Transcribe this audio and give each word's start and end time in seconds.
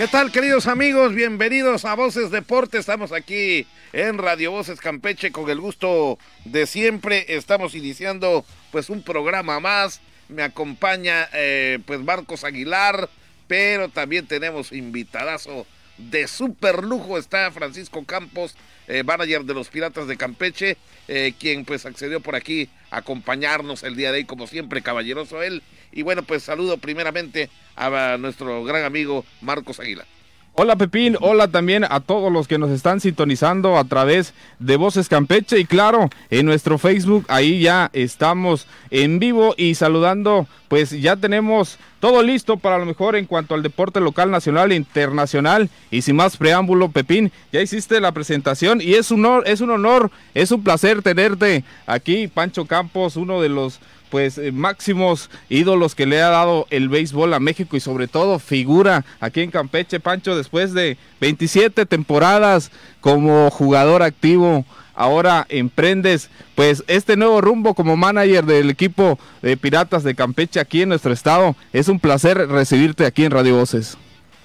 ¿Qué 0.00 0.08
tal, 0.08 0.32
queridos 0.32 0.66
amigos? 0.66 1.14
Bienvenidos 1.14 1.84
a 1.84 1.94
Voces 1.94 2.30
Deporte. 2.30 2.78
Estamos 2.78 3.12
aquí 3.12 3.66
en 3.92 4.16
Radio 4.16 4.50
Voces 4.50 4.80
Campeche 4.80 5.30
con 5.30 5.50
el 5.50 5.60
gusto 5.60 6.18
de 6.46 6.66
siempre. 6.66 7.26
Estamos 7.36 7.74
iniciando 7.74 8.46
pues 8.72 8.88
un 8.88 9.02
programa 9.02 9.60
más. 9.60 10.00
Me 10.30 10.42
acompaña 10.42 11.28
eh, 11.34 11.80
pues 11.84 12.00
Marcos 12.00 12.44
Aguilar, 12.44 13.10
pero 13.46 13.90
también 13.90 14.26
tenemos 14.26 14.72
invitadazo 14.72 15.66
de 15.98 16.26
super 16.28 16.82
lujo. 16.82 17.18
Está 17.18 17.50
Francisco 17.50 18.02
Campos, 18.06 18.56
eh, 18.90 19.04
manager 19.04 19.44
de 19.44 19.54
los 19.54 19.68
Piratas 19.68 20.08
de 20.08 20.16
Campeche, 20.16 20.76
eh, 21.06 21.32
quien 21.38 21.64
pues 21.64 21.86
accedió 21.86 22.20
por 22.20 22.34
aquí 22.34 22.68
a 22.90 22.98
acompañarnos 22.98 23.84
el 23.84 23.94
día 23.94 24.10
de 24.10 24.18
hoy, 24.18 24.24
como 24.24 24.48
siempre, 24.48 24.82
caballeroso 24.82 25.42
él. 25.42 25.62
Y 25.92 26.02
bueno, 26.02 26.24
pues 26.24 26.42
saludo 26.42 26.76
primeramente 26.76 27.50
a 27.76 28.16
nuestro 28.18 28.64
gran 28.64 28.84
amigo 28.84 29.24
Marcos 29.40 29.78
Aguilar. 29.78 30.06
Hola 30.62 30.76
Pepín, 30.76 31.16
hola 31.22 31.48
también 31.48 31.86
a 31.88 32.00
todos 32.00 32.30
los 32.30 32.46
que 32.46 32.58
nos 32.58 32.68
están 32.68 33.00
sintonizando 33.00 33.78
a 33.78 33.84
través 33.84 34.34
de 34.58 34.76
Voces 34.76 35.08
Campeche. 35.08 35.58
Y 35.58 35.64
claro, 35.64 36.10
en 36.28 36.44
nuestro 36.44 36.76
Facebook 36.76 37.24
ahí 37.28 37.60
ya 37.60 37.88
estamos 37.94 38.66
en 38.90 39.18
vivo 39.20 39.54
y 39.56 39.74
saludando, 39.74 40.46
pues 40.68 40.90
ya 40.90 41.16
tenemos 41.16 41.78
todo 41.98 42.22
listo 42.22 42.58
para 42.58 42.76
lo 42.76 42.84
mejor 42.84 43.16
en 43.16 43.24
cuanto 43.24 43.54
al 43.54 43.62
deporte 43.62 44.00
local, 44.00 44.30
nacional 44.30 44.70
e 44.70 44.74
internacional. 44.74 45.70
Y 45.90 46.02
sin 46.02 46.16
más 46.16 46.36
preámbulo 46.36 46.90
Pepín, 46.90 47.32
ya 47.50 47.62
hiciste 47.62 47.98
la 47.98 48.12
presentación 48.12 48.82
y 48.82 48.96
es 48.96 49.10
un 49.10 49.24
honor, 49.24 49.44
es 49.46 49.62
un 49.62 49.70
honor, 49.70 50.10
es 50.34 50.50
un 50.50 50.62
placer 50.62 51.00
tenerte 51.00 51.64
aquí 51.86 52.28
Pancho 52.28 52.66
Campos, 52.66 53.16
uno 53.16 53.40
de 53.40 53.48
los 53.48 53.80
pues 54.10 54.38
eh, 54.38 54.52
máximos 54.52 55.30
ídolos 55.48 55.94
que 55.94 56.06
le 56.06 56.20
ha 56.20 56.28
dado 56.28 56.66
el 56.70 56.88
béisbol 56.88 57.32
a 57.32 57.40
México 57.40 57.76
y 57.76 57.80
sobre 57.80 58.08
todo 58.08 58.38
figura 58.38 59.04
aquí 59.20 59.40
en 59.40 59.50
Campeche, 59.50 60.00
Pancho, 60.00 60.36
después 60.36 60.74
de 60.74 60.98
27 61.20 61.86
temporadas 61.86 62.70
como 63.00 63.50
jugador 63.50 64.02
activo. 64.02 64.64
Ahora 64.94 65.46
emprendes 65.48 66.28
pues 66.54 66.84
este 66.86 67.16
nuevo 67.16 67.40
rumbo 67.40 67.74
como 67.74 67.96
manager 67.96 68.44
del 68.44 68.68
equipo 68.68 69.18
de 69.40 69.56
Piratas 69.56 70.04
de 70.04 70.14
Campeche 70.14 70.60
aquí 70.60 70.82
en 70.82 70.90
nuestro 70.90 71.12
estado. 71.12 71.56
Es 71.72 71.88
un 71.88 72.00
placer 72.00 72.36
recibirte 72.48 73.06
aquí 73.06 73.24
en 73.24 73.30
Radio 73.30 73.56
Voces. 73.56 73.96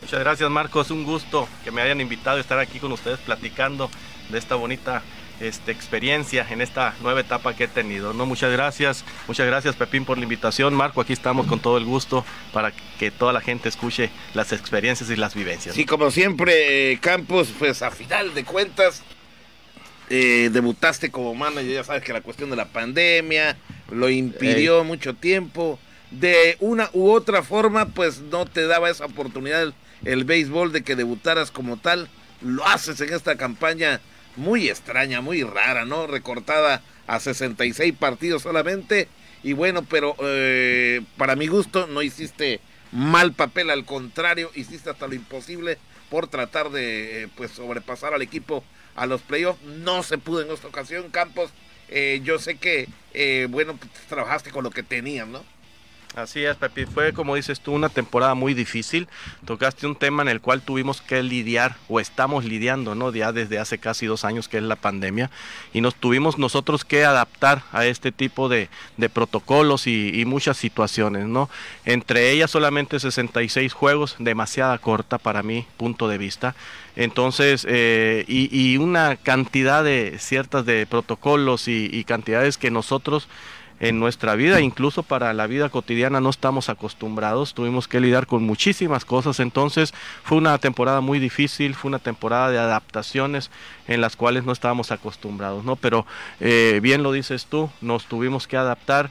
Muchas 0.02 0.20
gracias 0.20 0.50
Marcos, 0.50 0.92
un 0.92 1.04
gusto 1.04 1.50
que 1.64 1.72
me 1.72 1.82
hayan 1.82 2.00
invitado 2.00 2.38
a 2.38 2.42
estar 2.42 2.60
aquí 2.60 2.80
con 2.80 2.92
ustedes 2.92 3.20
platicando 3.20 3.90
de 4.30 4.38
esta 4.38 4.56
bonita 4.56 5.02
este, 5.40 5.72
experiencia 5.72 6.46
en 6.50 6.62
esta 6.62 6.96
nueva 7.02 7.22
etapa 7.22 7.56
que 7.56 7.66
he 7.66 7.68
tenido. 7.68 8.14
¿no? 8.14 8.26
Muchas 8.26 8.52
gracias, 8.52 9.04
muchas 9.28 9.46
gracias 9.48 9.76
Pepín 9.76 10.06
por 10.06 10.18
la 10.18 10.24
invitación. 10.24 10.74
Marco, 10.74 11.02
aquí 11.02 11.14
estamos 11.14 11.48
con 11.48 11.60
todo 11.60 11.78
el 11.78 11.86
gusto 11.86 12.26
para 12.54 12.72
que 13.00 13.12
toda 13.12 13.34
la 13.34 13.42
gente 13.42 13.70
escuche 13.70 14.10
las 14.34 14.52
experiencias 14.54 15.10
y 15.10 15.16
las 15.16 15.36
vivencias. 15.36 15.76
Sí, 15.76 15.86
como 15.86 16.12
siempre, 16.12 16.98
Campos, 17.02 17.50
pues 17.58 17.82
a 17.82 17.92
final 17.92 18.34
de 18.34 18.44
cuentas, 18.44 19.04
eh, 20.10 20.50
debutaste 20.52 21.10
como 21.10 21.34
manager, 21.34 21.72
ya 21.72 21.84
sabes 21.84 22.04
que 22.04 22.14
la 22.14 22.22
cuestión 22.22 22.50
de 22.50 22.56
la 22.56 22.66
pandemia 22.66 23.58
lo 23.92 24.10
impidió 24.10 24.84
mucho 24.84 25.16
tiempo. 25.16 25.80
De 26.12 26.56
una 26.60 26.90
u 26.94 27.10
otra 27.10 27.42
forma, 27.42 27.88
pues 27.88 28.22
no 28.22 28.46
te 28.46 28.68
daba 28.68 28.90
esa 28.90 29.06
oportunidad 29.06 29.74
el 30.06 30.24
béisbol 30.24 30.72
de 30.72 30.84
que 30.84 30.96
debutaras 30.96 31.52
como 31.52 31.78
tal. 31.78 32.08
Lo 32.42 32.66
haces 32.66 33.02
en 33.02 33.14
esta 33.14 33.36
campaña 33.36 34.00
muy 34.36 34.70
extraña, 34.70 35.22
muy 35.22 35.44
rara, 35.44 35.86
¿no? 35.86 36.08
Recortada 36.08 36.82
a 37.08 37.20
66 37.20 37.94
partidos 37.98 38.44
solamente. 38.44 39.08
Y 39.44 39.54
bueno, 39.54 39.84
pero 39.84 40.16
eh, 40.22 41.02
para 41.18 41.36
mi 41.36 41.48
gusto 41.48 41.88
no 41.88 42.02
hiciste 42.02 42.60
mal 42.92 43.34
papel, 43.34 43.70
al 43.70 43.86
contrario, 43.86 44.52
hiciste 44.56 44.90
hasta 44.90 45.08
lo 45.08 45.16
imposible 45.16 45.78
por 46.10 46.28
tratar 46.28 46.70
de 46.72 47.24
eh, 47.24 47.28
pues 47.36 47.52
sobrepasar 47.52 48.14
al 48.14 48.22
equipo 48.22 48.64
a 48.96 49.06
los 49.06 49.22
playoffs. 49.22 49.62
No 49.64 50.04
se 50.04 50.18
pudo 50.18 50.42
en 50.42 50.52
esta 50.52 50.68
ocasión, 50.68 51.10
Campos. 51.12 51.52
Eh, 51.90 52.22
yo 52.24 52.40
sé 52.40 52.56
que, 52.56 52.88
bueno, 53.50 53.78
pues, 53.78 53.92
trabajaste 54.08 54.50
con 54.50 54.64
lo 54.64 54.72
que 54.72 54.82
tenías, 54.82 55.28
¿no? 55.28 55.44
Así 56.16 56.46
es, 56.46 56.56
Pepi. 56.56 56.86
Fue, 56.86 57.12
como 57.12 57.36
dices 57.36 57.60
tú, 57.60 57.74
una 57.74 57.90
temporada 57.90 58.36
muy 58.36 58.54
difícil. 58.54 59.10
Tocaste 59.46 59.86
un 59.86 59.98
tema 59.98 60.24
en 60.24 60.30
el 60.30 60.40
cual 60.40 60.62
tuvimos 60.62 61.02
que 61.02 61.22
lidiar 61.22 61.76
o 61.90 62.00
estamos 62.00 62.46
lidiando, 62.46 62.96
¿no? 62.96 63.12
Ya 63.12 63.34
desde 63.34 63.60
hace 63.60 63.80
casi 63.80 64.06
dos 64.06 64.24
años 64.24 64.48
que 64.48 64.58
es 64.58 64.64
la 64.64 64.78
pandemia. 64.78 65.30
Y 65.74 65.82
nos 65.82 65.94
tuvimos 65.96 66.38
nosotros 66.38 66.86
que 66.86 67.04
adaptar 67.04 67.64
a 67.74 67.86
este 67.86 68.14
tipo 68.14 68.48
de, 68.48 68.70
protocolos 69.14 69.88
y, 69.88 70.24
muchas 70.26 70.56
situaciones, 70.56 71.26
¿no? 71.26 71.50
Entre 71.84 72.32
ellas 72.32 72.50
solamente 72.50 73.00
66 73.00 73.74
juegos, 73.74 74.16
demasiada 74.18 74.78
corta 74.78 75.18
para 75.18 75.44
mi 75.44 75.68
punto 75.76 76.08
de 76.08 76.18
vista. 76.18 76.56
Entonces, 76.96 77.68
eh, 77.70 78.24
y, 78.28 78.78
una 78.78 79.18
cantidad 79.18 79.84
de 79.84 80.16
ciertas 80.18 80.66
de 80.66 80.86
protocolos 80.86 81.68
y 81.68 82.04
cantidades 82.06 82.58
que 82.58 82.72
nosotros 82.72 83.28
en 83.80 84.00
nuestra 84.00 84.36
vida, 84.36 84.62
incluso 84.62 85.04
para 85.04 85.34
la 85.34 85.48
vida 85.48 85.70
cotidiana 85.70 86.22
no 86.22 86.30
estamos 86.30 86.70
acostumbrados, 86.70 87.54
tuvimos 87.54 87.88
que 87.88 88.00
lidiar 88.00 88.26
con 88.26 88.44
muchísimas 88.44 89.04
cosas, 89.04 89.40
entonces 89.40 89.94
fue 90.24 90.38
una 90.38 90.58
temporada 90.58 91.02
muy 91.02 91.20
difícil, 91.20 91.76
fue 91.76 91.90
una 91.90 92.00
temporada 92.00 92.50
de 92.52 92.58
adaptaciones 92.58 93.52
en 93.88 94.02
las 94.02 94.16
cuales 94.16 94.46
no 94.46 94.54
estábamos 94.54 94.92
acostumbrados, 94.92 95.66
¿no? 95.66 95.76
Pero 95.76 96.06
eh, 96.40 96.80
bien 96.82 97.04
lo 97.04 97.12
dices 97.12 97.48
tú, 97.48 97.70
nos 97.82 98.06
tuvimos 98.06 98.48
que 98.48 98.58
adaptar, 98.58 99.10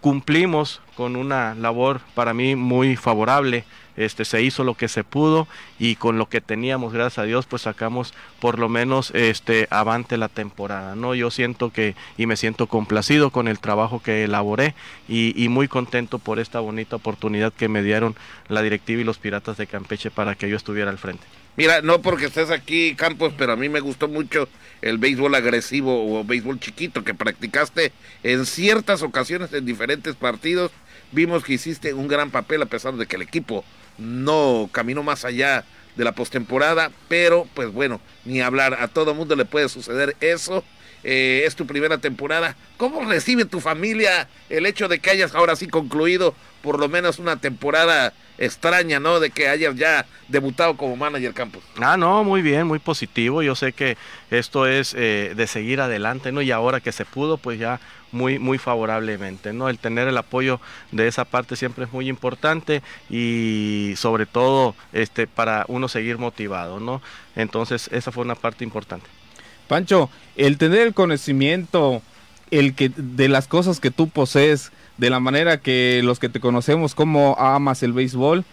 cumplimos 0.00 0.80
con 0.96 1.16
una 1.16 1.54
labor 1.54 2.00
para 2.14 2.34
mí 2.34 2.56
muy 2.56 2.96
favorable 2.96 3.64
este 3.96 4.24
se 4.24 4.42
hizo 4.42 4.64
lo 4.64 4.74
que 4.74 4.88
se 4.88 5.04
pudo 5.04 5.46
y 5.78 5.96
con 5.96 6.18
lo 6.18 6.28
que 6.28 6.40
teníamos 6.40 6.92
gracias 6.92 7.18
a 7.18 7.24
Dios 7.24 7.46
pues 7.46 7.62
sacamos 7.62 8.14
por 8.40 8.58
lo 8.58 8.68
menos 8.68 9.10
este 9.14 9.66
avante 9.70 10.16
la 10.16 10.28
temporada 10.28 10.94
no 10.94 11.14
yo 11.14 11.30
siento 11.30 11.70
que 11.70 11.94
y 12.16 12.26
me 12.26 12.36
siento 12.36 12.66
complacido 12.66 13.30
con 13.30 13.48
el 13.48 13.58
trabajo 13.58 14.02
que 14.02 14.24
elaboré 14.24 14.74
y, 15.08 15.48
muy 15.48 15.68
contento 15.68 16.18
por 16.18 16.38
esta 16.38 16.60
bonita 16.60 16.96
oportunidad 16.96 17.52
que 17.52 17.68
me 17.68 17.82
dieron 17.82 18.16
la 18.48 18.62
directiva 18.62 19.02
y 19.02 19.04
los 19.04 19.18
piratas 19.18 19.56
de 19.58 19.66
Campeche 19.66 20.10
para 20.10 20.34
que 20.34 20.48
yo 20.48 20.56
estuviera 20.56 20.90
al 20.90 20.98
frente 20.98 21.26
Mira, 21.54 21.82
no 21.82 22.00
porque 22.00 22.26
estés 22.26 22.50
aquí, 22.50 22.94
Campos, 22.94 23.34
pero 23.36 23.52
a 23.52 23.56
mí 23.56 23.68
me 23.68 23.80
gustó 23.80 24.08
mucho 24.08 24.48
el 24.80 24.96
béisbol 24.96 25.34
agresivo 25.34 26.18
o 26.18 26.24
béisbol 26.24 26.58
chiquito 26.58 27.04
que 27.04 27.12
practicaste 27.12 27.92
en 28.22 28.46
ciertas 28.46 29.02
ocasiones 29.02 29.52
en 29.52 29.66
diferentes 29.66 30.16
partidos. 30.16 30.70
Vimos 31.10 31.44
que 31.44 31.52
hiciste 31.52 31.92
un 31.92 32.08
gran 32.08 32.30
papel 32.30 32.62
a 32.62 32.66
pesar 32.66 32.94
de 32.94 33.06
que 33.06 33.16
el 33.16 33.22
equipo 33.22 33.66
no 33.98 34.68
caminó 34.72 35.02
más 35.02 35.24
allá 35.24 35.64
de 35.96 36.04
la 36.04 36.12
postemporada, 36.12 36.90
pero 37.08 37.46
pues 37.54 37.72
bueno, 37.72 38.00
ni 38.24 38.40
hablar, 38.40 38.78
a 38.80 38.88
todo 38.88 39.14
mundo 39.14 39.36
le 39.36 39.44
puede 39.44 39.68
suceder 39.68 40.16
eso. 40.20 40.64
Eh, 41.04 41.42
es 41.46 41.56
tu 41.56 41.66
primera 41.66 41.98
temporada. 41.98 42.54
¿Cómo 42.76 43.04
recibe 43.04 43.44
tu 43.44 43.60
familia 43.60 44.28
el 44.48 44.66
hecho 44.66 44.86
de 44.86 45.00
que 45.00 45.10
hayas 45.10 45.34
ahora 45.34 45.56
sí 45.56 45.66
concluido 45.66 46.34
por 46.62 46.78
lo 46.78 46.88
menos 46.88 47.18
una 47.18 47.36
temporada 47.36 48.12
extraña, 48.38 48.98
¿no? 48.98 49.20
De 49.20 49.30
que 49.30 49.48
hayas 49.48 49.76
ya 49.76 50.06
debutado 50.28 50.76
como 50.76 50.96
manager 50.96 51.34
Campos. 51.34 51.62
Ah, 51.80 51.96
no, 51.96 52.24
muy 52.24 52.42
bien, 52.42 52.66
muy 52.66 52.78
positivo. 52.78 53.42
Yo 53.42 53.54
sé 53.54 53.72
que 53.72 53.96
esto 54.30 54.66
es 54.66 54.94
eh, 54.96 55.34
de 55.36 55.46
seguir 55.46 55.80
adelante, 55.80 56.32
¿no? 56.32 56.42
Y 56.42 56.50
ahora 56.50 56.80
que 56.80 56.92
se 56.92 57.04
pudo, 57.04 57.36
pues 57.36 57.58
ya 57.58 57.80
muy, 58.10 58.38
muy 58.38 58.58
favorablemente, 58.58 59.52
¿no? 59.52 59.68
El 59.68 59.78
tener 59.78 60.08
el 60.08 60.16
apoyo 60.18 60.60
de 60.90 61.08
esa 61.08 61.24
parte 61.24 61.56
siempre 61.56 61.84
es 61.84 61.92
muy 61.92 62.08
importante 62.08 62.82
y 63.10 63.94
sobre 63.96 64.26
todo 64.26 64.74
este, 64.92 65.26
para 65.26 65.64
uno 65.68 65.88
seguir 65.88 66.18
motivado, 66.18 66.80
¿no? 66.80 67.02
Entonces, 67.36 67.88
esa 67.92 68.12
fue 68.12 68.24
una 68.24 68.34
parte 68.34 68.64
importante. 68.64 69.06
Pancho, 69.68 70.10
el 70.36 70.58
tener 70.58 70.86
el 70.86 70.94
conocimiento 70.94 72.02
el 72.50 72.74
que 72.74 72.90
de 72.94 73.28
las 73.28 73.48
cosas 73.48 73.80
que 73.80 73.90
tú 73.90 74.10
posees, 74.10 74.72
de 74.98 75.10
la 75.10 75.20
manera 75.20 75.58
que 75.58 76.00
los 76.04 76.18
que 76.18 76.28
te 76.28 76.40
conocemos, 76.40 76.94
cómo 76.94 77.36
amas 77.38 77.82
el 77.82 77.92
béisbol, 77.92 78.44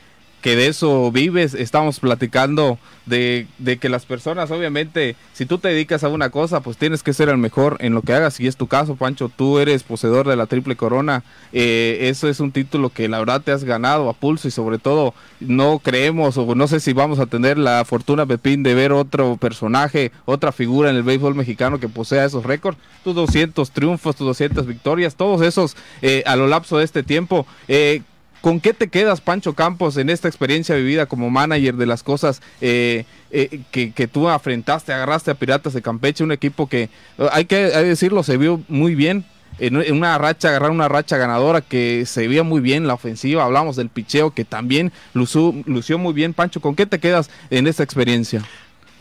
que 0.41 0.55
de 0.55 0.67
eso 0.67 1.11
vives, 1.11 1.53
estamos 1.53 1.99
platicando 1.99 2.77
de, 3.05 3.47
que 3.81 3.89
las 3.89 4.05
personas, 4.05 4.51
obviamente, 4.51 5.15
si 5.33 5.45
tú 5.45 5.57
te 5.57 5.69
dedicas 5.69 6.03
a 6.03 6.09
una 6.09 6.29
cosa, 6.29 6.61
pues 6.61 6.77
tienes 6.77 7.03
que 7.03 7.13
ser 7.13 7.29
el 7.29 7.37
mejor 7.37 7.77
en 7.79 7.93
lo 7.93 8.01
que 8.01 8.13
hagas, 8.13 8.39
y 8.39 8.47
es 8.47 8.55
tu 8.55 8.67
caso, 8.67 8.95
Pancho, 8.95 9.29
tú 9.35 9.59
eres 9.59 9.83
poseedor 9.83 10.27
de 10.27 10.35
la 10.35 10.45
triple 10.45 10.75
corona, 10.75 11.23
eh, 11.51 11.97
eso 12.03 12.29
es 12.29 12.39
un 12.39 12.51
título 12.51 12.89
que 12.89 13.09
la 13.09 13.19
verdad 13.19 13.41
te 13.41 13.51
has 13.51 13.63
ganado 13.63 14.09
a 14.09 14.13
pulso. 14.13 14.47
Y 14.47 14.51
sobre 14.51 14.77
todo 14.77 15.13
no 15.39 15.79
creemos 15.79 16.37
o 16.37 16.55
no 16.55 16.67
sé 16.67 16.79
si 16.79 16.93
vamos 16.93 17.19
a 17.19 17.25
tener 17.25 17.57
la 17.57 17.83
fortuna, 17.85 18.25
Pepín, 18.25 18.63
de 18.63 18.73
ver 18.75 18.91
otro 18.91 19.37
personaje, 19.37 20.11
otra 20.25 20.51
figura 20.51 20.89
en 20.89 20.95
el 20.95 21.03
béisbol 21.03 21.35
mexicano 21.35 21.79
que 21.79 21.89
posea 21.89 22.25
esos 22.25 22.45
récords, 22.45 22.77
tus 23.03 23.15
200 23.15 23.71
triunfos, 23.71 24.15
tus 24.15 24.27
200 24.27 24.65
victorias, 24.65 25.15
todos 25.15 25.41
esos 25.41 25.75
eh, 26.01 26.23
a 26.25 26.35
lo 26.35 26.47
lapso 26.47 26.77
de 26.77 26.85
este 26.85 27.03
tiempo. 27.03 27.45
Eh, 27.67 28.01
¿Con 28.41 28.61
qué 28.61 28.73
te 28.73 28.87
quedas, 28.87 29.19
Pancho 29.19 29.53
Campos, 29.53 29.97
en 29.97 30.09
esta 30.09 30.27
experiencia 30.27 30.75
vivida 30.75 31.07
como 31.07 31.29
manager 31.29 31.75
de 31.75 31.85
las 31.85 32.03
cosas 32.03 32.41
eh, 32.61 33.05
eh, 33.31 33.61
que, 33.71 34.07
tú 34.07 34.29
afrentaste, 34.29 34.93
agarraste 34.93 35.31
a 35.31 35.35
Piratas 35.35 35.73
de 35.73 35.81
Campeche, 35.81 36.23
un 36.23 36.31
equipo 36.31 36.67
que, 36.67 36.89
hay 37.31 37.45
que 37.45 37.57
decirlo, 37.57 38.23
se 38.23 38.37
vio 38.37 38.61
muy 38.69 38.95
bien, 38.95 39.25
en, 39.57 39.75
una 39.91 40.17
racha, 40.17 40.49
agarrar 40.49 40.71
una 40.71 40.87
racha 40.87 41.17
ganadora 41.17 41.59
que 41.59 42.05
se 42.05 42.27
veía 42.27 42.43
muy 42.43 42.61
bien 42.61 42.87
la 42.87 42.93
ofensiva. 42.93 43.43
Hablamos 43.43 43.75
del 43.75 43.89
picheo 43.89 44.31
que 44.31 44.45
también 44.45 44.93
lució, 45.13 45.53
lució 45.65 45.97
muy 45.97 46.13
bien. 46.13 46.33
Pancho, 46.33 46.61
¿con 46.61 46.75
qué 46.75 46.85
te 46.85 46.99
quedas 46.99 47.29
en 47.49 47.67
esta 47.67 47.83
experiencia? 47.83 48.41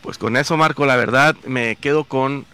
Pues 0.02 0.18
con 0.18 0.36
eso, 0.36 0.56
Marco, 0.56 0.84
la 0.84 0.96
verdad 0.96 1.36
me 1.46 1.76
quedo 1.76 2.04
con 2.04 2.44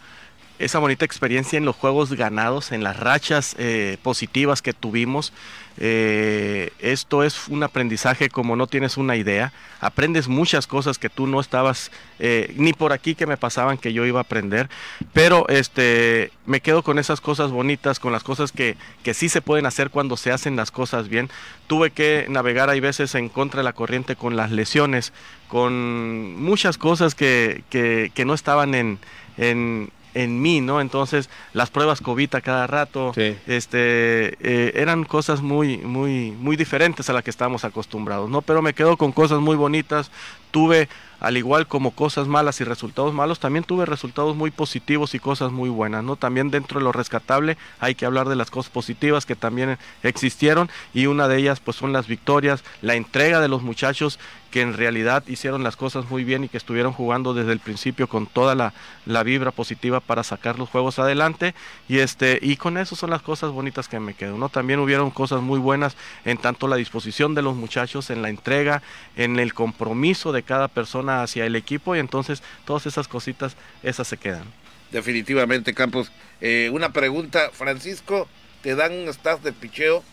esa 0.58 0.78
bonita 0.78 1.04
experiencia 1.04 1.56
en 1.56 1.64
los 1.64 1.74
juegos 1.74 2.12
ganados, 2.12 2.72
en 2.72 2.84
las 2.84 2.98
rachas 2.98 3.56
eh, 3.58 3.98
positivas 4.02 4.62
que 4.62 4.72
tuvimos. 4.72 5.32
Eh, 5.76 6.70
esto 6.78 7.24
es 7.24 7.48
un 7.48 7.64
aprendizaje 7.64 8.28
como 8.28 8.54
no 8.54 8.68
tienes 8.68 8.96
una 8.96 9.16
idea. 9.16 9.52
Aprendes 9.80 10.28
muchas 10.28 10.68
cosas 10.68 10.98
que 10.98 11.10
tú 11.10 11.26
no 11.26 11.40
estabas 11.40 11.90
eh, 12.20 12.54
ni 12.56 12.72
por 12.72 12.92
aquí 12.92 13.16
que 13.16 13.26
me 13.26 13.36
pasaban 13.36 13.78
que 13.78 13.92
yo 13.92 14.06
iba 14.06 14.20
a 14.20 14.22
aprender. 14.22 14.68
Pero 15.12 15.48
este 15.48 16.30
me 16.46 16.60
quedo 16.60 16.84
con 16.84 17.00
esas 17.00 17.20
cosas 17.20 17.50
bonitas, 17.50 17.98
con 17.98 18.12
las 18.12 18.22
cosas 18.22 18.52
que, 18.52 18.76
que 19.02 19.14
sí 19.14 19.28
se 19.28 19.42
pueden 19.42 19.66
hacer 19.66 19.90
cuando 19.90 20.16
se 20.16 20.30
hacen 20.30 20.54
las 20.54 20.70
cosas 20.70 21.08
bien. 21.08 21.28
Tuve 21.66 21.90
que 21.90 22.26
navegar 22.28 22.70
hay 22.70 22.78
veces 22.78 23.16
en 23.16 23.28
contra 23.28 23.58
de 23.58 23.64
la 23.64 23.72
corriente 23.72 24.14
con 24.14 24.36
las 24.36 24.52
lesiones, 24.52 25.12
con 25.48 26.40
muchas 26.40 26.78
cosas 26.78 27.16
que, 27.16 27.64
que, 27.70 28.12
que 28.14 28.24
no 28.24 28.34
estaban 28.34 28.76
en, 28.76 28.98
en 29.36 29.90
en 30.14 30.40
mí, 30.40 30.60
¿no? 30.60 30.80
Entonces, 30.80 31.28
las 31.52 31.70
pruebas 31.70 32.00
COVID 32.00 32.30
cada 32.40 32.66
rato, 32.66 33.12
este, 33.16 34.36
eh, 34.40 34.72
eran 34.74 35.04
cosas 35.04 35.42
muy, 35.42 35.78
muy, 35.78 36.30
muy 36.30 36.56
diferentes 36.56 37.10
a 37.10 37.12
las 37.12 37.22
que 37.22 37.30
estábamos 37.30 37.64
acostumbrados, 37.64 38.30
¿no? 38.30 38.42
Pero 38.42 38.62
me 38.62 38.74
quedo 38.74 38.96
con 38.96 39.12
cosas 39.12 39.40
muy 39.40 39.56
bonitas. 39.56 40.10
Tuve 40.50 40.88
al 41.24 41.36
igual 41.36 41.66
como 41.66 41.92
cosas 41.92 42.28
malas 42.28 42.60
y 42.60 42.64
resultados 42.64 43.14
malos, 43.14 43.40
también 43.40 43.64
tuve 43.64 43.86
resultados 43.86 44.36
muy 44.36 44.50
positivos 44.50 45.14
y 45.14 45.18
cosas 45.18 45.52
muy 45.52 45.70
buenas, 45.70 46.04
¿no? 46.04 46.16
También 46.16 46.50
dentro 46.50 46.78
de 46.78 46.84
lo 46.84 46.92
rescatable 46.92 47.56
hay 47.80 47.94
que 47.94 48.04
hablar 48.04 48.28
de 48.28 48.36
las 48.36 48.50
cosas 48.50 48.70
positivas 48.70 49.24
que 49.24 49.34
también 49.34 49.78
existieron 50.02 50.70
y 50.92 51.06
una 51.06 51.26
de 51.26 51.38
ellas 51.38 51.60
pues 51.60 51.76
son 51.78 51.92
las 51.92 52.06
victorias, 52.06 52.62
la 52.82 52.94
entrega 52.94 53.40
de 53.40 53.48
los 53.48 53.62
muchachos 53.62 54.18
que 54.50 54.60
en 54.60 54.74
realidad 54.74 55.24
hicieron 55.26 55.64
las 55.64 55.74
cosas 55.74 56.08
muy 56.10 56.22
bien 56.22 56.44
y 56.44 56.48
que 56.48 56.58
estuvieron 56.58 56.92
jugando 56.92 57.34
desde 57.34 57.50
el 57.50 57.58
principio 57.58 58.08
con 58.08 58.26
toda 58.26 58.54
la, 58.54 58.72
la 59.04 59.24
vibra 59.24 59.50
positiva 59.50 59.98
para 59.98 60.22
sacar 60.22 60.60
los 60.60 60.68
juegos 60.68 61.00
adelante 61.00 61.56
y 61.88 61.98
este 61.98 62.38
y 62.40 62.56
con 62.56 62.78
eso 62.78 62.94
son 62.94 63.10
las 63.10 63.20
cosas 63.20 63.50
bonitas 63.50 63.88
que 63.88 63.98
me 63.98 64.14
quedo, 64.14 64.38
¿no? 64.38 64.50
También 64.50 64.78
hubieron 64.78 65.10
cosas 65.10 65.42
muy 65.42 65.58
buenas 65.58 65.96
en 66.24 66.38
tanto 66.38 66.68
la 66.68 66.76
disposición 66.76 67.34
de 67.34 67.42
los 67.42 67.56
muchachos, 67.56 68.10
en 68.10 68.22
la 68.22 68.28
entrega, 68.28 68.82
en 69.16 69.40
el 69.40 69.54
compromiso 69.54 70.30
de 70.30 70.44
cada 70.44 70.68
persona 70.68 71.13
hacia 71.22 71.46
el 71.46 71.56
equipo 71.56 71.94
y 71.94 71.98
entonces 71.98 72.42
todas 72.64 72.86
esas 72.86 73.08
cositas, 73.08 73.56
esas 73.82 74.08
se 74.08 74.16
quedan. 74.16 74.44
Definitivamente, 74.90 75.74
Campos. 75.74 76.12
Eh, 76.40 76.70
una 76.72 76.92
pregunta, 76.92 77.50
Francisco, 77.52 78.28
te 78.62 78.74
dan 78.76 78.92
un 78.92 79.08
staff 79.08 79.42
de 79.42 79.52
picheo, 79.52 80.04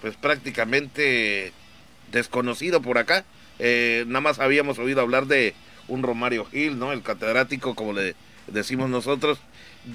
pues 0.00 0.16
prácticamente 0.16 1.52
desconocido 2.10 2.82
por 2.82 2.98
acá. 2.98 3.24
Eh, 3.58 4.04
nada 4.08 4.20
más 4.20 4.40
habíamos 4.40 4.78
oído 4.78 5.00
hablar 5.00 5.26
de 5.26 5.54
un 5.88 6.02
Romario 6.02 6.44
Gil, 6.46 6.78
¿no? 6.78 6.92
El 6.92 7.02
catedrático, 7.02 7.74
como 7.74 7.92
le 7.92 8.16
decimos 8.48 8.90
nosotros, 8.90 9.38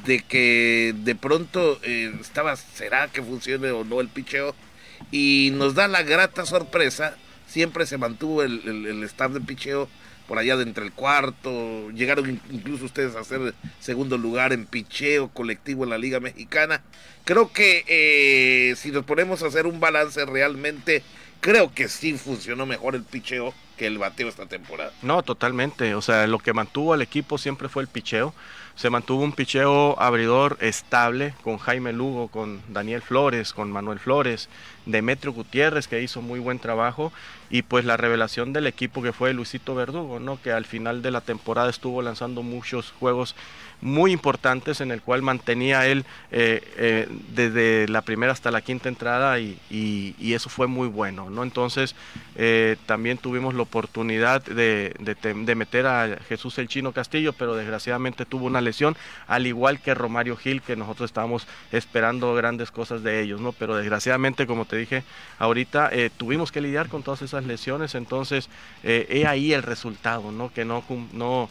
de 0.05 0.21
que 0.21 0.93
de 0.95 1.15
pronto 1.15 1.79
eh, 1.83 2.15
estaba, 2.21 2.55
¿será 2.55 3.09
que 3.09 3.21
funcione 3.21 3.71
o 3.71 3.83
no 3.83 3.99
el 4.01 4.07
picheo? 4.07 4.55
Y 5.11 5.51
nos 5.53 5.75
da 5.75 5.87
la 5.87 6.03
grata 6.03 6.45
sorpresa, 6.45 7.17
siempre 7.47 7.85
se 7.85 7.97
mantuvo 7.97 8.43
el, 8.43 8.85
el 8.87 9.03
staff 9.03 9.31
de 9.31 9.41
picheo 9.41 9.89
por 10.29 10.37
allá 10.37 10.55
de 10.57 10.61
entre 10.61 10.85
el 10.85 10.91
cuarto, 10.91 11.89
llegaron 11.89 12.39
incluso 12.51 12.85
ustedes 12.85 13.15
a 13.15 13.21
hacer 13.21 13.55
segundo 13.79 14.15
lugar 14.15 14.53
en 14.53 14.67
picheo 14.67 15.29
colectivo 15.29 15.83
en 15.83 15.89
la 15.89 15.97
Liga 15.97 16.19
Mexicana. 16.19 16.83
Creo 17.25 17.51
que 17.51 17.83
eh, 17.87 18.75
si 18.75 18.91
nos 18.91 19.05
ponemos 19.05 19.41
a 19.41 19.47
hacer 19.47 19.65
un 19.65 19.79
balance 19.79 20.23
realmente, 20.27 21.01
creo 21.39 21.73
que 21.73 21.87
sí 21.87 22.13
funcionó 22.13 22.67
mejor 22.67 22.93
el 22.93 23.01
picheo 23.01 23.55
que 23.75 23.87
el 23.87 23.97
bateo 23.97 24.27
esta 24.27 24.45
temporada. 24.45 24.91
No, 25.01 25.23
totalmente. 25.23 25.95
O 25.95 26.01
sea, 26.03 26.27
lo 26.27 26.37
que 26.37 26.53
mantuvo 26.53 26.93
al 26.93 27.01
equipo 27.01 27.39
siempre 27.39 27.67
fue 27.67 27.81
el 27.81 27.87
picheo. 27.87 28.35
Se 28.75 28.91
mantuvo 28.91 29.23
un 29.23 29.33
picheo 29.33 29.99
abridor 29.99 30.57
estable 30.61 31.33
con 31.43 31.57
Jaime 31.57 31.91
Lugo, 31.91 32.27
con 32.27 32.61
Daniel 32.67 33.01
Flores, 33.01 33.51
con 33.51 33.71
Manuel 33.71 33.99
Flores, 33.99 34.47
Demetrio 34.91 35.33
Gutiérrez, 35.33 35.87
que 35.87 36.01
hizo 36.01 36.21
muy 36.21 36.39
buen 36.39 36.59
trabajo, 36.59 37.11
y 37.49 37.63
pues 37.63 37.85
la 37.85 37.97
revelación 37.97 38.53
del 38.53 38.67
equipo 38.67 39.01
que 39.01 39.13
fue 39.13 39.33
Luisito 39.33 39.75
Verdugo, 39.75 40.19
¿no? 40.19 40.41
que 40.41 40.51
al 40.51 40.65
final 40.65 41.01
de 41.01 41.11
la 41.11 41.21
temporada 41.21 41.69
estuvo 41.69 42.01
lanzando 42.01 42.43
muchos 42.43 42.91
juegos 42.99 43.35
muy 43.81 44.11
importantes 44.11 44.81
en 44.81 44.91
el 44.91 45.01
cual 45.01 45.21
mantenía 45.21 45.87
él 45.87 46.05
eh, 46.31 46.61
eh, 46.77 47.07
desde 47.33 47.87
la 47.87 48.01
primera 48.01 48.33
hasta 48.33 48.51
la 48.51 48.61
quinta 48.61 48.89
entrada 48.89 49.39
y, 49.39 49.57
y, 49.69 50.33
eso 50.33 50.49
fue 50.49 50.67
muy 50.67 50.87
bueno. 50.87 51.29
¿no? 51.29 51.43
Entonces 51.43 51.95
eh, 52.35 52.77
también 52.85 53.17
tuvimos 53.17 53.53
la 53.53 53.63
oportunidad 53.63 54.43
de, 54.43 54.93
de, 54.99 55.55
meter 55.55 55.87
a 55.87 56.17
Jesús 56.27 56.57
el 56.59 56.67
Chino 56.67 56.91
Castillo, 56.91 57.33
pero 57.33 57.55
desgraciadamente 57.55 58.25
tuvo 58.25 58.45
una 58.45 58.61
lesión, 58.61 58.95
al 59.27 59.47
igual 59.47 59.81
que 59.81 59.93
Romario 59.93 60.35
Gil, 60.35 60.61
que 60.61 60.75
nosotros 60.75 61.09
estábamos 61.09 61.47
esperando 61.71 62.33
grandes 62.35 62.71
cosas 62.71 63.01
de 63.01 63.21
ellos, 63.21 63.41
¿no? 63.41 63.53
pero 63.53 63.75
desgraciadamente, 63.75 64.45
como 64.45 64.65
te 64.65 64.77
dije 64.79 65.03
ahorita, 65.37 65.91
tuvimos 66.17 66.51
que 66.51 66.61
lidiar 66.61 66.89
con 66.89 67.03
todas 67.03 67.21
esas 67.21 67.45
lesiones, 67.45 67.95
entonces 67.95 68.49
he 68.83 69.25
ahí 69.27 69.53
el 69.53 69.63
resultado, 69.63 70.31
¿no? 70.31 70.51
que 70.51 70.65
no, 70.65 70.83
no 71.13 71.49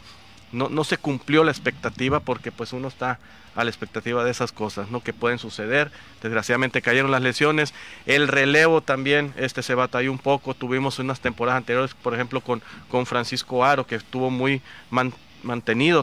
no, 0.51 0.69
no 0.69 0.83
se 0.83 0.97
cumplió 0.97 1.43
la 1.43 1.51
expectativa 1.51 2.19
porque 2.19 2.51
pues 2.51 2.73
uno 2.73 2.87
está 2.87 3.19
a 3.55 3.63
la 3.63 3.69
expectativa 3.69 4.23
de 4.23 4.31
esas 4.31 4.51
cosas, 4.51 4.89
¿no? 4.89 5.01
Que 5.01 5.13
pueden 5.13 5.37
suceder. 5.37 5.91
Desgraciadamente 6.21 6.81
cayeron 6.81 7.11
las 7.11 7.21
lesiones. 7.21 7.73
El 8.05 8.27
relevo 8.27 8.81
también 8.81 9.33
este, 9.37 9.63
se 9.63 9.75
batalló 9.75 10.11
un 10.11 10.19
poco. 10.19 10.53
Tuvimos 10.53 10.99
unas 10.99 11.19
temporadas 11.19 11.57
anteriores, 11.57 11.93
por 11.93 12.13
ejemplo, 12.13 12.41
con, 12.41 12.61
con 12.89 13.05
Francisco 13.05 13.65
Aro, 13.65 13.85
que 13.85 13.95
estuvo 13.95 14.29
muy 14.29 14.61
mantenido 14.89 15.28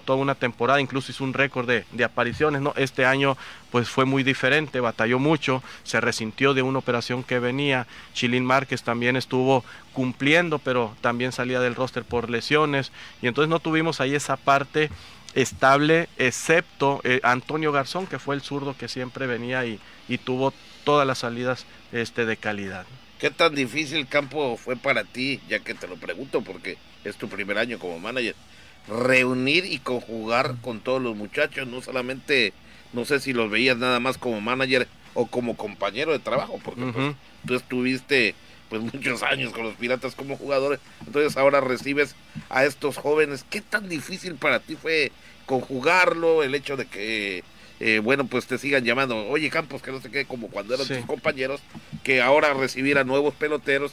toda 0.04 0.18
una 0.18 0.34
temporada, 0.34 0.80
incluso 0.80 1.12
hizo 1.12 1.24
un 1.24 1.34
récord 1.34 1.68
de, 1.68 2.04
apariciones, 2.04 2.60
¿no? 2.62 2.72
Este 2.76 3.04
año 3.04 3.36
pues 3.70 3.88
fue 3.88 4.04
muy 4.04 4.22
diferente, 4.22 4.80
batalló 4.80 5.18
mucho, 5.18 5.62
se 5.84 6.00
resintió 6.00 6.54
de 6.54 6.62
una 6.62 6.78
operación 6.78 7.22
que 7.22 7.38
venía, 7.38 7.86
Chilín 8.14 8.44
Márquez 8.44 8.82
también 8.82 9.16
estuvo 9.16 9.64
cumpliendo, 9.92 10.58
pero 10.58 10.96
también 11.00 11.32
salía 11.32 11.60
del 11.60 11.74
roster 11.74 12.04
por 12.04 12.30
lesiones, 12.30 12.92
y 13.20 13.26
entonces 13.26 13.50
no 13.50 13.60
tuvimos 13.60 14.00
ahí 14.00 14.14
esa 14.14 14.36
parte 14.36 14.90
estable, 15.34 16.08
excepto 16.16 17.00
eh, 17.04 17.20
Antonio 17.22 17.72
Garzón, 17.72 18.06
que 18.06 18.18
fue 18.18 18.34
el 18.34 18.40
zurdo 18.40 18.76
que 18.76 18.88
siempre 18.88 19.26
venía 19.26 19.66
y, 19.66 19.78
y 20.08 20.18
tuvo 20.18 20.54
todas 20.84 21.06
las 21.06 21.18
salidas 21.18 21.66
este, 21.92 22.24
de 22.24 22.36
calidad. 22.36 22.86
¿Qué 23.18 23.30
tan 23.30 23.54
difícil 23.54 24.06
campo 24.06 24.56
fue 24.56 24.76
para 24.76 25.04
ti? 25.04 25.40
Ya 25.48 25.58
que 25.58 25.74
te 25.74 25.88
lo 25.88 25.96
pregunto, 25.96 26.42
porque 26.42 26.78
es 27.04 27.16
tu 27.16 27.28
primer 27.28 27.58
año 27.58 27.78
como 27.78 27.98
manager 27.98 28.34
reunir 28.88 29.64
y 29.64 29.78
conjugar 29.78 30.56
con 30.62 30.80
todos 30.80 31.02
los 31.02 31.16
muchachos, 31.16 31.66
no 31.66 31.82
solamente, 31.82 32.52
no 32.92 33.04
sé 33.04 33.20
si 33.20 33.32
los 33.32 33.50
veías 33.50 33.76
nada 33.76 34.00
más 34.00 34.18
como 34.18 34.40
manager 34.40 34.88
o 35.14 35.26
como 35.26 35.56
compañero 35.56 36.12
de 36.12 36.18
trabajo, 36.18 36.60
porque 36.64 36.82
pues, 36.82 37.14
tú 37.46 37.54
estuviste 37.54 38.34
pues 38.68 38.82
muchos 38.82 39.22
años 39.22 39.52
con 39.52 39.62
los 39.64 39.74
piratas 39.74 40.14
como 40.14 40.36
jugadores, 40.36 40.80
entonces 41.06 41.36
ahora 41.36 41.60
recibes 41.60 42.16
a 42.50 42.64
estos 42.64 42.96
jóvenes, 42.96 43.44
¿qué 43.48 43.60
tan 43.60 43.88
difícil 43.88 44.34
para 44.34 44.60
ti 44.60 44.76
fue 44.76 45.12
conjugarlo, 45.46 46.42
el 46.42 46.54
hecho 46.54 46.76
de 46.76 46.86
que 46.86 47.44
eh, 47.78 48.00
bueno, 48.02 48.26
pues 48.26 48.46
te 48.46 48.56
sigan 48.56 48.84
llamando, 48.84 49.28
oye 49.28 49.50
Campos, 49.50 49.82
que 49.82 49.92
no 49.92 50.00
sé 50.00 50.10
qué, 50.10 50.24
como 50.24 50.48
cuando 50.48 50.74
eran 50.74 50.86
tus 50.86 51.04
compañeros, 51.04 51.60
que 52.02 52.22
ahora 52.22 52.54
recibir 52.54 52.96
a 52.98 53.04
nuevos 53.04 53.34
peloteros 53.34 53.92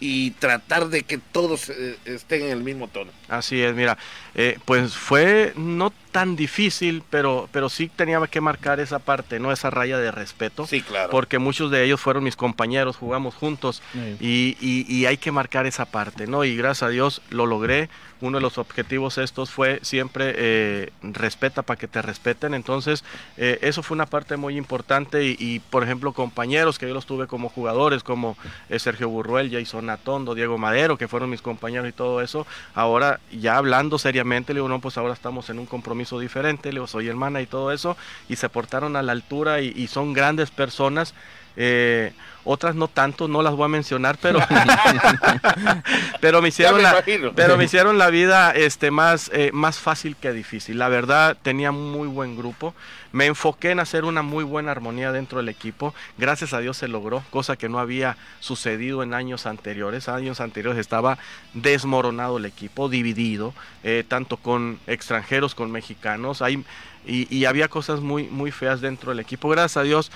y 0.00 0.32
tratar 0.32 0.88
de 0.88 1.02
que 1.02 1.18
todos 1.18 1.70
eh, 1.70 1.96
estén 2.04 2.42
en 2.42 2.50
el 2.50 2.62
mismo 2.62 2.88
tono. 2.88 3.12
Así 3.28 3.62
es, 3.62 3.74
mira, 3.74 3.96
eh, 4.34 4.58
pues 4.64 4.94
fue 4.94 5.52
no 5.56 5.92
tan 6.14 6.36
difícil, 6.36 7.02
pero, 7.10 7.48
pero 7.50 7.68
sí 7.68 7.88
tenía 7.88 8.24
que 8.28 8.40
marcar 8.40 8.78
esa 8.78 9.00
parte, 9.00 9.40
¿no? 9.40 9.50
Esa 9.50 9.68
raya 9.70 9.98
de 9.98 10.12
respeto. 10.12 10.64
Sí, 10.64 10.80
claro. 10.80 11.10
Porque 11.10 11.40
muchos 11.40 11.72
de 11.72 11.82
ellos 11.82 12.00
fueron 12.00 12.22
mis 12.22 12.36
compañeros, 12.36 12.96
jugamos 12.96 13.34
juntos 13.34 13.82
y, 14.20 14.56
y, 14.60 15.06
hay 15.06 15.16
que 15.16 15.32
marcar 15.32 15.66
esa 15.66 15.86
parte, 15.86 16.28
¿no? 16.28 16.44
Y 16.44 16.56
gracias 16.56 16.84
a 16.84 16.88
Dios 16.90 17.20
lo 17.30 17.46
logré. 17.46 17.88
Uno 18.20 18.38
de 18.38 18.42
los 18.42 18.58
objetivos 18.58 19.18
estos 19.18 19.50
fue 19.50 19.80
siempre 19.82 20.34
eh, 20.36 20.92
respeta 21.02 21.62
para 21.62 21.78
que 21.78 21.88
te 21.88 22.00
respeten. 22.00 22.54
Entonces, 22.54 23.02
eh, 23.36 23.58
eso 23.60 23.82
fue 23.82 23.96
una 23.96 24.06
parte 24.06 24.36
muy 24.36 24.56
importante. 24.56 25.24
Y, 25.24 25.58
por 25.58 25.82
ejemplo, 25.82 26.12
compañeros 26.12 26.78
que 26.78 26.86
yo 26.86 26.94
los 26.94 27.06
tuve 27.06 27.26
como 27.26 27.48
jugadores, 27.48 28.04
como 28.04 28.38
eh, 28.70 28.78
Sergio 28.78 29.08
Burruel, 29.08 29.50
Jason 29.50 29.90
Atondo, 29.90 30.34
Diego 30.34 30.56
Madero, 30.58 30.96
que 30.96 31.08
fueron 31.08 31.28
mis 31.28 31.42
compañeros 31.42 31.88
y 31.88 31.92
todo 31.92 32.22
eso. 32.22 32.46
Ahora, 32.74 33.20
ya 33.30 33.56
hablando 33.56 33.98
seriamente, 33.98 34.54
le 34.54 34.58
digo, 34.60 34.68
no, 34.68 34.80
pues 34.80 34.96
ahora 34.96 35.12
estamos 35.12 35.50
en 35.50 35.58
un 35.58 35.66
compromiso 35.66 36.03
diferente, 36.18 36.72
le 36.72 36.86
soy 36.86 37.08
hermana 37.08 37.40
y 37.40 37.46
todo 37.46 37.72
eso, 37.72 37.96
y 38.28 38.36
se 38.36 38.48
portaron 38.48 38.96
a 38.96 39.02
la 39.02 39.12
altura 39.12 39.60
y, 39.60 39.86
son 39.86 40.12
grandes 40.12 40.50
personas 40.50 41.14
Eh, 41.56 42.12
otras 42.44 42.74
no 42.74 42.88
tanto, 42.88 43.26
no 43.26 43.42
las 43.42 43.54
voy 43.54 43.64
a 43.64 43.68
mencionar, 43.68 44.18
pero 44.20 44.38
pero 46.20 46.42
me 46.42 46.48
hicieron 46.48 46.76
me 46.76 46.82
la 46.82 46.90
imagino. 46.90 47.32
pero 47.34 47.56
me 47.56 47.64
hicieron 47.64 47.96
la 47.96 48.10
vida 48.10 48.50
este 48.50 48.90
más 48.90 49.30
eh, 49.32 49.50
más 49.52 49.78
fácil 49.78 50.14
que 50.16 50.32
difícil. 50.32 50.78
La 50.78 50.88
verdad 50.88 51.38
tenía 51.42 51.72
muy 51.72 52.06
buen 52.06 52.36
grupo. 52.36 52.74
Me 53.12 53.26
enfoqué 53.26 53.70
en 53.70 53.80
hacer 53.80 54.04
una 54.04 54.22
muy 54.22 54.44
buena 54.44 54.72
armonía 54.72 55.12
dentro 55.12 55.38
del 55.38 55.48
equipo. 55.48 55.94
Gracias 56.18 56.52
a 56.52 56.58
Dios 56.58 56.76
se 56.76 56.88
logró, 56.88 57.22
cosa 57.30 57.56
que 57.56 57.68
no 57.68 57.78
había 57.78 58.16
sucedido 58.40 59.02
en 59.02 59.14
años 59.14 59.46
anteriores. 59.46 60.08
Años 60.08 60.40
anteriores 60.40 60.80
estaba 60.80 61.18
desmoronado 61.54 62.38
el 62.38 62.44
equipo, 62.44 62.88
dividido, 62.88 63.54
eh, 63.84 64.04
tanto 64.06 64.36
con 64.36 64.80
extranjeros, 64.86 65.54
con 65.54 65.70
mexicanos. 65.70 66.42
Hay, 66.42 66.64
y, 67.06 67.44
había 67.44 67.68
cosas 67.68 68.00
muy, 68.00 68.24
muy 68.24 68.50
feas 68.50 68.80
dentro 68.80 69.10
del 69.10 69.20
equipo. 69.20 69.48
Gracias 69.48 69.76
a 69.76 69.82
Dios, 69.82 70.10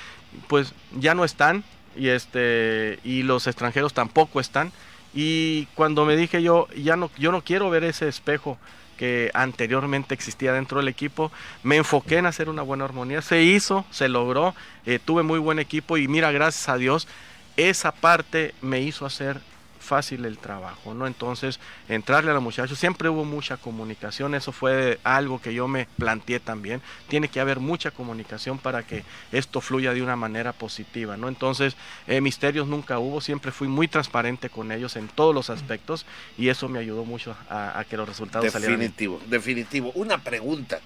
pues 0.47 0.73
ya 0.99 1.15
no 1.15 1.25
están 1.25 1.65
y 1.97 2.09
este 2.09 2.99
y 3.05 3.23
los 3.23 3.47
extranjeros 3.47 3.93
tampoco 3.93 4.41
están 4.41 4.73
y 5.15 5.67
cuando 5.75 6.05
me 6.05 6.17
dije 6.17 6.43
yo 6.43 6.69
ya 6.77 6.97
no 6.97 7.11
yo 7.19 7.33
no 7.33 7.43
quiero 7.43 7.71
ver 7.71 7.85
ese 7.85 8.09
espejo 8.09 8.59
que 8.97 9.31
anteriormente 9.35 10.15
existía 10.15 10.53
dentro 10.53 10.79
del 10.79 10.89
equipo 10.89 11.33
me 11.63 11.77
enfoqué 11.77 12.19
en 12.19 12.27
hacer 12.27 12.49
una 12.49 12.63
buena 12.63 12.85
armonía 12.85 13.23
se 13.23 13.43
hizo 13.43 13.85
se 13.91 14.09
logró 14.09 14.55
eh, 14.87 14.99
tuve 15.05 15.23
muy 15.23 15.39
buen 15.39 15.59
equipo 15.59 15.97
y 15.97 16.09
mira 16.09 16.31
gracias 16.31 16.69
a 16.69 16.77
Dios 16.77 17.09
esa 17.57 17.93
parte 17.93 18.55
me 18.61 18.81
hizo 18.81 19.07
hacer 19.07 19.41
fácil 19.89 20.25
el 20.27 20.39
trabajo, 20.39 20.95
¿no? 20.95 21.07
Entonces, 21.07 21.59
entrarle 21.89 22.31
a 22.31 22.35
los 22.35 22.43
muchachos, 22.43 22.79
siempre 22.79 23.09
hubo 23.09 23.25
mucha 23.25 23.57
comunicación, 23.57 24.35
eso 24.35 24.53
fue 24.53 25.01
algo 25.03 25.41
que 25.41 25.55
yo 25.55 25.67
me 25.67 25.89
planteé 25.99 26.39
también, 26.39 26.83
tiene 27.09 27.29
que 27.29 27.41
haber 27.41 27.59
mucha 27.59 27.91
comunicación 27.91 28.59
para 28.59 28.85
que 28.85 29.03
esto 29.33 29.61
fluya 29.61 29.95
de 29.95 30.03
una 30.03 30.15
manera 30.15 30.53
positiva, 30.53 31.17
¿no? 31.17 31.29
Entonces, 31.29 31.77
eh, 32.07 32.21
misterios 32.21 32.69
nunca 32.69 32.99
hubo, 32.99 33.21
siempre 33.21 33.51
fui 33.51 33.67
muy 33.67 33.89
transparente 33.89 34.51
con 34.51 34.71
ellos 34.71 34.95
en 34.97 35.09
todos 35.09 35.35
los 35.35 35.51
aspectos 35.51 36.05
y 36.37 36.51
eso 36.51 36.69
me 36.69 36.79
ayudó 36.79 37.05
mucho 37.05 37.35
a, 37.49 37.85
que 37.89 37.97
los 37.97 38.07
resultados 38.07 38.53
salieran 38.53 38.79
bien. 38.79 38.91
Definitivo, 38.93 39.21
definitivo. 39.27 39.93
Una 39.95 40.19
pregunta. 40.19 40.81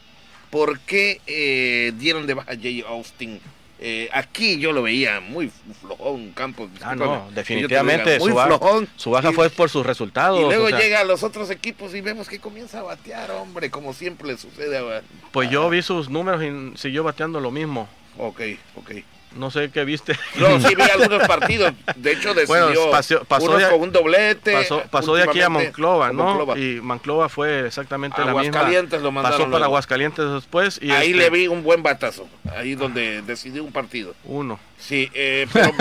¿Por 0.51 0.79
qué 0.81 1.21
eh, 1.27 1.93
dieron 1.99 2.27
de 2.27 2.35
baja 2.35 2.53
a 2.53 2.57
Jay 2.57 2.85
Austin? 2.87 3.41
Eh, 3.85 4.09
aquí 4.13 4.61
yo 4.61 4.71
lo 4.71 4.81
veía 4.83 5.19
muy 5.19 5.51
flojón, 5.81 6.31
Campos. 6.31 6.71
Ah, 6.83 6.95
no, 6.95 7.29
definitivamente 7.35 8.13
diga, 8.13 8.19
muy 8.21 8.31
su 8.31 8.37
baja, 8.37 8.47
flojón. 8.47 8.89
su 8.95 9.11
baja 9.11 9.31
Y- 9.31 9.35
fue 9.35 9.51
por 9.51 9.71
sus 9.71 9.85
resultados. 9.85 10.39
Y 10.39 10.45
luego 10.45 10.67
o 10.67 10.69
sea, 10.69 10.79
llega 10.79 11.01
a 11.01 11.05
los 11.05 11.25
otros 11.25 11.51
equipos 11.51 11.93
y 11.93 12.01
vemos 12.01 12.29
que 12.29 12.39
comienza 12.39 12.79
a 12.79 12.83
batear, 12.83 13.33
hombre, 13.33 13.73
como 13.73 13.93
siempre 13.93 14.29
le 14.29 14.39
sucede 14.39 14.79
a... 14.79 15.03
Pues 15.33 15.51
yo 15.51 15.69
vi 15.69 15.83
sus 15.83 16.09
números 16.09 16.41
y 16.45 16.79
siguió 16.79 17.03
bateando 17.03 17.41
lo 17.41 17.51
mismo. 17.51 17.89
Ok, 18.19 18.41
ok. 18.77 18.93
No 19.37 19.51
sé 19.51 19.71
qué 19.71 19.85
viste. 19.85 20.17
No, 20.37 20.61
sí 20.61 20.75
vi 20.75 20.83
algunos 20.95 21.27
partidos. 21.27 21.73
De 21.97 22.13
hecho, 22.13 22.35
decidió 22.35 22.47
Bueno, 22.67 22.91
pasó- 22.91 23.25
pasó 23.25 23.45
unos 23.47 23.59
de- 23.63 23.69
con 23.71 23.81
un 23.81 23.93
doblete. 23.93 24.53
pasó, 24.53 24.83
pasó 24.91 25.15
de 25.15 25.23
aquí 25.23 25.41
a 25.41 25.49
Monclova, 25.49 26.13
¿no? 26.13 26.25
Monclova. 26.25 26.59
Y 26.59 26.81
Monclova 26.81 27.29
fue 27.29 27.67
exactamente 27.67 28.19
la 28.21 28.27
misma. 28.35 28.41
Aguascalientes 28.41 29.03
lo 29.03 29.13
mandaron 29.13 29.39
Pasó 29.39 29.45
para 29.45 29.59
luego. 29.59 29.65
Aguascalientes 29.65 30.25
después 30.33 30.79
y 30.83 30.91
Ahí 30.91 31.11
este, 31.13 31.19
le 31.19 31.31
vi 31.31 31.49
un 31.49 31.63
buen 31.63 31.83
batazo. 31.83 32.29
Ahí 32.57 32.75
donde 32.75 33.23
decidió 33.23 33.63
un 33.65 33.73
partido. 33.73 34.15
uno. 34.25 34.59
Sí, 34.79 35.09
eh, 35.15 35.47
pero, 35.53 35.73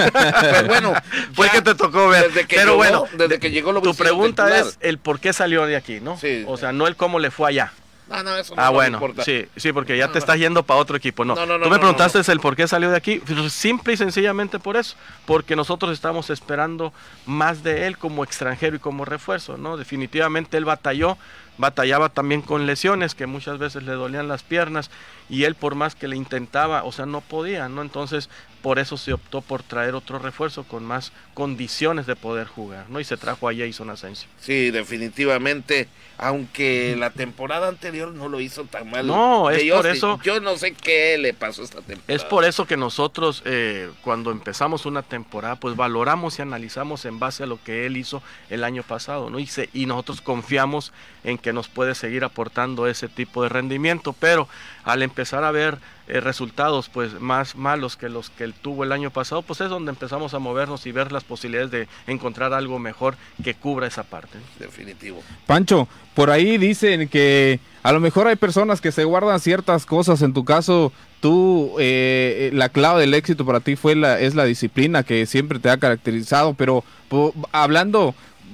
bueno. 0.68 0.94
Fue 1.34 1.50
que 1.50 1.62
te 1.64 1.74
tocó 1.74 2.08
ver. 2.10 2.28
Desde 2.28 2.46
que 2.46 2.56
Pero 2.56 2.72
llegó, 2.74 2.78
bueno, 2.78 3.06
desde 3.14 3.28
de- 3.30 3.40
que 3.40 3.50
llegó 3.50 3.72
lo 3.72 3.82
Tu 3.82 3.96
pregunta 3.96 4.60
es 4.60 4.78
el 4.82 5.00
por 5.00 5.20
qué 5.20 5.34
salió 5.34 5.66
de 5.66 5.76
aquí, 5.76 6.00
¿no? 6.00 6.20
Sí. 6.20 6.44
O 6.48 6.56
sea, 6.58 6.72
no 6.72 6.86
el 6.86 6.96
cómo 6.96 7.18
le 7.18 7.32
fue 7.32 7.50
allá. 7.50 7.74
Ah, 8.12 8.24
no, 8.24 8.36
eso 8.36 8.56
no 8.56 8.62
Ah, 8.62 8.70
bueno, 8.70 8.98
importa. 8.98 9.24
sí, 9.24 9.46
sí, 9.56 9.72
porque 9.74 9.98
ya 9.98 10.08
No, 10.08 10.14
te 10.14 10.20
estás 10.20 10.38
yendo 10.38 10.64
para 10.64 10.80
otro 10.80 10.98
equipo. 10.98 11.24
No, 11.26 11.36
No, 11.36 11.46
no, 11.46 11.58
no, 11.58 11.64
tú 11.66 11.70
me 11.70 11.78
preguntaste 11.80 12.20
el 12.32 12.40
por 12.40 12.56
qué 12.56 12.68
salió 12.68 12.90
de 12.92 12.98
aquí. 12.98 13.20
Pues, 13.26 13.54
Simple 13.54 13.94
y 13.94 13.98
sencillamente 13.98 14.60
por 14.60 14.78
eso, 14.78 14.96
porque 15.26 15.56
nosotros 15.56 15.92
estamos 15.94 16.30
esperando 16.30 16.94
más 17.26 17.64
de 17.64 17.88
él 17.88 17.98
como 17.98 18.24
extranjero 18.24 18.76
y 18.76 18.80
como 18.80 19.06
refuerzo, 19.06 19.58
¿no? 19.58 19.78
Definitivamente 19.78 20.58
él 20.58 20.66
batalló, 20.66 21.18
batallaba 21.58 22.10
también 22.10 22.42
con 22.42 22.66
lesiones 22.66 23.14
que 23.16 23.26
muchas 23.28 23.58
veces 23.60 23.84
le 23.84 23.92
dolían 23.94 24.28
las 24.28 24.44
piernas 24.44 24.90
y 25.30 25.44
él 25.44 25.56
por 25.56 25.76
más 25.76 25.96
que 25.96 26.08
le 26.08 26.16
intentaba, 26.16 26.84
o 26.84 26.92
sea, 26.92 27.06
no 27.06 27.22
podía, 27.22 27.70
¿no? 27.70 27.82
Entonces, 27.82 28.30
por 28.62 28.80
eso 28.80 28.98
se 28.98 29.14
optó 29.14 29.42
por 29.42 29.64
traer 29.64 29.96
otro 29.96 30.20
refuerzo 30.20 30.64
con 30.64 30.84
más 30.84 31.12
condiciones 31.34 32.06
de 32.06 32.16
poder 32.16 32.48
jugar, 32.48 32.90
¿no? 32.90 33.00
Y 33.00 33.04
se 33.04 33.18
trajo 33.18 33.50
a 33.50 33.54
Jason 33.56 33.90
Asensio. 33.90 34.30
Sí, 34.40 34.72
definitivamente. 34.72 35.88
Aunque 36.24 36.96
la 37.00 37.10
temporada 37.10 37.68
anterior 37.68 38.14
no 38.14 38.30
lo 38.30 38.40
hizo 38.40 38.66
tan 38.66 38.92
mal. 38.92 39.08
No, 39.08 39.50
es 39.50 39.58
Jay 39.58 39.72
por 39.72 39.88
eso- 39.88 40.20
Yo 40.24 40.40
no 40.40 40.56
sé 40.56 40.74
qué 40.74 41.18
le 41.18 41.34
pasó 41.34 41.64
esta 41.64 41.82
temporada. 41.82 42.14
Es 42.14 42.24
por 42.24 42.46
eso 42.46 42.68
que 42.68 42.78
nosotros 42.78 43.42
eh, 43.46 43.90
cuando 44.04 44.30
empezamos 44.30 44.86
una 44.86 45.02
temporada 45.02 45.56
pues 45.56 45.76
valoramos 45.76 46.38
y 46.38 46.44
analizamos 46.44 47.06
en 47.06 47.18
base 47.18 47.42
a 47.44 47.48
lo 47.48 47.58
que 47.64 47.88
él 47.88 47.98
hizo 47.98 48.22
el 48.52 48.64
año 48.64 48.84
pasado, 48.84 49.32
¿no? 49.32 49.40
Y, 49.40 49.48
se- 49.48 49.70
y 49.74 49.88
nosotros 49.88 50.22
confiamos 50.22 50.94
en 51.24 51.40
que 51.40 51.54
nos 51.54 51.68
puede 51.70 51.96
seguir 51.96 52.24
aportando 52.24 52.86
ese 52.86 53.08
tipo 53.08 53.42
de 53.42 53.50
rendimiento, 53.50 54.14
pero 54.14 54.48
al 54.84 55.02
empezar 55.02 55.44
a 55.44 55.50
ver 55.52 55.80
eh, 56.08 56.20
resultados 56.20 56.90
pues 56.90 57.20
más 57.20 57.56
malos 57.56 57.96
que 57.98 58.10
los 58.10 58.30
que 58.30 58.44
él 58.44 58.54
tuvo 58.54 58.84
el 58.84 58.92
año 58.92 59.12
pasado, 59.12 59.42
pues 59.42 59.62
es 59.62 59.70
donde 59.70 59.92
empezamos 59.92 60.34
a 60.34 60.40
movernos 60.40 60.86
y 60.86 60.92
ver 60.92 61.12
las 61.12 61.24
posibilidades 61.24 61.72
de 61.72 61.88
encontrar 62.08 62.54
algo 62.54 62.80
mejor 62.80 63.16
que 63.44 63.54
cubra 63.54 63.88
esa 63.88 64.04
parte. 64.04 64.38
Definitivo. 64.60 65.22
Pancho, 65.48 65.88
por 66.14 66.30
ahí 66.30 66.58
dicen 66.58 67.08
que 67.08 67.60
a 67.84 67.92
lo 67.92 68.00
mejor 68.00 68.28
hay 68.28 68.36
personas 68.36 68.82
que 68.82 68.92
se 68.92 69.04
guardan 69.04 69.40
ciertas 69.40 69.86
cosas. 69.86 70.22
En 70.22 70.34
tu 70.34 70.46
caso, 70.46 70.92
tú, 71.20 71.76
eh, 71.80 72.52
la 72.54 72.70
clave 72.70 73.02
del 73.02 73.14
éxito 73.14 73.46
para 73.46 73.60
ti 73.60 73.76
fue 73.76 73.96
la, 73.96 74.20
es 74.20 74.36
la 74.36 74.46
disciplina 74.46 75.04
que 75.04 75.26
siempre 75.26 75.60
te 75.60 75.70
ha 75.70 75.78
caracterizado. 75.78 76.54
Pero 76.54 76.84
po- 77.10 77.34
hablando, 77.52 78.14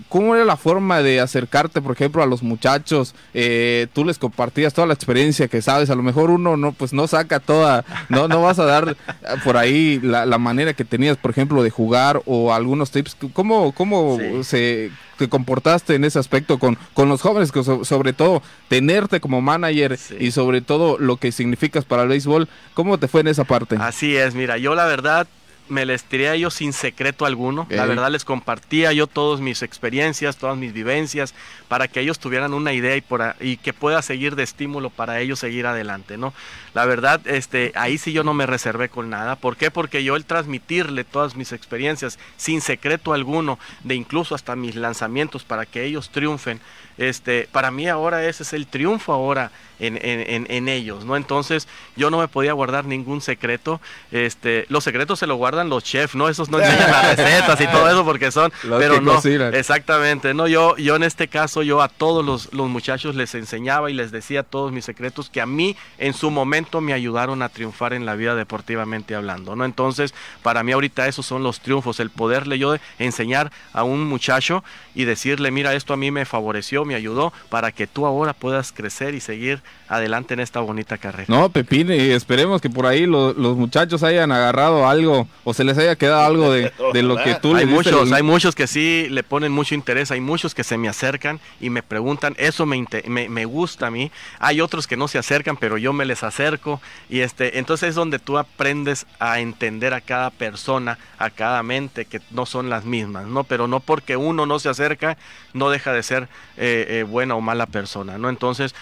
¿cómo 0.10 0.36
era 0.36 0.46
la 0.46 0.58
forma 0.58 1.02
de 1.02 1.20
acercarte, 1.20 1.82
por 1.82 1.92
ejemplo, 1.94 2.22
a 2.24 2.26
los 2.26 2.44
muchachos? 2.44 3.16
Eh, 3.34 3.88
tú 3.94 4.06
les 4.06 4.18
compartías 4.18 4.74
toda 4.74 4.88
la 4.88 4.94
experiencia 4.94 5.48
que 5.48 5.62
sabes. 5.62 5.90
A 5.90 5.96
lo 5.96 6.04
mejor 6.04 6.30
uno 6.30 6.58
no, 6.58 6.72
pues 6.72 6.94
no 6.94 7.08
saca 7.08 7.40
toda, 7.40 7.86
no, 8.10 8.28
no 8.28 8.42
vas 8.42 8.60
a 8.60 8.66
dar 8.66 8.96
por 9.44 9.58
ahí 9.58 10.00
la, 10.02 10.26
la 10.26 10.38
manera 10.38 10.74
que 10.74 10.86
tenías, 10.86 11.18
por 11.18 11.32
ejemplo, 11.32 11.64
de 11.64 11.70
jugar 11.70 12.22
o 12.26 12.54
algunos 12.54 12.92
tips. 12.92 13.16
¿Cómo, 13.34 13.72
cómo 13.74 14.18
Sí. 14.20 14.44
se 14.44 14.92
te 15.18 15.28
comportaste 15.30 15.96
en 15.96 16.04
ese 16.04 16.20
aspecto 16.20 16.60
con, 16.60 16.78
con 16.94 17.10
los 17.10 17.22
jóvenes, 17.22 17.52
que 17.52 17.64
so- 17.64 17.84
sobre 17.84 18.14
todo 18.14 18.44
tenerte 18.68 19.20
como 19.20 19.42
manager 19.42 19.98
Sí. 19.98 20.16
y 20.20 20.32
sobre 20.32 20.62
todo 20.62 20.98
lo 21.00 21.18
que 21.18 21.32
significas 21.32 21.86
para 21.86 22.04
el 22.04 22.10
béisbol? 22.10 22.48
¿Cómo 22.76 23.00
te 23.00 23.08
fue 23.08 23.22
en 23.22 23.28
esa 23.28 23.44
parte? 23.44 23.78
Así 23.80 24.16
es, 24.16 24.36
mira, 24.36 24.58
yo 24.58 24.76
la 24.76 24.86
verdad 24.86 25.28
me 25.70 25.86
les 25.86 26.04
tiré 26.04 26.30
a 26.30 26.34
ellos 26.36 26.54
sin 26.54 26.74
secreto 26.74 27.26
alguno. 27.26 27.66
La 27.76 27.86
verdad 27.86 28.10
les 28.12 28.26
compartía 28.26 28.94
yo 28.94 29.08
todas 29.08 29.42
mis 29.42 29.62
experiencias, 29.62 30.38
todas 30.38 30.58
mis 30.58 30.74
vivencias, 30.74 31.34
para 31.68 31.88
que 31.88 32.00
ellos 32.00 32.20
tuvieran 32.20 32.54
una 32.54 32.74
idea 32.74 32.96
y, 32.96 33.02
por 33.02 33.36
y 33.40 33.58
que 33.58 33.74
pueda 33.74 34.02
seguir 34.02 34.36
de 34.36 34.44
estímulo 34.44 34.90
para 34.90 35.20
ellos 35.20 35.40
seguir 35.40 35.66
adelante, 35.68 36.18
¿no? 36.18 36.34
La 36.74 36.86
verdad, 36.86 37.20
este, 37.26 37.72
ahí 37.76 37.98
sí 37.98 38.14
yo 38.14 38.24
no 38.24 38.34
me 38.34 38.46
reservé 38.46 38.90
con 38.90 39.10
nada. 39.10 39.36
¿Por 39.36 39.58
qué? 39.58 39.72
Porque 39.72 40.04
yo 40.04 40.16
el 40.16 40.26
transmitirle 40.26 41.04
todas 41.04 41.36
mis 41.36 41.52
experiencias 41.52 42.20
sin 42.38 42.62
secreto 42.62 43.14
alguno, 43.14 43.58
de 43.84 43.96
incluso 43.96 44.36
hasta 44.36 44.56
mis 44.56 44.76
lanzamientos 44.76 45.44
para 45.44 45.66
que 45.66 45.84
ellos 45.86 46.10
triunfen, 46.10 46.60
este, 47.00 47.48
para 47.52 47.70
mí 47.72 47.88
ahora 47.88 48.26
ese 48.28 48.44
es 48.44 48.54
el 48.54 48.66
triunfo 48.68 49.14
ahora 49.14 49.52
en, 49.80 49.98
en- 49.98 50.22
en- 50.28 50.48
en 50.50 50.68
ellos, 50.68 51.06
¿no? 51.06 51.16
Entonces 51.16 51.68
yo 51.96 52.10
no 52.10 52.18
me 52.20 52.28
podía 52.28 52.54
guardar 52.54 52.86
ningún 52.86 53.22
secreto. 53.22 53.80
Este, 54.12 54.66
los 54.70 54.84
secretos 54.84 55.20
se 55.20 55.28
los 55.28 55.38
guardan 55.38 55.57
los 55.66 55.84
chefs, 55.84 56.16
¿no? 56.16 56.30
Esos 56.30 56.50
no 56.50 56.60
enseñan 56.62 56.92
las 56.92 57.18
recetas 57.18 57.60
y 57.62 57.68
todo 57.68 57.90
eso 57.90 58.06
porque 58.06 58.32
son, 58.32 58.52
Los 58.64 58.80
pero 58.80 59.02
no, 59.02 59.16
cocinan. 59.16 59.54
exactamente, 59.56 60.34
no, 60.34 60.48
yo, 60.48 60.78
yo 60.78 60.96
en 60.96 61.04
este 61.04 61.28
caso 61.28 61.64
yo 61.64 61.82
a 61.82 61.90
todos 61.90 62.24
los, 62.26 62.54
los 62.54 62.70
muchachos 62.70 63.16
les 63.16 63.34
enseñaba 63.36 63.90
y 63.90 63.94
les 63.94 64.12
decía 64.12 64.44
todos 64.44 64.72
mis 64.72 64.86
secretos 64.86 65.30
que 65.30 65.42
a 65.42 65.46
mí 65.46 65.76
en 65.98 66.14
su 66.14 66.30
momento 66.32 66.82
me 66.82 66.94
ayudaron 66.94 67.42
a 67.42 67.50
triunfar 67.50 67.94
en 67.94 68.06
la 68.06 68.16
vida 68.16 68.36
deportivamente 68.36 69.16
hablando, 69.16 69.56
¿no? 69.56 69.66
Entonces, 69.66 70.14
para 70.44 70.64
mí 70.64 70.72
ahorita 70.72 71.08
esos 71.08 71.26
son 71.26 71.44
los 71.44 71.60
triunfos, 71.60 72.00
el 72.00 72.10
poderle 72.10 72.58
yo 72.60 72.76
enseñar 73.00 73.52
a 73.74 73.84
un 73.84 74.04
muchacho 74.06 74.64
y 74.96 75.06
decirle, 75.06 75.52
mira, 75.52 75.74
esto 75.74 75.94
a 75.94 75.98
mí 75.98 76.12
me 76.12 76.26
favoreció, 76.26 76.86
me 76.86 76.96
ayudó 76.96 77.34
para 77.50 77.72
que 77.72 77.88
tú 77.88 78.06
ahora 78.06 78.34
puedas 78.34 78.72
crecer 78.72 79.16
y 79.16 79.20
seguir 79.22 79.62
adelante 79.88 80.34
en 80.34 80.40
esta 80.42 80.60
bonita 80.60 80.98
carrera. 80.98 81.26
No, 81.28 81.50
Pepín, 81.50 81.92
y 81.92 82.12
esperemos 82.12 82.62
que 82.62 82.70
por 82.70 82.86
ahí 82.86 83.06
lo- 83.06 83.34
los 83.34 83.56
muchachos 83.56 84.04
hayan 84.04 84.32
agarrado 84.32 84.88
algo 84.88 85.28
o 85.50 85.54
se 85.54 85.64
les 85.64 85.78
haya 85.78 85.96
quedado 85.96 86.26
algo 86.26 86.52
de, 86.52 86.74
de 86.94 87.04
lo 87.04 87.16
que 87.16 87.36
tú 87.36 87.56
hay 87.56 87.66
le 87.66 87.72
diste 87.72 87.90
muchos, 87.92 88.08
el- 88.10 88.14
hay 88.14 88.22
muchos 88.24 88.54
que 88.54 88.68
sí 88.68 89.08
le 89.10 89.24
ponen 89.24 89.54
mucho 89.54 89.76
interés, 89.76 90.12
hay 90.12 90.20
muchos 90.20 90.54
que 90.54 90.66
se 90.66 90.78
me 90.78 90.90
acercan 90.90 91.40
y 91.62 91.70
me 91.70 91.84
preguntan, 91.84 92.36
eso 92.38 92.66
me, 92.66 92.86
me, 93.08 93.30
me 93.30 93.46
gusta 93.46 93.88
a 93.88 93.90
mí, 93.92 94.12
hay 94.40 94.60
otros 94.60 94.88
que 94.88 94.98
no 94.98 95.08
se 95.08 95.18
acercan, 95.18 95.56
pero 95.56 95.78
yo 95.78 95.94
me 95.94 96.04
les 96.04 96.22
acerco 96.24 96.82
y 97.10 97.22
este, 97.22 97.60
entonces 97.60 97.88
es 97.90 97.96
donde 97.96 98.20
tú 98.20 98.38
aprendes 98.38 99.06
a 99.20 99.40
entender 99.40 99.94
a 99.94 100.02
cada 100.02 100.32
persona, 100.32 100.98
a 101.18 101.30
cada 101.30 101.64
mente, 101.64 102.04
que 102.04 102.20
no 102.32 102.46
son 102.46 102.70
las 102.70 102.84
mismas, 102.84 103.26
¿no? 103.28 103.46
Pero 103.46 103.70
no 103.70 103.80
porque 103.80 104.18
uno 104.18 104.46
no 104.46 104.60
se 104.60 104.68
acerca, 104.68 105.18
no 105.54 105.70
deja 105.70 105.94
de 105.94 106.04
ser 106.04 106.24
eh, 106.58 106.86
eh, 106.90 107.04
buena 107.04 107.36
o 107.36 107.40
mala 107.42 107.68
persona, 107.68 108.18
¿no? 108.18 108.28
Entonces, 108.28 108.76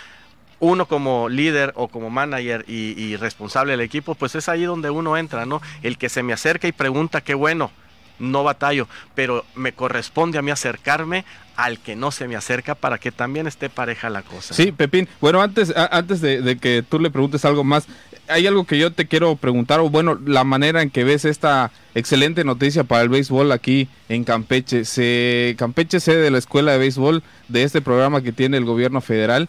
uno 0.60 0.88
como 0.88 1.30
líder 1.30 1.74
o 1.76 1.88
como 1.88 2.10
manager 2.10 2.66
y, 2.68 3.16
responsable 3.18 3.74
del 3.74 3.82
equipo, 3.82 4.16
pues 4.16 4.36
es 4.36 4.50
ahí 4.50 4.64
donde 4.64 4.90
uno 4.90 5.18
entra, 5.18 5.46
¿no? 5.46 5.62
El 5.84 5.98
que 5.98 6.10
se 6.10 6.24
me 6.24 6.34
acerca 6.34 6.68
y 6.68 6.72
pregunta, 6.72 7.22
qué 7.22 7.34
bueno, 7.34 7.72
no 8.20 8.44
batallo, 8.44 8.88
pero 9.14 9.46
me 9.56 9.74
corresponde 9.74 10.38
a 10.38 10.42
mí 10.42 10.52
acercarme 10.52 11.26
al 11.56 11.80
que 11.80 11.96
no 11.96 12.12
se 12.12 12.28
me 12.28 12.36
acerca 12.36 12.76
para 12.76 12.98
que 12.98 13.12
también 13.12 13.48
esté 13.48 13.70
pareja 13.70 14.10
la 14.10 14.22
cosa. 14.22 14.54
Sí, 14.54 14.72
Pepín. 14.72 15.08
Bueno, 15.22 15.42
antes, 15.42 15.74
antes 15.76 16.22
de, 16.22 16.58
que 16.58 16.84
tú 16.88 17.00
le 17.00 17.10
preguntes 17.10 17.46
algo 17.46 17.64
más, 17.64 17.88
hay 18.28 18.48
algo 18.48 18.66
que 18.66 18.78
yo 18.78 18.92
te 18.92 19.08
quiero 19.08 19.36
preguntar, 19.36 19.80
o 19.80 19.90
bueno, 19.90 20.20
la 20.26 20.44
manera 20.44 20.82
en 20.82 20.90
que 20.90 21.04
ves 21.04 21.26
esta 21.26 21.72
excelente 21.94 22.44
noticia 22.44 22.84
para 22.84 23.04
el 23.04 23.10
béisbol 23.10 23.52
aquí 23.52 23.88
en 24.10 24.24
Campeche. 24.24 24.84
Se, 24.84 25.56
Campeche 25.58 26.00
sede 26.00 26.22
de 26.22 26.32
la 26.32 26.40
escuela 26.40 26.72
de 26.72 26.80
béisbol 26.80 27.24
de 27.48 27.64
este 27.64 27.82
programa 27.82 28.22
que 28.22 28.32
tiene 28.32 28.58
el 28.58 28.66
gobierno 28.66 29.00
federal 29.02 29.48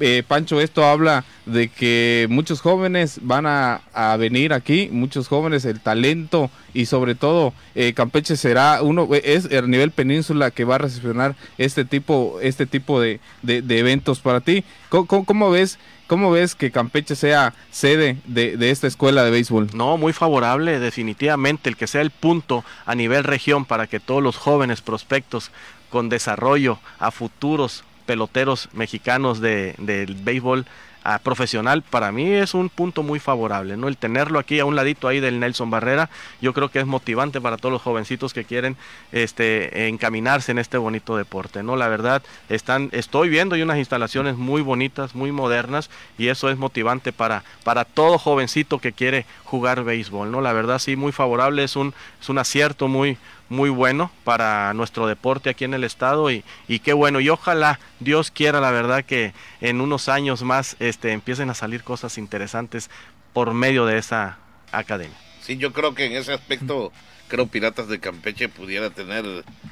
eh, 0.00 0.22
Pancho, 0.26 0.60
esto 0.60 0.84
habla 0.84 1.24
de 1.46 1.68
que 1.68 2.26
muchos 2.30 2.60
jóvenes 2.60 3.18
van 3.22 3.46
a, 3.46 3.80
venir 4.18 4.52
aquí, 4.52 4.88
muchos 4.90 5.28
jóvenes, 5.28 5.64
el 5.64 5.80
talento 5.80 6.50
y 6.72 6.86
sobre 6.86 7.14
todo 7.14 7.52
eh, 7.74 7.92
Campeche 7.92 8.36
será 8.36 8.82
uno, 8.82 9.08
es 9.12 9.46
el 9.46 9.70
nivel 9.70 9.90
península 9.90 10.50
que 10.50 10.64
va 10.64 10.76
a 10.76 10.78
recepcionar 10.78 11.36
este 11.58 11.84
tipo, 11.84 12.38
este 12.42 12.66
tipo 12.66 13.00
de, 13.00 13.20
eventos 13.42 14.20
para 14.20 14.40
ti. 14.40 14.64
¿Cómo, 14.88 15.50
ves? 15.50 15.78
¿Cómo 16.06 16.30
ves 16.30 16.54
que 16.54 16.70
Campeche 16.70 17.16
sea 17.16 17.54
sede 17.70 18.18
de, 18.26 18.56
de, 18.56 18.70
esta 18.70 18.86
escuela 18.86 19.24
de 19.24 19.30
béisbol? 19.30 19.70
No, 19.74 19.96
muy 19.96 20.12
favorable, 20.12 20.80
definitivamente, 20.80 21.68
el 21.68 21.76
que 21.76 21.86
sea 21.86 22.00
el 22.00 22.10
punto 22.10 22.64
a 22.86 22.94
nivel 22.94 23.24
región 23.24 23.64
para 23.64 23.86
que 23.86 24.00
todos 24.00 24.22
los 24.22 24.36
jóvenes 24.36 24.80
prospectos 24.80 25.50
con 25.90 26.08
desarrollo 26.08 26.78
a 26.98 27.10
futuros 27.10 27.84
peloteros 28.06 28.68
mexicanos 28.72 29.40
de, 29.40 29.74
del 29.78 30.14
béisbol 30.14 30.66
a 31.04 31.18
profesional, 31.18 31.82
para 31.82 32.10
mí 32.12 32.32
es 32.32 32.54
un 32.54 32.70
punto 32.70 33.02
muy 33.02 33.20
favorable, 33.20 33.76
¿no? 33.76 33.88
El 33.88 33.98
tenerlo 33.98 34.38
aquí 34.38 34.58
a 34.58 34.64
un 34.64 34.74
ladito 34.74 35.06
ahí 35.06 35.20
del 35.20 35.38
Nelson 35.38 35.70
Barrera, 35.70 36.08
yo 36.40 36.54
creo 36.54 36.70
que 36.70 36.80
es 36.80 36.86
motivante 36.86 37.42
para 37.42 37.58
todos 37.58 37.74
los 37.74 37.82
jovencitos 37.82 38.32
que 38.32 38.44
quieren 38.44 38.78
este 39.12 39.88
encaminarse 39.88 40.52
en 40.52 40.58
este 40.58 40.78
bonito 40.78 41.14
deporte, 41.18 41.62
¿no? 41.62 41.76
La 41.76 41.88
verdad, 41.88 42.22
están, 42.48 42.88
estoy 42.92 43.28
viendo 43.28 43.54
y 43.54 43.60
unas 43.60 43.76
instalaciones 43.76 44.36
muy 44.36 44.62
bonitas, 44.62 45.14
muy 45.14 45.30
modernas, 45.30 45.90
y 46.16 46.28
eso 46.28 46.48
es 46.48 46.56
motivante 46.56 47.12
para, 47.12 47.44
para 47.64 47.84
todo 47.84 48.16
jovencito 48.16 48.78
que 48.78 48.92
quiere 48.92 49.26
jugar 49.44 49.84
béisbol, 49.84 50.30
¿no? 50.30 50.40
La 50.40 50.54
verdad, 50.54 50.78
sí, 50.78 50.96
muy 50.96 51.12
favorable, 51.12 51.64
es 51.64 51.76
un, 51.76 51.92
es 52.18 52.30
un 52.30 52.38
acierto 52.38 52.88
muy, 52.88 53.18
muy 53.48 53.70
bueno 53.70 54.10
para 54.24 54.72
nuestro 54.74 55.06
deporte 55.06 55.50
aquí 55.50 55.64
en 55.64 55.74
el 55.74 55.84
estado 55.84 56.30
y, 56.30 56.44
y 56.68 56.78
qué 56.80 56.92
bueno 56.92 57.20
y 57.20 57.28
ojalá 57.28 57.78
Dios 58.00 58.30
quiera 58.30 58.60
la 58.60 58.70
verdad 58.70 59.04
que 59.04 59.34
en 59.60 59.80
unos 59.80 60.08
años 60.08 60.42
más 60.42 60.76
este, 60.80 61.12
empiecen 61.12 61.50
a 61.50 61.54
salir 61.54 61.82
cosas 61.82 62.18
interesantes 62.18 62.90
por 63.32 63.52
medio 63.52 63.84
de 63.86 63.98
esa 63.98 64.38
academia. 64.72 65.16
Sí, 65.42 65.56
yo 65.56 65.72
creo 65.72 65.94
que 65.94 66.06
en 66.06 66.12
ese 66.12 66.32
aspecto 66.32 66.90
creo 67.28 67.46
Piratas 67.46 67.88
de 67.88 68.00
Campeche 68.00 68.48
pudiera 68.48 68.90
tener 68.90 69.24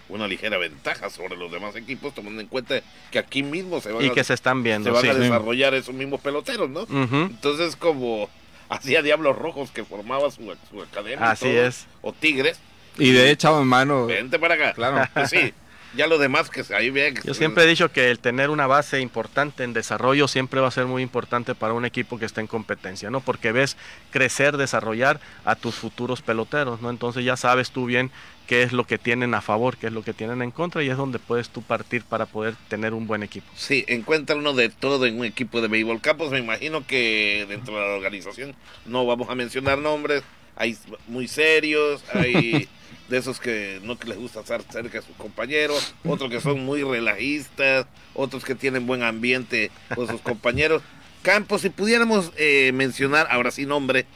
una 0.09 0.27
ligera 0.27 0.59
ventaja 0.59 1.11
sobre 1.11 1.37
los 1.37 1.51
demás 1.51 1.77
equipos, 1.77 2.15
tomando 2.15 2.41
en 2.41 2.49
cuenta 2.49 2.81
que 3.11 3.19
aquí 3.19 3.43
mismo 3.43 3.81
se 3.81 3.93
van, 3.93 4.05
y 4.05 4.11
que 4.11 4.25
se 4.25 4.35
están 4.35 4.63
viendo, 4.63 4.91
se 5.01 5.09
van 5.09 5.17
a 5.17 5.19
desarrollar 5.19 5.75
esos 5.75 5.95
mismos 5.95 6.21
peloteros, 6.21 6.69
¿no? 6.69 6.87
Entonces, 6.91 7.77
como 7.77 8.29
hacía 8.69 9.03
Diablos 9.03 9.37
Rojos 9.37 9.71
que 9.71 9.85
formaba 9.85 10.31
su, 10.31 10.55
su 10.71 10.83
academia, 10.83 11.31
Así 11.31 11.49
es. 11.49 11.87
o 12.01 12.13
Tigres, 12.13 12.59
y 12.99 13.13
de 13.13 13.31
echado 13.31 13.61
en 13.63 13.69
mano. 13.69 14.07
Vente 14.07 14.39
para 14.39 14.55
acá. 14.55 14.73
Claro. 14.75 15.09
Pues 15.15 15.31
sí. 15.31 15.53
Ya 15.95 16.07
lo 16.07 16.17
demás 16.17 16.49
que 16.49 16.65
ahí 16.75 16.91
bien. 16.91 17.17
Yo 17.23 17.35
siempre 17.35 17.65
he 17.65 17.67
dicho 17.67 17.93
que 17.93 18.11
el 18.11 18.19
tener 18.19 18.49
una 18.49 18.67
base 18.67 19.01
importante 19.01 19.63
en 19.63 19.75
desarrollo 19.75 20.27
siempre 20.27 20.61
va 20.61 20.69
a 20.69 20.71
ser 20.71 20.87
muy 20.87 21.03
importante 21.03 21.55
para 21.55 21.75
un 21.75 21.85
equipo 21.85 22.19
que 22.19 22.25
está 22.25 22.41
en 22.41 22.47
competencia, 22.47 23.11
¿no? 23.11 23.21
Porque 23.21 23.53
ves 23.53 23.77
crecer, 24.11 24.57
desarrollar 24.57 25.21
a 25.45 25.55
tus 25.55 25.75
futuros 25.75 26.23
peloteros, 26.23 26.81
¿no? 26.81 26.89
Entonces 26.89 27.27
ya 27.27 27.37
sabes 27.37 27.73
tú 27.73 27.85
bien 27.85 28.11
qué 28.47 28.63
es 28.63 28.73
lo 28.73 28.85
que 28.85 28.97
tienen 28.97 29.35
a 29.35 29.43
favor, 29.43 29.77
qué 29.77 29.89
es 29.89 29.93
lo 29.93 30.03
que 30.03 30.15
tienen 30.15 30.41
en 30.41 30.51
contra 30.51 30.83
y 30.83 30.89
es 30.89 30.97
donde 30.97 31.19
puedes 31.19 31.51
tú 31.51 31.63
partir 31.63 32.05
para 32.05 32.25
poder 32.25 32.55
tener 32.69 32.95
un 32.95 33.07
buen 33.07 33.23
equipo. 33.23 33.47
Sí, 33.55 33.85
encuentra 33.87 34.35
uno 34.35 34.55
de 34.55 34.71
todo 34.71 35.05
en 35.05 35.19
un 35.19 35.27
equipo 35.27 35.61
de 35.61 35.69
béisbol. 35.69 36.01
Campos, 36.01 36.31
me 36.31 36.39
imagino 36.39 36.87
que 36.87 37.45
dentro 37.51 37.75
de 37.75 37.81
la 37.81 37.95
organización 37.95 38.55
no 38.87 39.05
vamos 39.05 39.29
a 39.29 39.35
mencionar 39.35 39.77
nombres, 39.77 40.23
hay 40.57 40.77
muy 41.07 41.29
serios, 41.29 42.03
hay 42.15 42.67
de 43.13 43.19
esos 43.19 43.39
que 43.39 43.79
no 43.85 43.99
les 44.07 44.17
gusta 44.17 44.41
estar 44.41 44.63
cerca 44.63 45.01
de 45.01 45.07
sus 45.07 45.15
compañeros, 45.17 45.95
otros 46.03 46.31
que 46.31 46.41
son 46.41 46.65
muy 46.65 46.83
relajistas, 46.83 47.87
otros 48.15 48.43
que 48.43 48.55
tienen 48.55 48.87
buen 48.87 49.03
ambiente 49.03 49.71
con 49.95 50.09
sus 50.09 50.23
compañeros. 50.23 50.83
Campos, 51.21 51.61
si 51.61 51.69
pudiéramos 51.69 52.33
eh, 52.39 52.73
mencionar, 52.73 53.29
ahora 53.31 53.51
sí 53.51 53.67
nombre, 53.67 54.07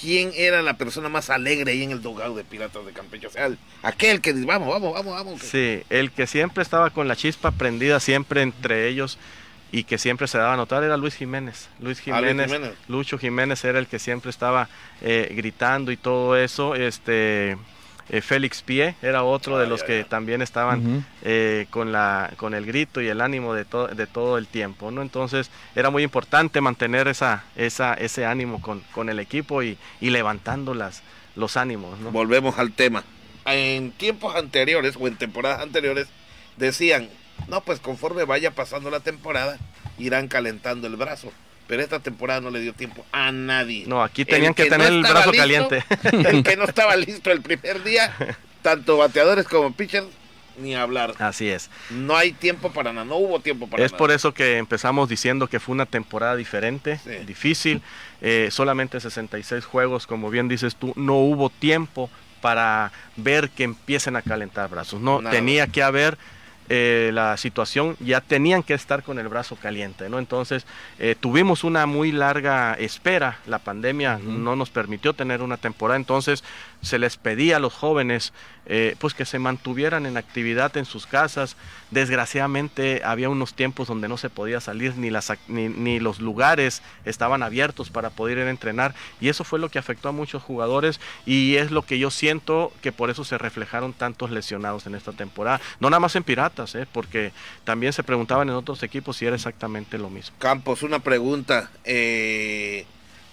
quién 0.00 0.30
era 0.36 0.62
la 0.62 0.78
persona 0.78 1.08
más 1.08 1.28
alegre 1.28 1.72
ahí 1.72 1.82
en 1.82 1.90
el 1.90 2.02
dogado 2.02 2.36
de 2.36 2.44
Piratas 2.44 2.86
de 2.86 2.92
Campeche. 2.92 3.26
O 3.26 3.30
sea, 3.30 3.50
aquel 3.82 4.20
que 4.20 4.32
dice, 4.32 4.46
vamos, 4.46 4.68
vamos, 4.68 4.94
vamos, 4.94 5.12
vamos. 5.12 5.42
Sí, 5.42 5.82
el 5.90 6.12
que 6.12 6.28
siempre 6.28 6.62
estaba 6.62 6.90
con 6.90 7.08
la 7.08 7.16
chispa 7.16 7.50
prendida 7.50 7.98
siempre 7.98 8.42
entre 8.42 8.86
ellos 8.86 9.18
y 9.72 9.82
que 9.82 9.98
siempre 9.98 10.28
se 10.28 10.38
daba 10.38 10.54
a 10.54 10.56
notar 10.56 10.84
era 10.84 10.96
Luis 10.96 11.16
Jiménez. 11.16 11.68
Luis 11.80 11.98
ah, 11.98 12.02
Jiménez, 12.04 12.48
Lucho 12.86 13.18
Jiménez 13.18 13.64
era 13.64 13.80
el 13.80 13.88
que 13.88 13.98
siempre 13.98 14.30
estaba 14.30 14.68
eh, 15.02 15.32
gritando 15.36 15.90
y 15.90 15.96
todo 15.96 16.36
eso. 16.36 16.76
Este 16.76 17.56
eh, 18.08 18.20
Félix 18.20 18.62
Pie 18.62 18.94
era 19.02 19.24
otro 19.24 19.58
de 19.58 19.66
los 19.66 19.82
que 19.82 20.04
también 20.04 20.42
estaban 20.42 21.04
eh, 21.22 21.66
con, 21.70 21.92
la, 21.92 22.32
con 22.36 22.54
el 22.54 22.66
grito 22.66 23.00
y 23.00 23.08
el 23.08 23.20
ánimo 23.20 23.54
de, 23.54 23.64
de 23.64 24.06
todo 24.06 24.38
el 24.38 24.46
tiempo. 24.46 24.90
¿no? 24.90 25.02
Entonces 25.02 25.50
era 25.74 25.90
muy 25.90 26.02
importante 26.02 26.60
mantener 26.60 27.08
esa, 27.08 27.44
esa, 27.56 27.94
ese 27.94 28.24
ánimo 28.26 28.60
con, 28.60 28.80
con 28.92 29.08
el 29.08 29.18
equipo 29.18 29.62
y, 29.62 29.78
y 30.00 30.10
levantando 30.10 30.74
las, 30.74 31.02
los 31.34 31.56
ánimos. 31.56 31.98
¿no? 32.00 32.10
Volvemos 32.10 32.58
al 32.58 32.72
tema. 32.72 33.04
En 33.44 33.92
tiempos 33.92 34.34
anteriores 34.34 34.96
o 34.98 35.06
en 35.06 35.16
temporadas 35.16 35.60
anteriores 35.60 36.08
decían, 36.56 37.08
no, 37.48 37.60
pues 37.60 37.80
conforme 37.80 38.24
vaya 38.24 38.50
pasando 38.50 38.90
la 38.90 39.00
temporada, 39.00 39.58
irán 39.98 40.28
calentando 40.28 40.86
el 40.86 40.96
brazo 40.96 41.32
pero 41.66 41.82
esta 41.82 42.00
temporada 42.00 42.40
no 42.40 42.50
le 42.50 42.60
dio 42.60 42.72
tiempo 42.72 43.04
a 43.12 43.32
nadie. 43.32 43.84
No, 43.86 44.02
aquí 44.02 44.24
tenían 44.24 44.54
que, 44.54 44.66
tener 44.66 44.92
el 44.92 45.02
brazo 45.02 45.32
caliente. 45.32 45.84
El 46.12 46.42
que 46.42 46.56
no 46.56 46.64
estaba 46.64 46.96
listo 46.96 47.30
el 47.30 47.42
primer 47.42 47.82
día, 47.82 48.14
tanto 48.62 48.96
bateadores 48.96 49.46
como 49.46 49.72
pitchers, 49.72 50.06
ni 50.58 50.74
hablar. 50.74 51.14
Así 51.18 51.48
es. 51.48 51.70
No 51.90 52.16
hay 52.16 52.32
tiempo 52.32 52.70
para 52.72 52.92
nada, 52.92 53.04
no 53.04 53.16
hubo 53.16 53.40
tiempo 53.40 53.68
para 53.68 53.84
es 53.84 53.90
nada. 53.90 53.96
Es 53.96 53.98
por 53.98 54.10
eso 54.10 54.32
que 54.32 54.58
empezamos 54.58 55.08
diciendo 55.08 55.48
que 55.48 55.60
fue 55.60 55.74
una 55.74 55.86
temporada 55.86 56.36
diferente, 56.36 57.00
difícil, 57.26 57.82
eh, 58.20 58.48
solamente 58.50 59.00
66 59.00 59.64
juegos, 59.64 60.06
como 60.06 60.30
bien 60.30 60.48
dices 60.48 60.76
tú, 60.76 60.92
no 60.96 61.16
hubo 61.16 61.50
tiempo 61.50 62.10
para 62.40 62.92
ver 63.16 63.50
que 63.50 63.64
empiecen 63.64 64.16
a 64.16 64.22
calentar 64.22 64.70
brazos. 64.70 65.00
No, 65.00 65.20
tenía 65.30 65.66
que 65.66 65.82
haber 65.82 66.16
eh, 66.68 67.10
la 67.12 67.36
situación, 67.36 67.96
ya 68.00 68.20
tenían 68.20 68.62
que 68.62 68.74
estar 68.74 69.02
con 69.02 69.18
el 69.18 69.28
brazo 69.28 69.56
caliente, 69.56 70.08
¿no? 70.08 70.18
Entonces 70.18 70.66
eh, 70.98 71.14
tuvimos 71.18 71.64
una 71.64 71.86
muy 71.86 72.12
larga 72.12 72.74
espera, 72.74 73.38
la 73.46 73.58
pandemia 73.58 74.18
no 74.18 74.56
nos 74.56 74.70
permitió 74.70 75.12
tener 75.12 75.42
una 75.42 75.56
temporada, 75.56 75.96
entonces 75.96 76.42
se 76.82 76.98
les 76.98 77.16
pedía 77.16 77.56
a 77.56 77.60
los 77.60 77.74
jóvenes 77.74 78.32
eh, 78.68 78.96
pues 78.98 79.14
que 79.14 79.24
se 79.24 79.38
mantuvieran 79.38 80.06
en 80.06 80.16
actividad 80.16 80.76
en 80.76 80.86
sus 80.86 81.06
casas. 81.06 81.56
Desgraciadamente 81.92 83.02
había 83.04 83.28
unos 83.28 83.54
tiempos 83.54 83.86
donde 83.86 84.08
no 84.08 84.16
se 84.16 84.28
podía 84.28 84.60
salir 84.60 84.96
ni, 84.96 85.08
las, 85.08 85.32
ni, 85.46 86.00
los 86.00 86.18
lugares 86.18 86.82
estaban 87.04 87.44
abiertos 87.44 87.90
para 87.90 88.10
poder 88.10 88.38
ir 88.38 88.44
a 88.44 88.50
entrenar 88.50 88.92
y 89.20 89.28
eso 89.28 89.44
fue 89.44 89.60
lo 89.60 89.68
que 89.68 89.78
afectó 89.78 90.08
a 90.08 90.12
muchos 90.12 90.42
jugadores 90.42 91.00
y 91.24 91.56
es 91.56 91.70
lo 91.70 91.82
que 91.82 92.00
yo 92.00 92.10
siento 92.10 92.72
que 92.82 92.90
por 92.90 93.08
eso 93.08 93.24
se 93.24 93.38
reflejaron 93.38 93.92
tantos 93.92 94.32
lesionados 94.32 94.86
en 94.86 94.96
esta 94.96 95.12
temporada. 95.12 95.60
No 95.78 95.88
nada 95.88 96.00
más 96.00 96.16
en 96.16 96.24
Piratas, 96.24 96.74
¿eh? 96.74 96.88
porque 96.90 97.32
también 97.62 97.92
se 97.92 98.02
preguntaban 98.02 98.48
en 98.48 98.56
otros 98.56 98.82
equipos 98.82 99.16
si 99.16 99.26
era 99.26 99.36
exactamente 99.36 99.96
lo 99.96 100.10
mismo. 100.10 100.36
Campos, 100.40 100.82
una 100.82 100.98
pregunta. 100.98 101.70
Eh 101.84 102.84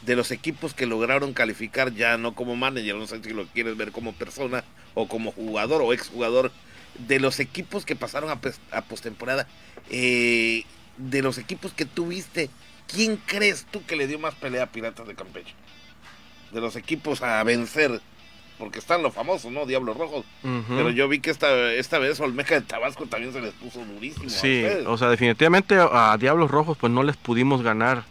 de 0.05 0.15
los 0.15 0.31
equipos 0.31 0.73
que 0.73 0.85
lograron 0.85 1.33
calificar 1.33 1.93
ya 1.93 2.17
no 2.17 2.35
como 2.35 2.55
manager, 2.55 2.95
no 2.95 3.07
sé 3.07 3.23
si 3.23 3.31
lo 3.31 3.45
quieres 3.47 3.77
ver 3.77 3.91
como 3.91 4.13
persona 4.13 4.63
o 4.93 5.07
como 5.07 5.31
jugador 5.31 5.81
o 5.81 5.93
exjugador, 5.93 6.51
de 7.07 7.19
los 7.19 7.39
equipos 7.39 7.85
que 7.85 7.95
pasaron 7.95 8.29
a, 8.29 8.39
a 8.71 8.81
postemporada, 8.83 9.47
eh, 9.89 10.63
de 10.97 11.21
los 11.21 11.37
equipos 11.37 11.73
que 11.73 11.85
tuviste, 11.85 12.49
¿quién 12.87 13.17
crees 13.25 13.65
tú 13.71 13.83
que 13.85 13.95
le 13.95 14.07
dio 14.07 14.19
más 14.19 14.35
pelea 14.35 14.63
a 14.63 14.67
Piratas 14.67 15.07
de 15.07 15.15
Campeche? 15.15 15.53
De 16.51 16.61
los 16.61 16.75
equipos 16.75 17.23
a 17.23 17.43
vencer, 17.43 17.99
porque 18.59 18.77
están 18.77 19.01
los 19.01 19.13
famosos, 19.13 19.51
¿no? 19.51 19.65
Diablos 19.65 19.97
Rojos. 19.97 20.23
Pero 20.43 20.91
yo 20.91 21.07
vi 21.07 21.19
que 21.19 21.31
esta, 21.31 21.73
esta 21.73 21.97
vez 21.97 22.19
Olmeca 22.19 22.53
de 22.53 22.61
Tabasco 22.61 23.07
también 23.07 23.33
se 23.33 23.41
les 23.41 23.53
puso 23.53 23.83
durísimo. 23.83 24.29
Sí, 24.29 24.63
o 24.85 24.97
sea, 24.97 25.09
definitivamente 25.09 25.75
a 25.79 26.15
Diablos 26.19 26.51
Rojos 26.51 26.77
pues 26.77 26.93
no 26.93 27.01
les 27.01 27.17
pudimos 27.17 27.63
ganar 27.63 28.03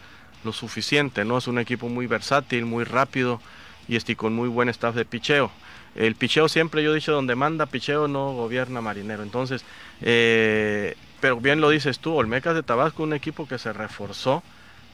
lo 0.45 0.53
suficiente, 0.53 1.25
¿no? 1.25 1.39
Es 1.39 1.47
un 1.47 1.59
equipo 1.59 1.89
muy 1.89 2.07
versátil, 2.07 2.65
muy 2.65 2.85
rápido 2.85 3.41
y 3.89 3.97
este, 3.97 4.17
con 4.17 4.33
muy 4.35 4.49
buen 4.49 4.69
staff 4.69 4.95
de 4.95 5.05
picheo. 5.05 5.51
El 5.95 6.15
picheo 6.15 6.49
siempre 6.49 6.83
yo 6.83 6.93
he 6.93 6.95
dicho, 6.95 7.13
donde 7.13 7.35
manda 7.35 7.67
picheo 7.67 8.09
no 8.09 8.33
gobierna 8.33 8.81
marinero. 8.81 9.23
Entonces, 9.23 9.65
eh, 10.01 10.97
pero 11.21 11.37
bien 11.37 11.61
lo 11.61 11.69
dices 11.71 11.99
tú, 11.99 12.15
Olmecas 12.15 12.55
de 12.55 12.63
Tabasco, 12.63 13.03
un 13.03 13.13
equipo 13.13 13.47
que 13.47 13.59
se 13.59 13.73
reforzó 13.73 14.43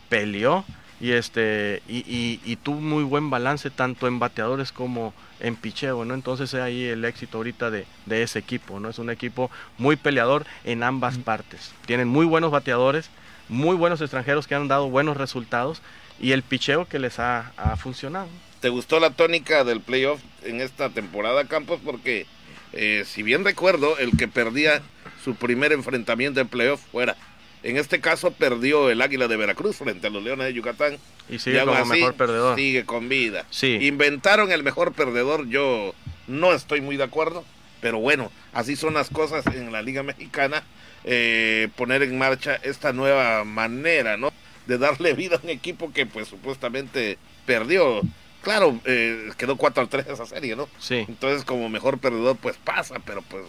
peleó 0.08 0.64
y 1.00 1.12
este 1.12 1.82
y, 1.86 1.98
y, 1.98 2.40
y 2.44 2.56
tuvo 2.56 2.80
muy 2.80 3.04
buen 3.04 3.30
balance 3.30 3.70
tanto 3.70 4.08
en 4.08 4.18
bateadores 4.18 4.72
como 4.72 5.14
en 5.38 5.54
picheo, 5.54 6.04
¿no? 6.04 6.14
Entonces 6.14 6.52
es 6.52 6.60
ahí 6.60 6.84
el 6.84 7.04
éxito 7.04 7.38
ahorita 7.38 7.70
de, 7.70 7.86
de 8.06 8.22
ese 8.22 8.40
equipo, 8.40 8.80
¿no? 8.80 8.88
Es 8.88 8.98
un 8.98 9.10
equipo 9.10 9.50
muy 9.76 9.96
peleador 9.96 10.44
en 10.64 10.82
ambas 10.82 11.18
partes. 11.18 11.72
Tienen 11.86 12.08
muy 12.08 12.26
buenos 12.26 12.50
bateadores, 12.50 13.10
muy 13.48 13.76
buenos 13.76 14.00
extranjeros 14.00 14.46
que 14.46 14.54
han 14.54 14.68
dado 14.68 14.90
buenos 14.90 15.16
resultados 15.16 15.82
y 16.20 16.32
el 16.32 16.42
picheo 16.42 16.86
que 16.86 16.98
les 16.98 17.18
ha, 17.18 17.52
ha 17.56 17.76
funcionado. 17.76 18.28
¿Te 18.60 18.68
gustó 18.68 18.98
la 18.98 19.10
tónica 19.10 19.64
del 19.64 19.80
playoff 19.80 20.20
en 20.42 20.60
esta 20.60 20.90
temporada, 20.90 21.44
Campos? 21.44 21.80
Porque 21.84 22.26
eh, 22.72 23.04
si 23.06 23.22
bien 23.22 23.44
recuerdo, 23.44 23.98
el 23.98 24.16
que 24.16 24.28
perdía 24.28 24.82
su 25.24 25.34
primer 25.34 25.72
enfrentamiento 25.72 26.40
en 26.40 26.48
playoff 26.48 26.80
fuera. 26.92 27.16
En 27.62 27.76
este 27.76 28.00
caso 28.00 28.30
perdió 28.30 28.88
el 28.90 29.02
Águila 29.02 29.26
de 29.26 29.36
Veracruz 29.36 29.76
frente 29.76 30.06
a 30.06 30.10
los 30.10 30.22
Leones 30.22 30.46
de 30.46 30.54
Yucatán. 30.54 30.98
Y 31.28 31.38
sigue 31.38 31.60
aún 31.60 31.70
como 31.70 31.82
así, 31.82 32.00
mejor 32.00 32.14
perdedor. 32.14 32.56
Sigue 32.56 32.84
con 32.84 33.08
vida. 33.08 33.44
Sí. 33.50 33.78
Inventaron 33.82 34.52
el 34.52 34.62
mejor 34.62 34.92
perdedor, 34.92 35.48
yo 35.48 35.94
no 36.28 36.52
estoy 36.52 36.80
muy 36.80 36.96
de 36.96 37.04
acuerdo, 37.04 37.44
pero 37.80 37.98
bueno, 37.98 38.30
así 38.52 38.76
son 38.76 38.94
las 38.94 39.10
cosas 39.10 39.44
en 39.46 39.72
la 39.72 39.82
Liga 39.82 40.02
Mexicana, 40.02 40.62
eh, 41.10 41.68
poner 41.76 42.02
en 42.02 42.18
marcha 42.18 42.56
esta 42.62 42.92
nueva 42.92 43.44
manera, 43.44 44.16
¿no? 44.18 44.30
De 44.66 44.76
darle 44.76 45.14
vida 45.14 45.36
a 45.36 45.40
un 45.42 45.48
equipo 45.48 45.90
que 45.92 46.04
pues 46.04 46.28
supuestamente 46.28 47.16
perdió. 47.46 48.02
Claro, 48.42 48.78
eh, 48.84 49.30
quedó 49.38 49.56
4 49.56 49.84
a 49.84 49.86
3 49.88 50.06
esa 50.08 50.26
serie, 50.26 50.54
¿no? 50.54 50.68
Sí. 50.78 51.06
Entonces 51.08 51.44
como 51.44 51.68
mejor 51.70 51.98
perdedor 51.98 52.36
pues 52.36 52.56
pasa, 52.58 52.96
pero 53.04 53.22
pues 53.22 53.44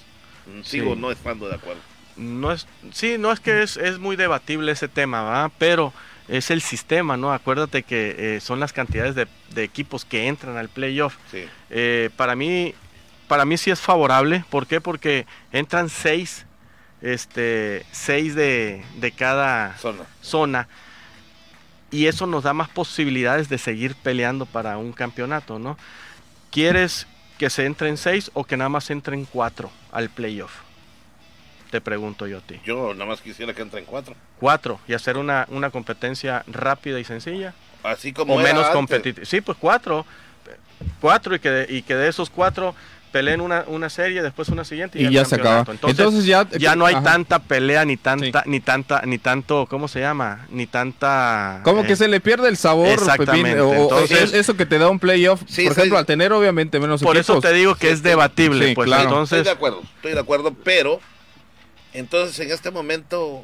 mm, 0.48 0.62
sigo 0.64 0.94
Sí. 0.96 1.00
no 1.02 1.12
estando 1.12 1.50
de 1.50 1.56
acuerdo. 1.56 1.82
no 2.16 2.52
es 2.54 2.66
sí 2.94 3.18
no 3.20 3.32
es 3.34 3.40
que 3.42 3.62
es, 3.62 3.76
es 3.78 4.00
muy 4.00 4.16
debatible 4.16 4.72
ese 4.72 4.88
tema 4.88 5.22
¿va? 5.24 5.52
pero 5.58 5.94
es 6.28 6.52
el 6.52 6.62
sistema 6.62 7.16
no 7.18 7.32
acuérdate 7.34 7.84
que 7.84 8.36
eh, 8.36 8.40
son 8.42 8.60
las 8.60 8.74
cantidades 8.74 9.16
de, 9.16 9.28
de 9.54 9.64
equipos 9.64 10.04
que 10.06 10.28
entran 10.28 10.58
al 10.58 10.68
playoff 10.70 11.16
Sí. 11.32 11.46
Eh, 11.70 12.10
para 12.18 12.36
mí 12.36 12.74
para 13.28 13.46
mí 13.46 13.58
sí 13.58 13.70
es 13.72 13.80
favorable 13.80 14.44
¿por 14.50 14.66
qué? 14.68 14.82
porque 14.82 15.26
entran 15.54 15.88
seis 15.90 16.46
este 17.02 17.86
seis 17.92 18.36
de, 18.36 18.84
de 18.98 19.12
cada 19.12 19.78
Zona. 19.78 20.04
zona 20.22 20.68
y 21.92 22.06
eso 22.08 22.28
nos 22.28 22.44
da 22.44 22.54
más 22.54 22.70
posibilidades 22.70 23.50
de 23.50 23.58
seguir 23.58 23.96
peleando 23.96 24.46
para 24.46 24.78
un 24.78 24.92
campeonato 24.92 25.60
no 25.60 25.78
quieres 26.52 27.08
que 27.38 27.50
se 27.50 27.66
entren 27.66 27.98
seis 27.98 28.30
o 28.34 28.44
que 28.44 28.58
nada 28.58 28.70
más 28.70 28.90
entren 28.90 29.26
cuatro 29.26 29.72
al 29.92 30.10
playoff 30.10 30.52
te 31.72 31.82
pregunto 31.82 32.26
yo 32.28 32.40
a 32.40 32.42
ti 32.42 32.60
Yo 32.66 32.94
nada 32.94 33.06
más 33.06 33.22
quisiera 33.22 33.54
que 33.54 33.62
entren 33.62 33.86
cuatro. 33.86 34.16
cuatro 34.40 34.80
y 34.88 34.94
hacer 34.94 35.18
una, 35.18 35.46
una 35.50 35.70
competencia 35.70 36.44
rápida 36.48 37.00
y 37.00 37.04
sencilla 37.04 37.54
Así 37.82 38.12
como 38.12 38.36
o 38.36 38.40
menos 38.40 38.68
competitiva. 38.72 39.26
Sí, 39.26 39.40
pues 39.40 39.58
cuatro, 39.58 40.06
cuatro 41.00 41.34
y 41.36 41.40
que 41.40 41.50
de, 41.50 41.74
y 41.74 41.82
que 41.82 41.96
de 41.96 42.10
esos 42.10 42.30
cuatro 42.30 42.76
peleen 43.12 43.42
una, 43.42 43.64
una 43.68 43.90
serie, 43.90 44.22
después 44.22 44.50
una 44.50 44.64
siguiente 44.64 45.02
y, 45.02 45.10
ya 45.12 45.26
se 45.26 45.36
acaba. 45.36 45.60
Entonces, 45.60 45.90
Entonces 46.00 46.26
ya- 46.26 46.48
ya 46.58 46.76
no 46.76 46.86
hay 46.86 46.96
ajá. 46.96 47.04
tanta 47.04 47.40
pelea 47.40 47.84
ni 47.86 47.98
tanta 47.98 48.44
ni 48.46 48.60
tanta 48.60 49.02
ni 49.06 49.18
tanto, 49.18 49.66
¿cómo 49.70 49.88
se 49.88 50.00
llama? 50.00 50.46
Ni 50.50 50.68
tanta 50.68 51.62
Como 51.64 51.84
que 51.84 51.94
eh, 51.94 51.96
se 51.96 52.08
le 52.08 52.20
pierde 52.20 52.48
el 52.50 52.58
sabor, 52.58 52.88
Exactamente, 52.90 53.56
Pepín, 53.56 53.62
o- 53.62 53.70
o 53.70 53.84
entonces- 53.84 54.22
es- 54.22 54.34
eso 54.34 54.56
que 54.56 54.66
te 54.66 54.78
da 54.78 54.90
un 54.90 55.00
playoff, 55.00 55.42
Sí, 55.48 55.64
por 55.64 55.72
ejemplo, 55.74 55.96
sí. 55.98 56.00
al 56.00 56.06
tener 56.06 56.32
obviamente 56.34 56.80
menos 56.80 57.02
Por 57.02 57.18
eso 57.18 57.40
te 57.42 57.52
digo 57.54 57.76
que 57.76 57.92
es 57.92 58.04
debatible, 58.04 58.70
Sí, 58.70 58.76
pues 58.76 58.86
claro. 58.86 59.04
Estoy 59.04 59.14
entonces 59.16 59.44
de 59.46 59.52
acuerdo, 59.52 59.82
estoy 59.96 60.14
de 60.14 60.20
acuerdo, 60.20 60.54
pero 60.64 61.00
entonces 61.94 62.40
en 62.40 62.52
este 62.52 62.72
momento 62.72 63.44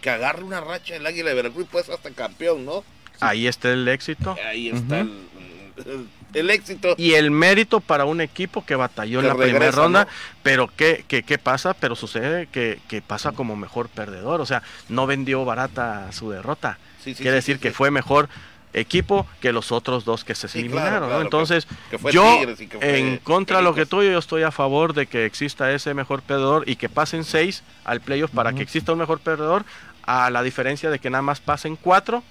que 0.00 0.10
agarre 0.10 0.42
una 0.44 0.60
racha 0.60 0.96
el 0.96 1.06
Águila 1.06 1.30
de 1.30 1.34
Veracruz, 1.34 1.66
pues 1.70 1.88
hasta 1.88 2.10
campeón, 2.10 2.64
¿no? 2.64 2.84
ahí 3.20 3.46
está 3.46 3.70
el 3.72 3.86
éxito 3.88 4.36
Ahí 4.44 4.68
está 4.70 5.00
el 5.00 6.08
éxito. 6.34 6.94
y 6.96 7.14
el 7.14 7.30
mérito 7.30 7.80
para 7.80 8.04
un 8.04 8.20
equipo 8.20 8.64
que 8.64 8.74
batalló 8.76 9.20
en 9.20 9.28
la 9.28 9.34
primera 9.34 9.70
ronda, 9.70 10.04
¿no? 10.04 10.10
pero 10.42 10.70
¿qué, 10.76 11.04
qué, 11.08 11.22
qué 11.22 11.38
pasa? 11.38 11.74
Pero 11.74 11.96
sucede 11.96 12.46
que, 12.46 12.80
que 12.88 13.02
pasa 13.02 13.32
como 13.32 13.56
mejor 13.56 13.88
perdedor, 13.88 14.40
o 14.40 14.46
sea, 14.46 14.62
no 14.88 15.06
vendió 15.06 15.44
barata 15.44 16.10
su 16.12 16.30
derrota. 16.30 16.78
Sí, 17.02 17.14
sí, 17.14 17.22
Quiere 17.22 17.36
decir 17.36 17.58
que 17.58 17.70
fue 17.70 17.90
mejor 17.90 18.28
equipo 18.74 19.26
que 19.40 19.52
los 19.52 19.72
otros 19.72 20.04
dos 20.04 20.24
que 20.24 20.34
se 20.34 20.48
Sí, 20.48 20.60
eliminaron, 20.60 21.08
claro, 21.08 21.14
¿no? 21.14 21.20
Entonces, 21.22 21.66
que 21.90 21.98
yo 22.12 22.40
en 22.80 23.18
contra 23.18 23.58
de 23.58 23.62
lo 23.62 23.74
que 23.74 23.86
tú, 23.86 24.02
yo 24.02 24.18
estoy 24.18 24.42
a 24.42 24.50
favor 24.50 24.94
de 24.94 25.06
que 25.06 25.24
exista 25.24 25.72
ese 25.72 25.94
mejor 25.94 26.22
perdedor 26.22 26.68
y 26.68 26.76
que 26.76 26.88
pasen 26.88 27.24
seis 27.24 27.62
al 27.84 28.00
playoff 28.00 28.30
para 28.30 28.52
que 28.52 28.62
exista 28.62 28.92
un 28.92 28.98
mejor 28.98 29.20
perdedor, 29.20 29.64
a 30.02 30.30
la 30.30 30.42
diferencia 30.42 30.90
de 30.90 30.98
que 30.98 31.08
nada 31.08 31.22
más 31.22 31.40
pasen 31.40 31.76
cuatro 31.76 32.22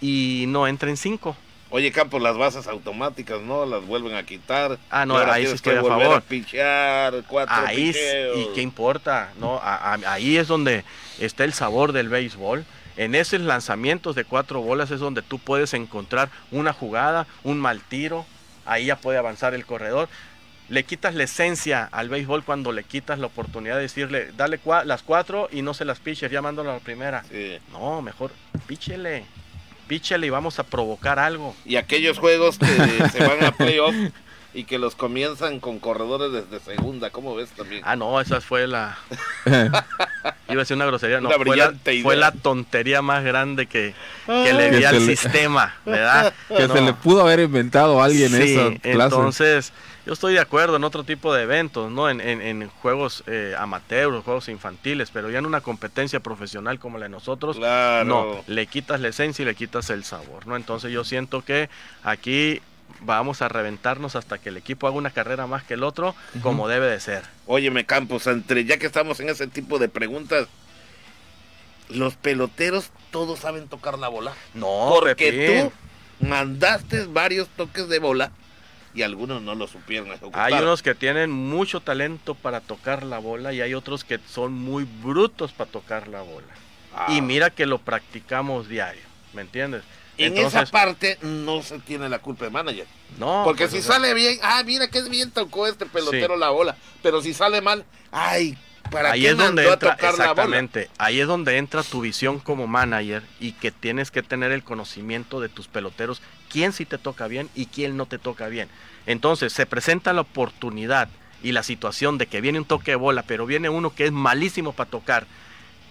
y 0.00 0.44
no 0.48 0.66
entren 0.66 0.96
cinco. 0.96 1.36
Oye, 1.74 1.90
Campos, 1.90 2.22
las 2.22 2.36
bases 2.36 2.68
automáticas, 2.68 3.40
¿no? 3.42 3.66
Las 3.66 3.84
vuelven 3.84 4.14
a 4.14 4.22
quitar. 4.22 4.78
Ah, 4.90 5.04
no, 5.04 5.18
ahora 5.18 5.34
ahí 5.34 5.46
sí 5.48 5.54
estoy 5.54 5.72
que 5.72 5.80
a 5.80 5.82
favor. 5.82 6.14
a 6.18 6.20
pichear, 6.20 7.24
cuatro 7.26 7.52
Ahí, 7.66 7.88
picheos. 7.88 8.38
y 8.38 8.46
qué 8.54 8.62
importa, 8.62 9.32
¿no? 9.40 9.56
A- 9.56 9.94
a- 9.94 10.12
ahí 10.12 10.36
es 10.36 10.46
donde 10.46 10.84
está 11.18 11.42
el 11.42 11.52
sabor 11.52 11.90
del 11.90 12.08
béisbol. 12.08 12.64
En 12.96 13.16
esos 13.16 13.40
lanzamientos 13.40 14.14
de 14.14 14.24
cuatro 14.24 14.60
bolas 14.60 14.92
es 14.92 15.00
donde 15.00 15.20
tú 15.22 15.40
puedes 15.40 15.74
encontrar 15.74 16.28
una 16.52 16.72
jugada, 16.72 17.26
un 17.42 17.58
mal 17.58 17.80
tiro, 17.80 18.24
ahí 18.66 18.86
ya 18.86 18.94
puede 18.94 19.18
avanzar 19.18 19.52
el 19.52 19.66
corredor. 19.66 20.08
Le 20.68 20.84
quitas 20.84 21.16
la 21.16 21.24
esencia 21.24 21.88
al 21.90 22.08
béisbol 22.08 22.44
cuando 22.44 22.70
le 22.70 22.84
quitas 22.84 23.18
la 23.18 23.26
oportunidad 23.26 23.74
de 23.74 23.82
decirle, 23.82 24.30
dale 24.36 24.60
cua- 24.60 24.84
las 24.84 25.02
cuatro 25.02 25.48
y 25.50 25.62
no 25.62 25.74
se 25.74 25.84
las 25.84 25.98
piches, 25.98 26.30
llamándolo 26.30 26.70
a 26.70 26.74
la 26.74 26.78
primera. 26.78 27.24
Sí. 27.28 27.58
No, 27.72 28.00
mejor 28.00 28.30
píchele, 28.68 29.26
píchele 29.86 30.26
y 30.26 30.30
vamos 30.30 30.58
a 30.58 30.64
provocar 30.64 31.18
algo. 31.18 31.54
Y 31.64 31.76
aquellos 31.76 32.18
juegos 32.18 32.58
que 32.58 32.66
se 33.12 33.26
van 33.26 33.44
a 33.44 33.52
playoff 33.52 33.94
y 34.52 34.64
que 34.64 34.78
los 34.78 34.94
comienzan 34.94 35.58
con 35.58 35.80
corredores 35.80 36.30
desde 36.32 36.64
segunda, 36.64 37.10
¿cómo 37.10 37.34
ves 37.34 37.50
también? 37.50 37.82
Ah, 37.84 37.96
no, 37.96 38.20
esa 38.20 38.40
fue 38.40 38.66
la... 38.68 38.96
Iba 39.46 39.82
a 40.48 40.62
decir 40.62 40.76
una 40.76 40.86
grosería, 40.86 41.20
no, 41.20 41.28
Una 41.28 41.36
fue, 41.38 41.56
la, 41.56 41.72
fue 42.02 42.40
tontería 42.42 43.02
más 43.02 43.24
grande 43.24 43.66
que, 43.66 43.94
que 44.26 44.52
le 44.52 44.70
Que 44.70 44.76
di 44.76 44.84
al 44.84 45.06
le- 45.06 45.16
sistema, 45.16 45.74
¿verdad? 45.84 46.32
que 46.48 46.68
No. 46.68 46.74
se 46.74 46.80
le 46.82 46.92
pudo 46.92 47.22
haber 47.22 47.40
inventado 47.40 48.00
a 48.00 48.04
alguien 48.04 48.30
Sí, 48.30 48.36
esa 48.54 48.68
clase. 48.80 49.14
entonces 49.14 49.72
yo 50.06 50.12
estoy 50.12 50.34
de 50.34 50.40
acuerdo 50.40 50.76
en 50.76 50.84
otro 50.84 51.04
tipo 51.04 51.32
de 51.34 51.42
eventos, 51.44 51.90
¿no? 51.90 52.10
En, 52.10 52.20
en- 52.20 52.42
en 52.42 52.68
juegos 52.68 53.24
eh, 53.26 53.54
amateurs, 53.58 54.22
juegos 54.24 54.48
infantiles, 54.48 55.10
pero 55.10 55.30
ya 55.30 55.38
en 55.38 55.46
una 55.46 55.60
competencia 55.62 56.20
profesional 56.20 56.78
como 56.78 56.98
la 56.98 57.04
de 57.06 57.10
nosotros, 57.10 57.56
Claro. 57.56 58.04
no, 58.04 58.44
le 58.46 58.66
quitas 58.66 59.00
la 59.00 59.08
esencia 59.08 59.42
y 59.42 59.46
le 59.46 59.54
quitas 59.54 59.88
el 59.90 60.04
sabor, 60.04 60.46
¿no? 60.46 60.56
Entonces 60.56 60.92
yo 60.92 61.04
siento 61.04 61.42
que 61.42 61.70
aquí 62.02 62.60
vamos 63.00 63.40
a 63.42 63.48
reventarnos 63.48 64.14
hasta 64.14 64.38
que 64.38 64.50
el 64.50 64.56
equipo 64.58 64.86
haga 64.86 64.96
una 64.96 65.10
carrera 65.10 65.46
más 65.46 65.64
que 65.64 65.74
el 65.74 65.82
otro, 65.82 66.14
como 66.42 66.68
debe 66.68 66.86
de 66.86 67.00
ser. 67.00 67.22
Óyeme, 67.46 67.86
Campos, 67.86 68.26
entre, 68.26 68.64
ya 68.64 68.76
que 68.78 68.86
estamos 68.86 69.20
en 69.20 69.30
ese 69.30 69.46
tipo 69.46 69.78
de 69.78 69.88
preguntas, 69.88 70.48
los 71.88 72.14
peloteros 72.16 72.90
todos 73.10 73.38
saben 73.40 73.68
tocar 73.68 73.98
la 73.98 74.08
bola. 74.08 74.32
No, 74.54 74.88
Porque 74.90 75.14
Pepín. 75.32 75.70
tú 76.20 76.26
mandaste 76.26 77.04
varios 77.06 77.48
toques 77.48 77.88
de 77.88 77.98
bola 77.98 78.30
y 78.94 79.02
algunos 79.02 79.42
no 79.42 79.54
lo 79.54 79.66
supieron 79.66 80.08
ejecutar. 80.08 80.52
Hay 80.52 80.62
unos 80.62 80.82
que 80.82 80.94
tienen 80.94 81.30
mucho 81.30 81.80
talento 81.80 82.34
para 82.34 82.60
tocar 82.60 83.02
la 83.02 83.18
bola 83.18 83.52
y 83.52 83.60
hay 83.60 83.74
otros 83.74 84.04
que 84.04 84.20
son 84.28 84.52
muy 84.52 84.84
brutos 84.84 85.52
para 85.52 85.70
tocar 85.70 86.08
la 86.08 86.22
bola. 86.22 86.46
Ah. 86.94 87.06
Y 87.10 87.20
mira 87.20 87.50
que 87.50 87.66
lo 87.66 87.78
practicamos 87.78 88.68
diario, 88.68 89.02
¿me 89.32 89.42
entiendes? 89.42 89.82
En 90.16 90.38
esa 90.38 90.64
parte 90.66 91.18
no 91.22 91.60
se 91.62 91.80
tiene 91.80 92.08
la 92.08 92.20
culpa 92.20 92.44
de 92.44 92.50
manager. 92.52 92.86
no, 93.18 93.42
Porque 93.44 93.64
pues, 93.64 93.72
si 93.72 93.78
o 93.78 93.82
sea, 93.82 93.94
sale 93.94 94.14
bien, 94.14 94.38
ah, 94.42 94.62
mira 94.64 94.86
que 94.88 95.02
bien 95.08 95.32
tocó 95.32 95.66
este 95.66 95.86
pelotero 95.86 96.34
Sí. 96.34 96.40
la 96.40 96.50
bola. 96.50 96.76
Pero 97.02 97.20
si 97.20 97.34
sale 97.34 97.60
mal, 97.60 97.84
ay, 98.12 98.56
¿para 98.92 99.10
ahí 99.10 99.22
qué 99.22 99.30
es 99.30 99.36
donde 99.36 99.68
a 99.68 99.72
entra 99.72 99.96
tocar 99.96 100.12
la 100.12 100.18
bola? 100.18 100.30
exactamente, 100.30 100.88
ahí 100.98 101.18
es 101.18 101.26
donde 101.26 101.56
entra 101.56 101.82
tu 101.82 102.00
visión 102.00 102.38
como 102.38 102.68
manager 102.68 103.24
y 103.40 103.52
que 103.52 103.72
tienes 103.72 104.12
que 104.12 104.22
tener 104.22 104.52
el 104.52 104.62
conocimiento 104.62 105.40
de 105.40 105.48
tus 105.48 105.66
peloteros, 105.66 106.22
quién 106.54 106.72
sí 106.72 106.86
te 106.86 106.98
toca 106.98 107.26
bien 107.26 107.50
y 107.56 107.66
quién 107.66 107.96
no 107.96 108.06
te 108.06 108.16
toca 108.16 108.46
bien. 108.46 108.68
Entonces, 109.06 109.52
se 109.52 109.66
presenta 109.66 110.12
la 110.12 110.20
oportunidad 110.20 111.08
y 111.42 111.50
la 111.50 111.64
situación 111.64 112.16
de 112.16 112.28
que 112.28 112.40
viene 112.40 112.60
un 112.60 112.64
toque 112.64 112.92
de 112.92 112.96
bola, 112.96 113.24
pero 113.26 113.44
viene 113.44 113.68
uno 113.68 113.92
que 113.92 114.04
es 114.04 114.12
malísimo 114.12 114.72
para 114.72 114.88
tocar. 114.88 115.26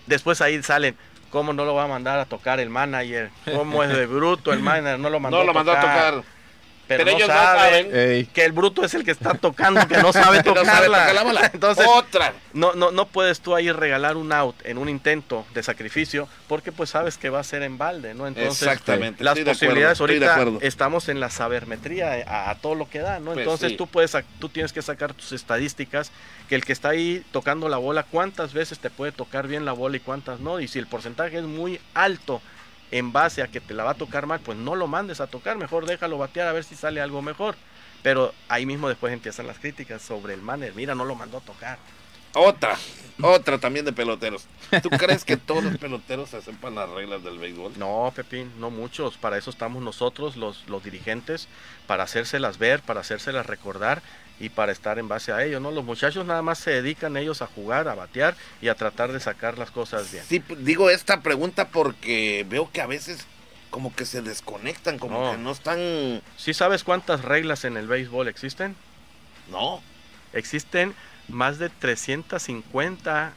Después 0.08 0.40
ahí 0.40 0.64
salen, 0.64 0.96
¿cómo 1.32 1.52
no 1.52 1.66
lo 1.66 1.76
va 1.76 1.84
a 1.84 1.88
mandar 1.88 2.18
a 2.18 2.26
tocar 2.26 2.62
el 2.62 2.70
manager? 2.70 3.30
¿Cómo 3.54 3.84
es 3.84 3.90
de 3.90 4.06
bruto 4.06 4.54
el 4.54 4.62
manager? 4.62 5.00
No 5.00 5.10
lo 5.10 5.20
mandó, 5.20 5.40
No 5.40 5.44
lo 5.44 5.54
mandó 5.54 5.74
a 5.74 5.82
tocar. 5.82 6.24
Pero, 6.88 7.06
Pero 7.06 7.12
no 7.12 7.18
ellos 7.18 7.30
no 7.30 7.34
saben 7.36 8.28
que 8.34 8.44
el 8.46 8.52
bruto 8.52 8.84
es 8.84 8.94
el 8.94 9.06
que 9.06 9.12
está 9.12 9.34
tocando, 9.36 9.88
que 9.88 9.98
no 10.00 10.12
sabe 10.12 10.38
No 10.44 10.44
sabe 10.44 10.44
tocarla. 10.44 11.00
tocar 11.00 11.16
la 11.16 11.24
bola. 11.24 11.50
Entonces, 11.54 11.86
Otra. 11.88 12.34
no, 12.54 12.74
no, 12.74 12.92
no 12.92 13.08
puedes 13.08 13.40
tú 13.40 13.56
ahí 13.56 13.72
regalar 13.72 14.18
un 14.18 14.32
out 14.34 14.56
en 14.66 14.78
un 14.78 14.90
intento 14.90 15.46
de 15.54 15.64
sacrificio 15.64 16.28
porque 16.48 16.72
pues 16.74 16.90
sabes 16.90 17.18
que 17.18 17.30
va 17.30 17.40
a 17.40 17.44
ser 17.44 17.64
en 17.64 17.78
balde, 17.78 18.14
¿no? 18.14 18.28
Entonces, 18.28 18.62
Exactamente. 18.64 19.24
las 19.24 19.38
estoy 19.38 19.44
de 19.46 19.52
acuerdo, 19.52 19.60
posibilidades 19.68 20.00
estoy 20.00 20.20
de 20.20 20.26
ahorita 20.26 20.42
acuerdo. 20.42 20.60
estamos 20.68 21.10
en 21.10 21.20
la 21.20 21.30
sabermetría 21.30 22.20
eh, 22.20 22.26
a, 22.28 22.50
a 22.50 22.56
todo 22.56 22.76
lo 22.76 22.90
que 22.90 23.00
da, 23.00 23.20
¿no? 23.20 23.28
Pues 23.32 23.40
Entonces 23.40 23.72
sí. 23.72 23.78
tú 23.78 23.88
puedes, 23.88 24.14
sac- 24.14 24.26
tú 24.40 24.50
tienes 24.50 24.74
que 24.74 24.82
sacar 24.82 25.14
tus 25.14 25.32
estadísticas, 25.32 26.12
que 26.50 26.56
el 26.56 26.66
que 26.66 26.74
está 26.74 26.90
ahí 26.90 27.24
tocando 27.32 27.70
la 27.70 27.78
bola, 27.78 28.04
cuántas 28.04 28.54
veces 28.54 28.80
te 28.80 28.90
puede 28.90 29.12
tocar 29.14 29.48
bien 29.48 29.64
la 29.66 29.72
bola 29.72 29.98
y 29.98 30.00
cuántas 30.02 30.42
no, 30.42 30.60
y 30.60 30.68
si 30.68 30.80
el 30.80 30.88
porcentaje 30.88 31.38
es 31.38 31.44
muy 31.46 31.80
alto 31.94 32.42
en 32.94 33.12
base 33.12 33.42
a 33.42 33.48
que 33.48 33.60
te 33.60 33.74
la 33.74 33.84
va 33.84 33.92
a 33.92 33.96
tocar 33.96 34.28
mal, 34.28 34.40
pues 34.40 34.56
no 34.56 34.76
lo 34.76 34.86
mandes 34.86 35.20
a 35.20 35.26
tocar, 35.26 35.58
mejor 35.58 35.88
déjalo 35.88 36.20
batear 36.20 36.48
a 36.48 36.54
ver 36.54 36.64
si 36.64 36.76
sale 36.76 37.02
algo 37.02 37.24
mejor. 37.24 37.56
Pero 38.04 38.34
ahí 38.50 38.68
mismo 38.68 38.88
después 38.88 39.12
empiezan 39.12 39.48
las 39.48 39.58
críticas 39.58 40.02
sobre 40.04 40.36
el 40.36 40.42
manner. 40.42 40.76
Mira, 40.76 40.94
no 40.94 41.04
lo 41.04 41.16
mandó 41.16 41.38
a 41.38 41.42
tocar. 41.42 41.80
Otra, 42.36 42.78
otra 43.22 43.58
también 43.58 43.86
de 43.86 43.94
peloteros. 43.94 44.46
¿Tú 44.84 44.90
crees 44.90 45.24
que 45.26 45.38
todos 45.38 45.64
los 45.64 45.78
peloteros 45.78 46.30
se 46.30 46.42
sepan 46.42 46.76
las 46.76 46.90
reglas 46.90 47.24
del 47.24 47.40
béisbol? 47.40 47.74
No, 47.78 48.12
Pepín, 48.16 48.52
no 48.60 48.70
muchos. 48.70 49.18
Para 49.18 49.38
eso 49.38 49.50
estamos 49.50 49.82
nosotros, 49.82 50.36
los, 50.36 50.68
los 50.68 50.84
dirigentes, 50.84 51.48
para 51.88 52.04
hacérselas 52.04 52.60
ver, 52.60 52.82
para 52.82 53.02
hacérselas 53.02 53.46
recordar 53.46 54.04
y 54.44 54.50
para 54.50 54.74
estar 54.74 55.00
en 55.00 55.08
base 55.08 55.32
a 55.32 55.42
ello, 55.46 55.62
¿no? 55.62 55.72
Los 55.72 55.86
muchachos 55.86 56.26
nada 56.26 56.42
más 56.42 56.60
se 56.60 56.72
dedican 56.72 57.16
ellos 57.16 57.42
a 57.42 57.48
jugar, 57.48 57.88
a 57.88 57.96
batear 57.96 58.36
y 58.62 58.68
a 58.68 58.76
tratar 58.76 59.14
de 59.14 59.22
sacar 59.22 59.58
las 59.58 59.72
cosas 59.72 60.12
bien. 60.12 60.26
Sí, 60.28 60.44
digo 60.58 60.90
esta 60.90 61.22
pregunta 61.22 61.70
porque 61.70 62.46
veo 62.50 62.70
que 62.70 62.82
a 62.82 62.86
veces 62.88 63.26
como 63.70 63.96
que 63.96 64.06
se 64.06 64.22
desconectan, 64.22 65.00
como 65.00 65.24
No. 65.24 65.32
que 65.32 65.38
no 65.38 65.52
están... 65.52 66.22
¿Sí 66.36 66.54
sabes 66.54 66.84
cuántas 66.84 67.24
reglas 67.24 67.64
en 67.64 67.78
el 67.78 67.88
béisbol 67.88 68.28
existen? 68.28 68.76
No, 69.50 69.82
Existen 70.34 70.94
más 71.30 71.58
de 71.58 71.70
350 71.70 73.34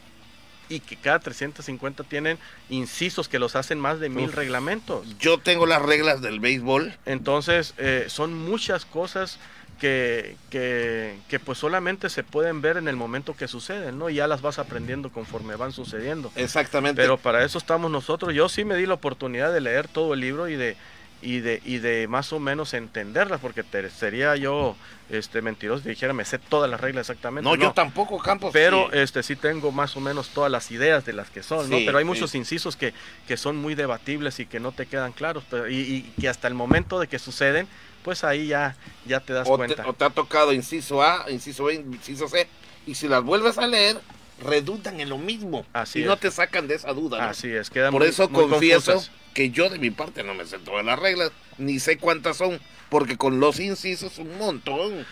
y 0.69 0.81
que 0.81 0.97
cada 0.97 1.21
350 1.21 2.03
tienen 2.05 2.39
incisos 2.69 3.29
que 3.29 3.39
los 3.39 3.55
hacen 3.55 3.79
más 3.79 4.01
de 4.01 4.09
mil 4.09 4.29
Uf. 4.31 4.35
reglamentos. 4.35 5.07
yo 5.21 5.39
tengo 5.39 5.67
las 5.67 5.81
reglas 5.83 6.21
del 6.21 6.41
béisbol. 6.41 6.97
Entonces, 7.07 7.75
eh, 7.79 8.07
son 8.09 8.35
muchas 8.35 8.85
cosas 8.85 9.39
que, 9.81 10.37
que, 10.51 11.19
que, 11.29 11.39
pues 11.39 11.59
solamente 11.59 12.09
se 12.09 12.23
pueden 12.23 12.63
ver 12.63 12.77
en 12.77 12.89
el 12.89 12.97
momento 12.97 13.37
que 13.37 13.49
suceden, 13.49 13.99
¿no? 13.99 14.09
Y 14.09 14.15
ya 14.15 14.27
las 14.27 14.43
vas 14.43 14.59
aprendiendo 14.59 15.11
conforme 15.11 15.57
van 15.57 15.73
sucediendo. 15.73 16.33
Exactamente. 16.37 17.03
Pero 17.03 17.19
para 17.19 17.45
eso 17.45 17.59
estamos 17.59 17.91
nosotros. 17.91 18.35
Yo 18.35 18.49
sí 18.49 18.65
me 18.65 18.77
di 18.77 18.87
la 18.87 18.95
oportunidad 18.95 19.53
de 19.53 19.61
leer 19.61 19.89
todo 19.89 20.15
el 20.15 20.21
libro 20.21 20.49
y 20.49 20.57
de 20.57 20.77
y 21.23 21.41
de 21.41 21.63
y 21.65 21.79
de 21.79 22.07
más 22.09 22.33
o 22.33 22.39
menos 22.39 22.75
entenderlas, 22.75 23.41
porque 23.41 23.63
te- 23.63 23.89
sería 23.91 24.37
yo 24.37 24.77
este 25.09 25.41
mentiroso 25.41 25.83
si 25.85 25.89
dijera 25.91 26.13
me 26.13 26.25
sé 26.25 26.39
todas 26.39 26.69
las 26.71 26.81
reglas 26.81 27.09
exactamente. 27.09 27.49
no, 27.49 27.55
yo 27.57 27.73
tampoco, 27.73 28.19
Campos. 28.19 28.51
Pero 28.53 28.89
sí. 28.93 28.99
este 28.99 29.23
sí 29.23 29.37
tengo 29.37 29.73
más 29.73 29.97
o 29.97 30.01
menos 30.01 30.29
todas 30.31 30.51
las 30.51 30.71
ideas 30.71 31.05
de 31.07 31.13
las 31.13 31.31
que 31.31 31.43
son, 31.43 31.71
¿no? 31.71 31.77
Pero 31.85 31.99
hay 31.99 32.05
sí. 32.05 32.09
muchos 32.09 32.35
incisos 32.35 32.77
que, 32.77 32.93
que 33.27 33.37
son 33.37 33.57
muy 33.57 33.75
debatibles 33.75 34.39
y 34.41 34.47
que 34.47 34.61
no 34.61 34.73
te 34.73 34.87
quedan 34.87 35.13
claros, 35.13 35.45
pero, 35.51 35.69
y, 35.69 35.77
y 35.77 36.03
que 36.21 36.29
hasta 36.29 36.49
el 36.49 36.55
momento 36.55 36.99
de 37.01 37.07
que 37.07 37.19
suceden, 37.19 37.67
pues 38.05 38.23
ahí 38.25 38.49
ya, 38.49 38.77
ya 39.07 39.21
te 39.21 39.33
das 39.33 39.49
o, 39.49 39.57
cuenta. 39.57 39.83
te, 39.85 39.89
o 39.89 39.93
te 39.93 40.05
ha 40.05 40.11
tocado 40.11 40.53
inciso 40.53 41.03
A, 41.03 41.25
inciso 41.31 41.65
B, 41.65 41.75
inciso 41.75 42.29
C. 42.29 42.47
Y 42.87 42.95
si 42.95 43.09
las 43.09 43.23
vuelves 43.23 43.59
a 43.59 43.67
leer, 43.67 43.99
redundan 44.45 45.01
en 45.01 45.09
lo 45.09 45.19
mismo. 45.19 45.65
Así 45.73 46.01
y 46.03 46.05
no 46.05 46.17
te 46.17 46.31
sacan 46.31 46.69
de 46.69 46.75
esa 46.75 46.93
duda. 46.93 47.19
¿no? 47.23 47.25
Así 47.31 47.49
es, 47.51 47.71
quedan 47.71 47.91
Por 47.93 48.03
muy- 48.03 48.09
eso 48.11 48.29
muy 48.29 48.49
confieso 48.49 48.93
confusas. 48.93 49.13
Que 49.37 49.51
yo 49.51 49.69
de 49.69 49.79
mi 49.79 49.91
parte 49.91 50.23
no 50.25 50.33
me 50.33 50.47
sé 50.47 50.59
todas 50.59 50.83
las 50.83 50.99
reglas, 50.99 51.31
ni 51.59 51.79
sé 51.79 51.99
cuántas 51.99 52.39
son, 52.39 52.59
porque 52.89 53.19
con 53.19 53.39
los 53.39 53.61
incisos 53.61 54.17
un 54.17 54.39
montón. 54.39 55.05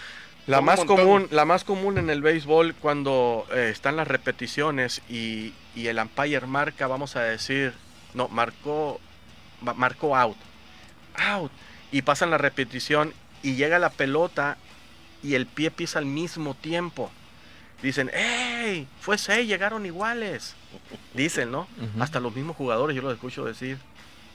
La 0.46 0.62
más 0.62 0.78
montón. 0.78 0.96
común, 0.96 1.28
la 1.30 1.44
más 1.44 1.62
común 1.62 1.98
en 1.98 2.08
el 2.08 2.22
béisbol 2.22 2.74
cuando 2.74 3.46
eh, 3.52 3.68
están 3.70 3.96
las 3.96 4.08
repeticiones 4.08 5.02
y, 5.10 5.52
y 5.74 5.88
el 5.88 5.98
umpire 5.98 6.46
marca, 6.46 6.86
vamos 6.86 7.16
a 7.16 7.22
decir, 7.22 7.74
no, 8.14 8.28
marcó, 8.28 8.98
ma- 9.60 9.74
marcó 9.74 10.16
out, 10.16 10.36
out, 11.16 11.52
y 11.92 12.00
pasan 12.00 12.30
la 12.30 12.38
repetición 12.38 13.12
y 13.42 13.56
llega 13.56 13.78
la 13.78 13.90
pelota 13.90 14.56
y 15.22 15.34
el 15.34 15.44
pie 15.46 15.70
pisa 15.70 15.98
al 15.98 16.06
mismo 16.06 16.54
tiempo. 16.54 17.10
Dicen, 17.82 18.10
¡Ey! 18.14 18.86
Fue 19.00 19.18
seis, 19.18 19.46
llegaron 19.46 19.84
iguales. 19.84 20.54
Dicen, 21.12 21.50
¿no? 21.50 21.68
Hasta 22.00 22.20
los 22.20 22.34
mismos 22.34 22.56
jugadores 22.56 22.96
yo 22.96 23.02
los 23.02 23.12
escucho 23.12 23.44
decir. 23.44 23.76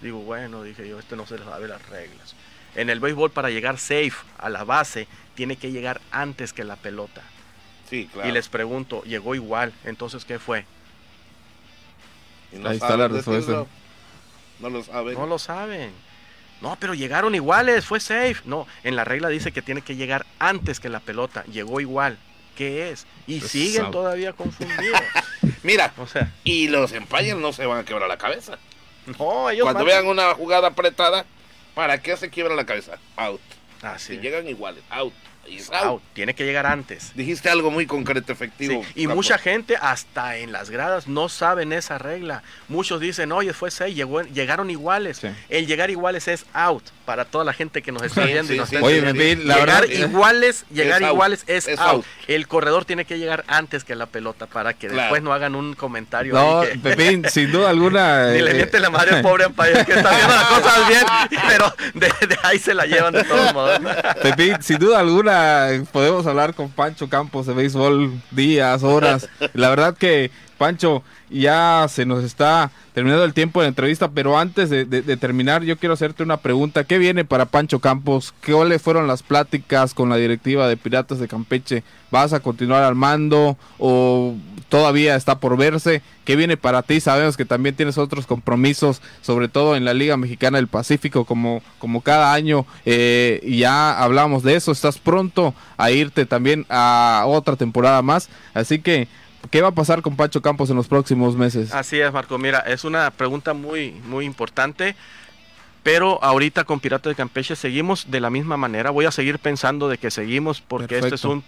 Digo, 0.02 0.20
bueno, 0.20 0.64
dije 0.64 0.88
yo, 0.88 1.00
este 1.00 1.16
no 1.16 1.26
se 1.26 1.38
sabe 1.38 1.68
las 1.68 1.88
reglas. 1.90 2.36
En 2.76 2.90
el 2.90 3.00
béisbol 3.00 3.32
para 3.32 3.50
llegar 3.50 3.78
safe 3.78 4.14
a 4.38 4.50
la 4.50 4.64
base 4.64 5.08
tiene 5.36 5.58
que 5.58 5.72
llegar 5.72 6.00
antes 6.12 6.54
que 6.54 6.64
la 6.64 6.76
pelota. 6.76 7.22
Sí, 7.90 8.08
claro. 8.12 8.30
Y 8.30 8.32
les 8.32 8.48
pregunto, 8.50 9.04
llegó 9.04 9.36
igual, 9.36 9.74
entonces 9.84 10.24
¿qué 10.24 10.40
fue? 10.40 10.66
No 12.52 12.70
Ahí 12.70 12.78
está 12.78 12.96
la 12.96 13.08
respuesta. 13.08 13.66
No 14.60 14.70
lo 14.70 14.84
saben. 14.84 15.14
No 15.16 15.26
lo 15.28 15.40
saben. 15.40 15.92
No, 16.62 16.78
pero 16.80 16.94
llegaron 16.94 17.36
iguales, 17.36 17.86
fue 17.86 18.00
safe. 18.00 18.38
No, 18.46 18.68
en 18.84 18.96
la 18.96 19.06
regla 19.06 19.30
dice 19.30 19.52
que 19.52 19.62
tiene 19.62 19.82
que 19.82 19.96
llegar 19.96 20.26
antes 20.40 20.80
que 20.80 20.90
la 20.90 21.00
pelota. 21.00 21.44
Llegó 21.46 21.80
igual. 21.80 22.18
¿Qué 22.56 22.92
es? 22.92 23.08
Y 23.26 23.40
siguen 23.40 23.92
todavía 23.92 24.34
confundidos. 24.34 25.00
Mira, 25.64 25.94
O 25.98 26.06
sea, 26.06 26.34
y 26.44 26.68
los 26.68 26.92
empires 26.92 27.38
no 27.38 27.54
se 27.54 27.66
van 27.66 27.80
a 27.80 27.86
quebrar 27.86 28.10
la 28.10 28.18
cabeza. 28.18 28.58
no, 29.20 29.50
ellos 29.50 29.64
Cuando 29.64 29.84
marcan- 29.84 29.86
vean 29.88 30.08
una 30.08 30.34
jugada 30.36 30.68
apretada, 30.70 31.26
¿para 31.76 32.02
qué 32.02 32.16
se 32.18 32.30
quiebra 32.30 32.56
la 32.56 32.66
cabeza? 32.66 32.98
Out. 33.16 33.42
Así 33.82 34.16
es. 34.16 34.22
llegan 34.22 34.48
iguales, 34.48 34.84
out. 34.90 35.14
Y 35.50 35.58
es 35.58 35.70
Out. 35.72 35.84
out. 35.84 36.02
Tiene 36.14 36.34
que 36.34 36.46
llegar 36.46 36.66
antes. 36.66 37.12
Dijiste 37.16 37.50
algo 37.50 37.72
muy 37.72 37.86
concreto, 37.86 38.32
efectivo. 38.32 38.84
Sí, 38.84 38.92
Y 38.96 39.02
Campos. 39.04 39.16
mucha 39.16 39.38
gente 39.38 39.78
hasta 39.82 40.38
en 40.38 40.52
las 40.52 40.70
gradas 40.70 41.08
no 41.08 41.30
saben 41.30 41.74
esa 41.74 41.98
regla. 41.98 42.44
Muchos 42.68 43.00
dicen, 43.02 43.32
oye, 43.32 43.54
fue 43.54 43.72
6, 43.72 43.96
llegaron 44.34 44.70
iguales. 44.70 45.18
Sí. 45.18 45.28
El 45.50 45.68
llegar 45.68 45.90
iguales 45.90 46.28
es 46.28 46.46
out 46.54 46.84
para 47.06 47.26
toda 47.26 47.44
la 47.44 47.54
gente 47.54 47.82
que 47.82 47.92
nos 47.92 48.04
está 48.04 48.22
Sí, 48.22 48.28
viendo 48.34 48.54
y 48.54 48.56
sí, 48.56 48.60
nos 48.60 48.70
sí, 48.70 48.76
está 48.76 48.88
Oye. 48.88 49.02
Pepín, 49.02 49.48
la 49.48 49.56
llegar 49.56 49.82
verdad, 49.82 49.84
eh, 49.92 50.08
iguales, 50.08 50.66
llegar 50.72 51.04
out, 51.04 51.12
iguales 51.14 51.44
es, 51.48 51.68
es 51.68 51.80
out. 51.80 51.88
out. 51.96 52.06
El 52.28 52.48
corredor 52.48 52.86
tiene 52.86 53.06
que 53.06 53.18
llegar 53.18 53.44
antes 53.48 53.84
que 53.84 53.96
la 53.96 54.06
pelota 54.06 54.46
para 54.46 54.74
que 54.76 54.88
Claro. 54.88 55.02
después 55.02 55.24
no 55.24 55.34
hagan 55.34 55.56
un 55.56 55.74
comentario. 55.74 56.34
No, 56.36 56.62
que- 56.62 56.78
Pepín, 56.78 57.26
sin 57.32 57.52
duda 57.52 57.70
alguna. 57.72 58.28
Ni 58.32 58.42
le 58.42 58.52
eh, 58.52 58.54
miente 58.54 58.80
la 58.80 58.90
madre 58.92 59.16
al 59.18 59.22
pobre 59.24 59.46
Empire 59.46 59.86
que 59.86 59.94
está 59.94 60.10
viendo 60.16 60.36
las 60.36 60.46
cosas 60.46 60.88
bien, 60.88 61.04
pero 61.48 61.74
de, 61.96 62.28
de 62.28 62.38
ahí 62.44 62.60
se 62.60 62.74
la 62.76 62.86
llevan 62.86 63.14
de 63.14 63.24
todos 63.24 63.54
modos. 63.56 63.80
Pepín, 64.22 64.62
sin 64.62 64.78
duda 64.78 65.00
alguna 65.00 65.39
eh, 65.39 65.39
podemos 65.92 66.26
hablar 66.26 66.54
con 66.54 66.70
Pancho 66.70 67.10
Campos 67.10 67.46
de 67.46 67.54
béisbol 67.54 68.22
días, 68.32 68.84
horas. 68.84 69.30
La 69.54 69.70
verdad 69.70 69.96
que, 69.98 70.32
Pancho, 70.60 71.02
ya 71.32 71.88
se 71.90 72.06
nos 72.06 72.24
está 72.24 72.70
terminando 72.94 73.24
el 73.24 73.34
tiempo 73.34 73.62
de 73.62 73.64
la 73.64 73.70
entrevista, 73.70 74.12
pero 74.12 74.38
antes 74.38 74.70
de, 74.70 74.86
terminar, 75.18 75.64
yo 75.64 75.78
quiero 75.78 75.94
hacerte 75.94 76.22
una 76.22 76.38
pregunta. 76.38 76.84
¿Qué 76.84 76.98
viene 76.98 77.24
para 77.24 77.46
Pancho 77.46 77.80
Campos? 77.80 78.34
¿Cuáles 78.46 78.82
fueron 78.82 79.08
las 79.08 79.24
pláticas 79.24 79.94
con 79.94 80.10
la 80.10 80.18
directiva 80.18 80.68
de 80.68 80.76
Piratas 80.76 81.20
de 81.20 81.30
Campeche? 81.30 81.84
¿Vas 82.12 82.34
a 82.34 82.42
continuar 82.42 82.84
al 82.84 82.96
mando 82.96 83.58
o 83.78 84.36
todavía 84.68 85.16
está 85.16 85.40
por 85.40 85.56
verse? 85.56 86.02
¿Qué 86.26 86.36
viene 86.36 86.58
para 86.58 86.82
ti? 86.82 87.00
Sabemos 87.00 87.38
que 87.38 87.46
también 87.46 87.76
tienes 87.76 87.98
otros 87.98 88.28
compromisos, 88.28 89.02
sobre 89.22 89.48
todo 89.48 89.78
en 89.78 89.86
la 89.86 89.94
Liga 89.94 90.18
Mexicana 90.18 90.58
del 90.58 90.68
Pacífico, 90.68 91.24
como, 91.24 91.64
como 91.78 92.02
cada 92.02 92.34
año. 92.34 92.66
eh, 92.86 93.42
ya 93.48 93.98
hablamos 93.98 94.44
de 94.44 94.56
eso. 94.56 94.74
Estás 94.74 94.98
pronto 94.98 95.54
a 95.78 95.90
irte 95.92 96.26
también 96.26 96.66
a 96.70 97.24
otra 97.28 97.56
temporada 97.56 98.02
más. 98.02 98.30
Así 98.54 98.80
que, 98.80 99.08
¿qué 99.50 99.62
va 99.62 99.70
a 99.70 99.74
pasar 99.74 100.02
con 100.02 100.16
Pancho 100.16 100.42
Campos 100.42 100.70
en 100.70 100.76
los 100.76 100.88
próximos 100.88 101.36
meses? 101.36 101.74
Así 101.74 102.00
es, 102.00 102.12
Marco. 102.12 102.38
Mira, 102.38 102.60
es 102.60 102.84
una 102.84 103.10
pregunta 103.12 103.54
muy, 103.54 103.92
muy 103.92 104.26
importante. 104.26 104.96
Pero 105.82 106.22
ahorita 106.24 106.66
con 106.66 106.80
Piratas 106.80 107.12
de 107.12 107.16
Campeche 107.16 107.56
seguimos 107.56 108.12
de 108.12 108.20
la 108.20 108.30
misma 108.30 108.58
manera. 108.58 108.90
Voy 108.90 109.06
a 109.06 109.12
seguir 109.12 109.40
pensando 109.40 109.88
de 109.88 109.98
que 109.98 110.12
seguimos 110.12 110.62
porque 110.62 111.00
este 111.00 111.16
es 111.16 111.24
un, 111.24 111.44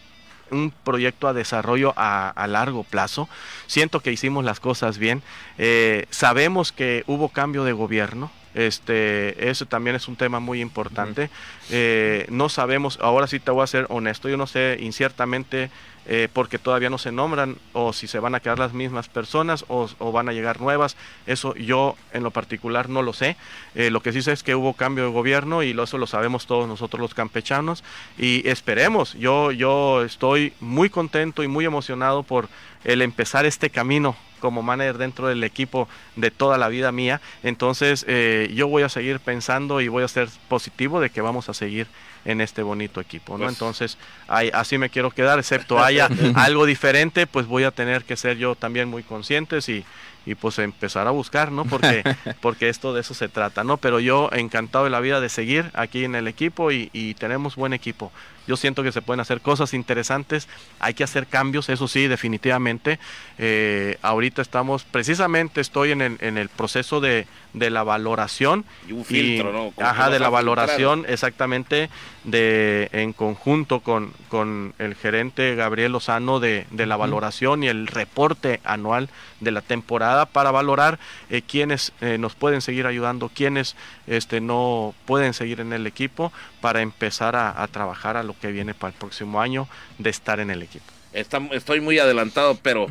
un 0.51 0.71
proyecto 0.71 1.27
a 1.27 1.34
desarrollo 1.34 1.93
a, 1.97 2.30
a 2.30 2.47
largo 2.47 2.84
plazo. 2.84 3.27
Siento 3.67 3.99
que 3.99 4.12
hicimos 4.12 4.45
las 4.45 4.62
cosas 4.62 4.97
bien. 4.97 5.21
Eh, 5.58 6.06
sabemos 6.12 6.71
que 6.71 7.04
hubo 7.08 7.30
cambio 7.30 7.65
de 7.65 7.73
gobierno. 7.73 8.32
Este, 8.54 9.49
eso 9.49 9.65
también 9.65 9.95
es 9.95 10.08
un 10.08 10.15
tema 10.15 10.39
muy 10.39 10.62
importante. 10.62 11.30
Eh, 11.69 12.25
no 12.30 12.49
sabemos, 12.49 12.99
ahora 13.01 13.27
sí 13.27 13.39
te 13.39 13.51
voy 13.51 13.63
a 13.63 13.67
ser 13.67 13.86
honesto, 13.89 14.27
yo 14.27 14.38
no 14.38 14.47
sé 14.47 14.77
inciertamente 14.80 15.71
eh, 16.07 16.27
porque 16.33 16.57
todavía 16.57 16.89
no 16.89 16.97
se 16.97 17.11
nombran 17.11 17.57
o 17.73 17.93
si 17.93 18.07
se 18.07 18.19
van 18.19 18.33
a 18.35 18.39
quedar 18.39 18.57
las 18.57 18.73
mismas 18.73 19.07
personas 19.07 19.65
o, 19.67 19.87
van 20.11 20.29
a 20.29 20.33
llegar 20.33 20.59
nuevas. 20.59 20.97
Eso 21.27 21.55
yo 21.55 21.95
en 22.13 22.23
lo 22.23 22.31
particular 22.31 22.89
no 22.89 23.01
lo 23.01 23.13
sé. 23.13 23.37
Eh, 23.75 23.91
lo 23.91 24.01
que 24.01 24.11
sí 24.11 24.21
sé 24.21 24.31
es 24.31 24.43
que 24.43 24.55
hubo 24.55 24.73
cambio 24.73 25.05
de 25.05 25.11
gobierno 25.11 25.63
y 25.63 25.71
eso 25.79 25.97
lo 25.97 26.07
sabemos 26.07 26.47
todos 26.47 26.67
nosotros 26.67 26.99
los 26.99 27.13
campechanos 27.13 27.83
y 28.17 28.47
esperemos. 28.47 29.13
Yo, 29.13 29.51
yo 29.51 30.03
estoy 30.03 30.53
muy 30.59 30.89
contento 30.89 31.43
y 31.43 31.47
muy 31.47 31.65
emocionado 31.65 32.23
por 32.23 32.49
el 32.83 33.01
empezar 33.01 33.45
este 33.45 33.69
camino 33.69 34.15
como 34.41 34.63
manager 34.63 34.97
dentro 34.97 35.27
del 35.27 35.43
equipo 35.43 35.87
de 36.17 36.31
toda 36.31 36.57
la 36.57 36.67
vida 36.67 36.91
mía. 36.91 37.21
Entonces 37.43 38.03
eh, 38.09 38.51
yo 38.53 38.67
voy 38.67 38.83
a 38.83 38.89
seguir 38.89 39.19
pensando 39.21 39.79
y 39.79 39.87
voy 39.87 40.03
a 40.03 40.07
ser 40.09 40.27
positivo 40.49 40.99
de 40.99 41.09
que 41.09 41.21
vamos 41.21 41.47
a 41.47 41.53
seguir 41.53 41.87
en 42.25 42.41
este 42.41 42.62
bonito 42.63 43.01
equipo, 43.01 43.34
¿no? 43.38 43.45
Pues- 43.45 43.53
Entonces 43.55 43.97
ahí- 44.27 44.51
así 44.53 44.77
me 44.77 44.89
quiero 44.89 45.10
quedar, 45.12 45.39
excepto 45.39 45.79
haya 45.84 46.07
algo 46.36 46.65
diferente, 46.65 47.27
pues 47.27 47.47
voy 47.47 47.63
a 47.63 47.71
tener 47.71 48.03
que 48.03 48.15
ser 48.17 48.38
yo 48.38 48.55
también 48.55 48.89
muy 48.89 49.03
conscientes 49.03 49.67
y, 49.69 49.84
y 50.25 50.36
pues 50.36 50.60
empezar 50.60 51.07
a 51.07 51.12
buscar, 51.12 51.51
¿no? 51.51 51.65
Porque, 51.65 52.03
porque 52.41 52.69
esto 52.69 52.93
de 52.93 53.01
eso 53.01 53.13
se 53.13 53.27
trata, 53.27 53.63
¿no? 53.63 53.77
Pero 53.77 53.99
yo 53.99 54.29
encantado 54.34 54.84
de 54.84 54.91
la 54.91 54.99
vida 54.99 55.19
de 55.19 55.29
seguir 55.29 55.71
aquí 55.73 56.03
en 56.03 56.13
el 56.15 56.27
equipo 56.27 56.71
y, 56.71 56.89
y 56.93 57.15
tenemos 57.15 57.55
buen 57.55 57.73
equipo. 57.73 58.12
Yo 58.47 58.58
siento 58.58 58.84
que 58.84 58.91
se 58.91 59.01
pueden 59.01 59.19
hacer 59.19 59.41
cosas 59.41 59.73
interesantes, 59.73 60.47
hay 60.80 60.93
que 60.93 61.04
hacer 61.04 61.27
cambios, 61.27 61.69
eso 61.69 61.88
sí, 61.88 62.08
definitivamente. 62.08 62.99
Eh, 63.38 63.97
ahorita 64.01 64.41
estamos, 64.41 64.84
precisamente 64.84 65.62
estoy 65.62 65.91
en 65.91 66.01
el, 66.01 66.17
en 66.21 66.38
el 66.38 66.49
proceso 66.49 67.01
de, 67.01 67.27
de 67.54 67.69
la 67.69 67.84
valoración. 67.84 68.65
Y 68.88 68.93
un 68.93 69.06
filtro, 69.06 69.51
¿no? 69.51 69.71
¿Cómo 69.71 69.88
Ajá, 69.88 70.10
de 70.10 70.19
la 70.19 70.30
valoración, 70.30 71.06
exactamente, 71.08 71.89
de 72.23 72.89
en 72.91 73.13
conjunto 73.13 73.80
con, 73.80 74.13
con 74.30 74.73
el 74.80 74.95
gerente 74.95 75.56
Gabriel 75.56 75.91
Lozano 75.91 76.39
de, 76.39 76.65
de 76.71 76.86
la 76.86 76.97
valoración 76.97 77.63
y 77.63 77.67
el 77.67 77.88
reporte 77.88 78.60
anual 78.63 79.10
de 79.39 79.51
la 79.51 79.62
temporada 79.62 80.25
para 80.27 80.51
valorar 80.51 80.99
eh, 81.30 81.41
quiénes 81.41 81.93
eh, 82.01 82.17
nos 82.17 82.36
pueden 82.36 82.62
seguir 82.62 82.86
ayudando, 82.86 83.30
quiénes 83.34 83.75
este, 84.08 84.39
no 84.39 84.93
pueden 85.06 85.34
seguir 85.34 85.60
en 85.60 85.73
el 85.73 85.88
equipo 85.88 86.32
para 86.62 86.82
empezar 86.82 87.36
a, 87.36 87.62
a 87.62 87.67
trabajar 87.67 88.17
a 88.17 88.23
lo 88.23 88.31
que 88.39 88.52
viene 88.52 88.74
para 88.74 88.94
el 88.94 89.00
próximo 89.00 89.41
año 89.41 89.67
de 89.98 90.10
estar 90.10 90.39
en 90.39 90.52
el 90.52 90.62
equipo. 90.62 90.86
Estoy 91.13 91.82
muy 91.82 92.00
adelantado, 92.00 92.56
pero 92.56 92.88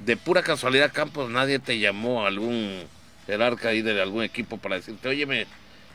de 0.00 0.16
pura 0.16 0.42
casualidad, 0.42 0.92
Campos, 0.92 1.30
nadie 1.30 1.58
te 1.58 1.78
llamó 1.78 2.26
algún 2.26 2.82
jerarca 3.26 3.68
ahí 3.68 3.82
de 3.82 4.00
algún 4.00 4.22
equipo 4.22 4.58
para 4.58 4.76
decirte, 4.76 5.08
óyeme, 5.08 5.46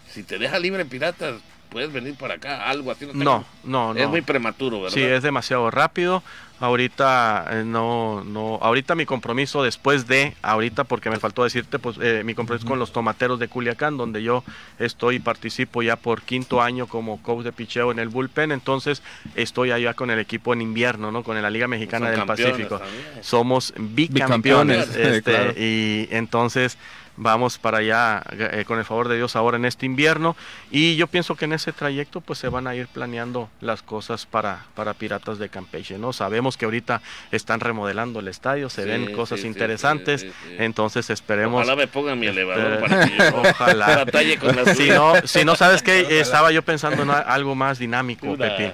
si 0.09 0.23
te 0.23 0.39
deja 0.39 0.57
libre 0.59 0.85
Piratas, 0.85 1.35
puedes 1.69 1.91
venir 1.91 2.15
para 2.15 2.35
acá, 2.35 2.69
algo 2.69 2.91
así. 2.91 3.05
No, 3.13 3.45
no, 3.63 3.93
no. 3.93 3.95
Es 3.95 4.07
muy 4.07 4.21
prematuro, 4.21 4.81
¿verdad? 4.81 4.93
Sí, 4.93 5.01
es 5.01 5.23
demasiado 5.23 5.69
rápido. 5.71 6.23
Ahorita 6.59 7.45
eh, 7.51 7.63
no, 7.63 8.23
no, 8.23 8.57
ahorita 8.63 8.95
mi 8.95 9.05
compromiso 9.05 9.61
después 9.61 10.07
de, 10.07 10.33
ahorita 10.41 10.85
porque 10.85 11.11
me 11.11 11.19
faltó 11.19 11.43
decirte, 11.43 11.77
pues 11.77 11.97
eh, 12.01 12.23
mi 12.25 12.33
compromiso 12.33 12.67
con 12.67 12.79
los 12.79 12.91
tomateros 12.91 13.37
de 13.37 13.47
Culiacán, 13.47 13.95
donde 13.95 14.23
yo 14.23 14.43
estoy 14.79 15.17
y 15.17 15.19
participo 15.19 15.83
ya 15.83 15.97
por 15.97 16.23
quinto 16.23 16.59
año 16.59 16.87
como 16.87 17.21
coach 17.21 17.43
de 17.43 17.51
picheo 17.51 17.91
en 17.91 17.99
el 17.99 18.09
bullpen, 18.09 18.51
entonces 18.51 19.03
estoy 19.35 19.69
allá 19.69 19.93
con 19.93 20.09
el 20.09 20.17
equipo 20.17 20.51
en 20.51 20.61
invierno, 20.61 21.11
¿no? 21.11 21.21
Con 21.21 21.39
la 21.39 21.49
Liga 21.51 21.67
Mexicana 21.67 22.07
Son 22.07 22.15
del 22.15 22.25
Pacífico. 22.25 22.79
también. 22.79 23.03
Somos 23.21 23.73
bicampeones, 23.77 24.89
Bicampeones, 24.89 24.95
este, 24.95 25.31
claro. 25.31 25.53
y 25.55 26.07
entonces 26.09 26.79
vamos 27.17 27.57
para 27.57 27.79
allá 27.79 28.23
eh, 28.31 28.63
con 28.65 28.79
el 28.79 28.85
favor 28.85 29.07
de 29.09 29.17
Dios 29.17 29.35
ahora 29.35 29.57
en 29.57 29.65
este 29.65 29.85
invierno 29.85 30.35
y 30.71 30.95
yo 30.95 31.07
pienso 31.07 31.35
que 31.35 31.45
en 31.45 31.53
ese 31.53 31.73
trayecto 31.73 32.21
pues 32.21 32.39
se 32.39 32.47
van 32.47 32.67
a 32.67 32.75
ir 32.75 32.87
planeando 32.87 33.49
las 33.59 33.81
cosas 33.81 34.25
para, 34.25 34.65
para 34.75 34.93
Piratas 34.93 35.39
de 35.39 35.49
Campeche, 35.49 35.97
¿no? 35.97 36.13
Sabemos 36.13 36.57
que 36.57 36.65
ahorita 36.65 37.01
están 37.31 37.59
remodelando 37.59 38.19
el 38.19 38.27
estadio, 38.27 38.69
se 38.69 38.83
Sí, 38.83 38.89
ven 38.89 39.13
cosas 39.13 39.41
sí, 39.41 39.47
interesantes, 39.47 40.21
sí, 40.21 40.31
entonces 40.59 41.09
esperemos 41.09 41.63
Ojalá 41.63 41.75
me 41.75 41.87
pongan 41.87 42.19
mi 42.19 42.27
elevador 42.27 42.79
para 42.79 43.05
que 43.05 43.17
yo 43.17 43.41
ojalá. 43.49 43.97
batalle 43.97 44.37
con 44.37 44.55
las 44.55 44.77
si 44.77 44.89
no, 44.89 45.13
si 45.25 45.43
no 45.43 45.55
sabes 45.55 45.81
que 45.81 46.19
estaba 46.21 46.51
yo 46.51 46.61
pensando 46.61 47.03
en 47.03 47.09
algo 47.09 47.55
más 47.55 47.79
dinámico, 47.79 48.37
Pepín. 48.37 48.71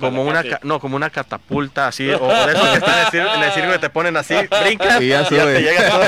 Como 0.00 0.22
una, 0.22 0.42
ca- 0.44 0.60
no, 0.62 0.78
como 0.80 0.96
una 0.96 1.10
catapulta 1.10 1.88
así, 1.88 2.08
o, 2.10 2.22
o 2.22 2.46
de 2.46 2.52
esos 2.52 2.68
que 2.68 2.76
están 2.78 2.94
en 2.98 3.06
el, 3.06 3.06
cir- 3.12 3.34
en 3.36 3.42
el 3.42 3.52
circo 3.52 3.72
que 3.72 3.78
te 3.78 3.90
ponen 3.90 4.16
así, 4.16 4.34
brincas 4.62 5.00
Y 5.00 5.04
y 5.04 5.08
ya 5.08 5.22
ya, 5.22 5.28
sube. 5.28 5.54
te 5.54 5.62
llega 5.62 5.88
todo. 5.90 6.02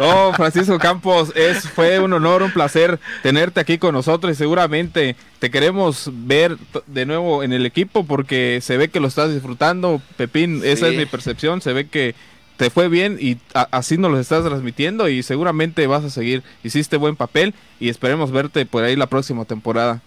Oh, 0.00 0.32
Francisco 0.34 0.78
Campos, 0.78 1.32
es, 1.34 1.68
fue 1.68 1.98
un 1.98 2.12
honor, 2.12 2.42
un 2.44 2.52
placer 2.52 3.00
tenerte 3.22 3.58
aquí 3.58 3.78
con 3.78 3.94
nosotros 3.94 4.32
y 4.32 4.36
seguramente 4.36 5.16
te 5.40 5.50
queremos 5.50 6.08
ver 6.12 6.56
de 6.86 7.04
nuevo 7.04 7.42
en 7.42 7.52
el 7.52 7.66
equipo 7.66 8.04
porque 8.06 8.60
se 8.62 8.76
ve 8.76 8.88
que 8.90 9.00
lo 9.00 9.08
estás 9.08 9.32
disfrutando, 9.32 10.00
Pepín, 10.16 10.60
esa 10.64 10.86
es 10.86 10.96
mi 10.96 11.04
percepción, 11.06 11.60
se 11.60 11.72
ve 11.72 11.88
que 11.88 12.14
te 12.58 12.70
fue 12.70 12.88
bien 12.88 13.18
y 13.20 13.38
así 13.72 13.98
nos 13.98 14.10
lo 14.12 14.20
estás 14.20 14.44
transmitiendo 14.44 15.08
y 15.08 15.22
seguramente 15.24 15.86
vas 15.88 16.04
a 16.04 16.10
seguir, 16.10 16.44
hiciste 16.62 16.96
buen 16.96 17.16
papel 17.16 17.54
y 17.80 17.88
esperemos 17.88 18.30
verte 18.30 18.66
por 18.66 18.84
ahí 18.84 18.94
la 18.94 19.06
próxima 19.06 19.46
temporada. 19.46 20.00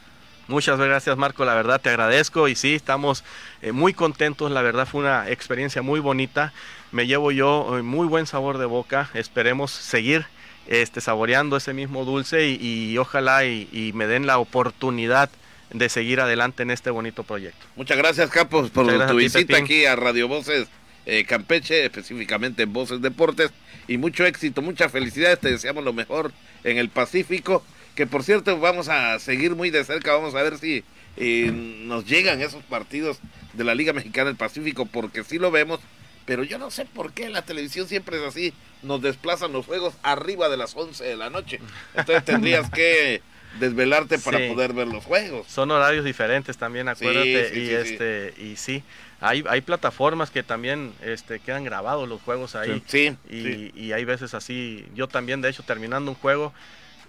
Muchas 0.52 0.78
gracias 0.78 1.16
Marco, 1.16 1.46
la 1.46 1.56
verdad 1.56 1.80
te 1.80 1.90
agradezco 1.90 2.50
y 2.50 2.56
sí, 2.56 2.76
estamos 2.76 3.24
eh, 3.62 3.72
muy 3.72 3.94
contentos, 3.94 4.52
la 4.52 4.62
verdad 4.62 4.86
fue 4.86 5.00
una 5.00 5.30
experiencia 5.30 5.82
muy 5.82 6.02
bonita, 6.02 6.52
me 6.92 7.08
llevo 7.08 7.32
yo 7.32 7.78
eh, 7.78 7.84
muy 7.84 8.06
buen 8.06 8.26
sabor 8.28 8.58
de 8.58 8.66
boca, 8.66 9.10
esperemos 9.14 9.72
seguir 9.72 10.26
este, 10.68 11.00
saboreando 11.00 11.56
ese 11.56 11.74
mismo 11.74 12.04
dulce 12.04 12.50
y, 12.50 12.58
y 12.92 12.98
ojalá 12.98 13.46
y, 13.46 13.70
y 13.72 13.94
me 13.94 14.08
den 14.08 14.28
la 14.28 14.40
oportunidad 14.40 15.30
de 15.72 15.88
seguir 15.88 16.20
adelante 16.20 16.64
en 16.64 16.72
este 16.72 16.90
bonito 16.90 17.24
proyecto. 17.24 17.66
Muchas 17.78 17.98
gracias, 17.98 18.30
Campos, 18.30 18.72
por 18.72 18.86
gracias 18.86 19.10
tu 19.10 19.18
ti, 19.18 19.24
visita 19.24 19.48
Pepín. 19.48 19.64
aquí 19.64 19.86
a 19.86 19.96
Radio 19.96 20.28
Voces 20.28 20.68
eh, 21.06 21.24
Campeche, 21.24 21.86
específicamente 21.86 22.64
en 22.64 22.74
Voces 22.74 23.02
Deportes. 23.02 23.52
Y 23.88 23.98
mucho 23.98 24.26
éxito, 24.26 24.62
muchas 24.62 24.92
felicidades. 24.92 25.40
Te 25.40 25.50
deseamos 25.50 25.84
lo 25.86 25.94
mejor 25.94 26.34
en 26.66 26.78
el 26.78 26.90
Pacífico. 26.90 27.64
Que 27.96 28.08
por 28.08 28.24
cierto, 28.24 28.60
vamos 28.60 28.88
a 28.90 29.20
seguir 29.20 29.56
muy 29.56 29.70
de 29.70 29.84
cerca. 29.84 30.14
Vamos 30.14 30.34
a 30.36 30.42
ver 30.42 30.58
si 30.58 30.84
eh, 31.18 31.52
nos 31.54 32.06
llegan 32.06 32.42
esos 32.42 32.64
partidos 32.64 33.20
de 33.54 33.64
la 33.64 33.76
Liga 33.76 33.94
Mexicana 33.94 34.28
del 34.28 34.38
Pacífico, 34.38 34.86
porque 34.86 35.24
sí 35.24 35.40
lo 35.40 35.52
vemos. 35.52 35.80
Pero 36.26 36.44
yo 36.44 36.58
no 36.58 36.72
sé 36.72 36.86
por 36.86 37.12
qué 37.14 37.30
la 37.30 37.42
televisión 37.42 37.88
siempre 37.88 38.18
es 38.18 38.24
así. 38.24 38.54
Nos 38.84 39.02
desplazan 39.02 39.52
los 39.52 39.66
juegos 39.66 39.96
arriba 40.04 40.50
de 40.50 40.58
las 40.58 40.76
11 40.76 41.04
de 41.04 41.16
la 41.18 41.30
noche. 41.30 41.60
Entonces 41.96 42.24
tendrías 42.24 42.70
que 42.70 43.22
desvelarte 43.60 44.18
para 44.20 44.38
Sí. 44.38 44.48
poder 44.48 44.72
ver 44.72 44.88
los 44.88 45.04
juegos. 45.04 45.46
Son 45.48 45.70
horarios 45.72 46.06
diferentes 46.06 46.58
también, 46.58 46.88
acuérdate, 46.88 47.50
sí, 47.54 47.60
y 47.60 47.66
sí, 47.68 47.74
este 47.74 48.34
y 48.42 48.56
sí, 48.56 48.84
hay, 49.20 49.44
hay 49.50 49.60
plataformas 49.60 50.32
que 50.32 50.42
también 50.42 50.94
este, 51.04 51.40
quedan 51.42 51.66
grabados 51.66 52.08
los 52.08 52.22
juegos 52.22 52.56
ahí. 52.56 52.82
Sí, 52.88 53.14
y, 53.30 53.42
sí. 53.44 53.72
y 53.76 53.92
hay 53.92 54.06
veces 54.06 54.34
así, 54.36 54.86
yo 54.96 55.10
también 55.10 55.42
de 55.42 55.50
hecho 55.50 55.64
terminando 55.64 56.12
un 56.12 56.16
juego 56.16 56.54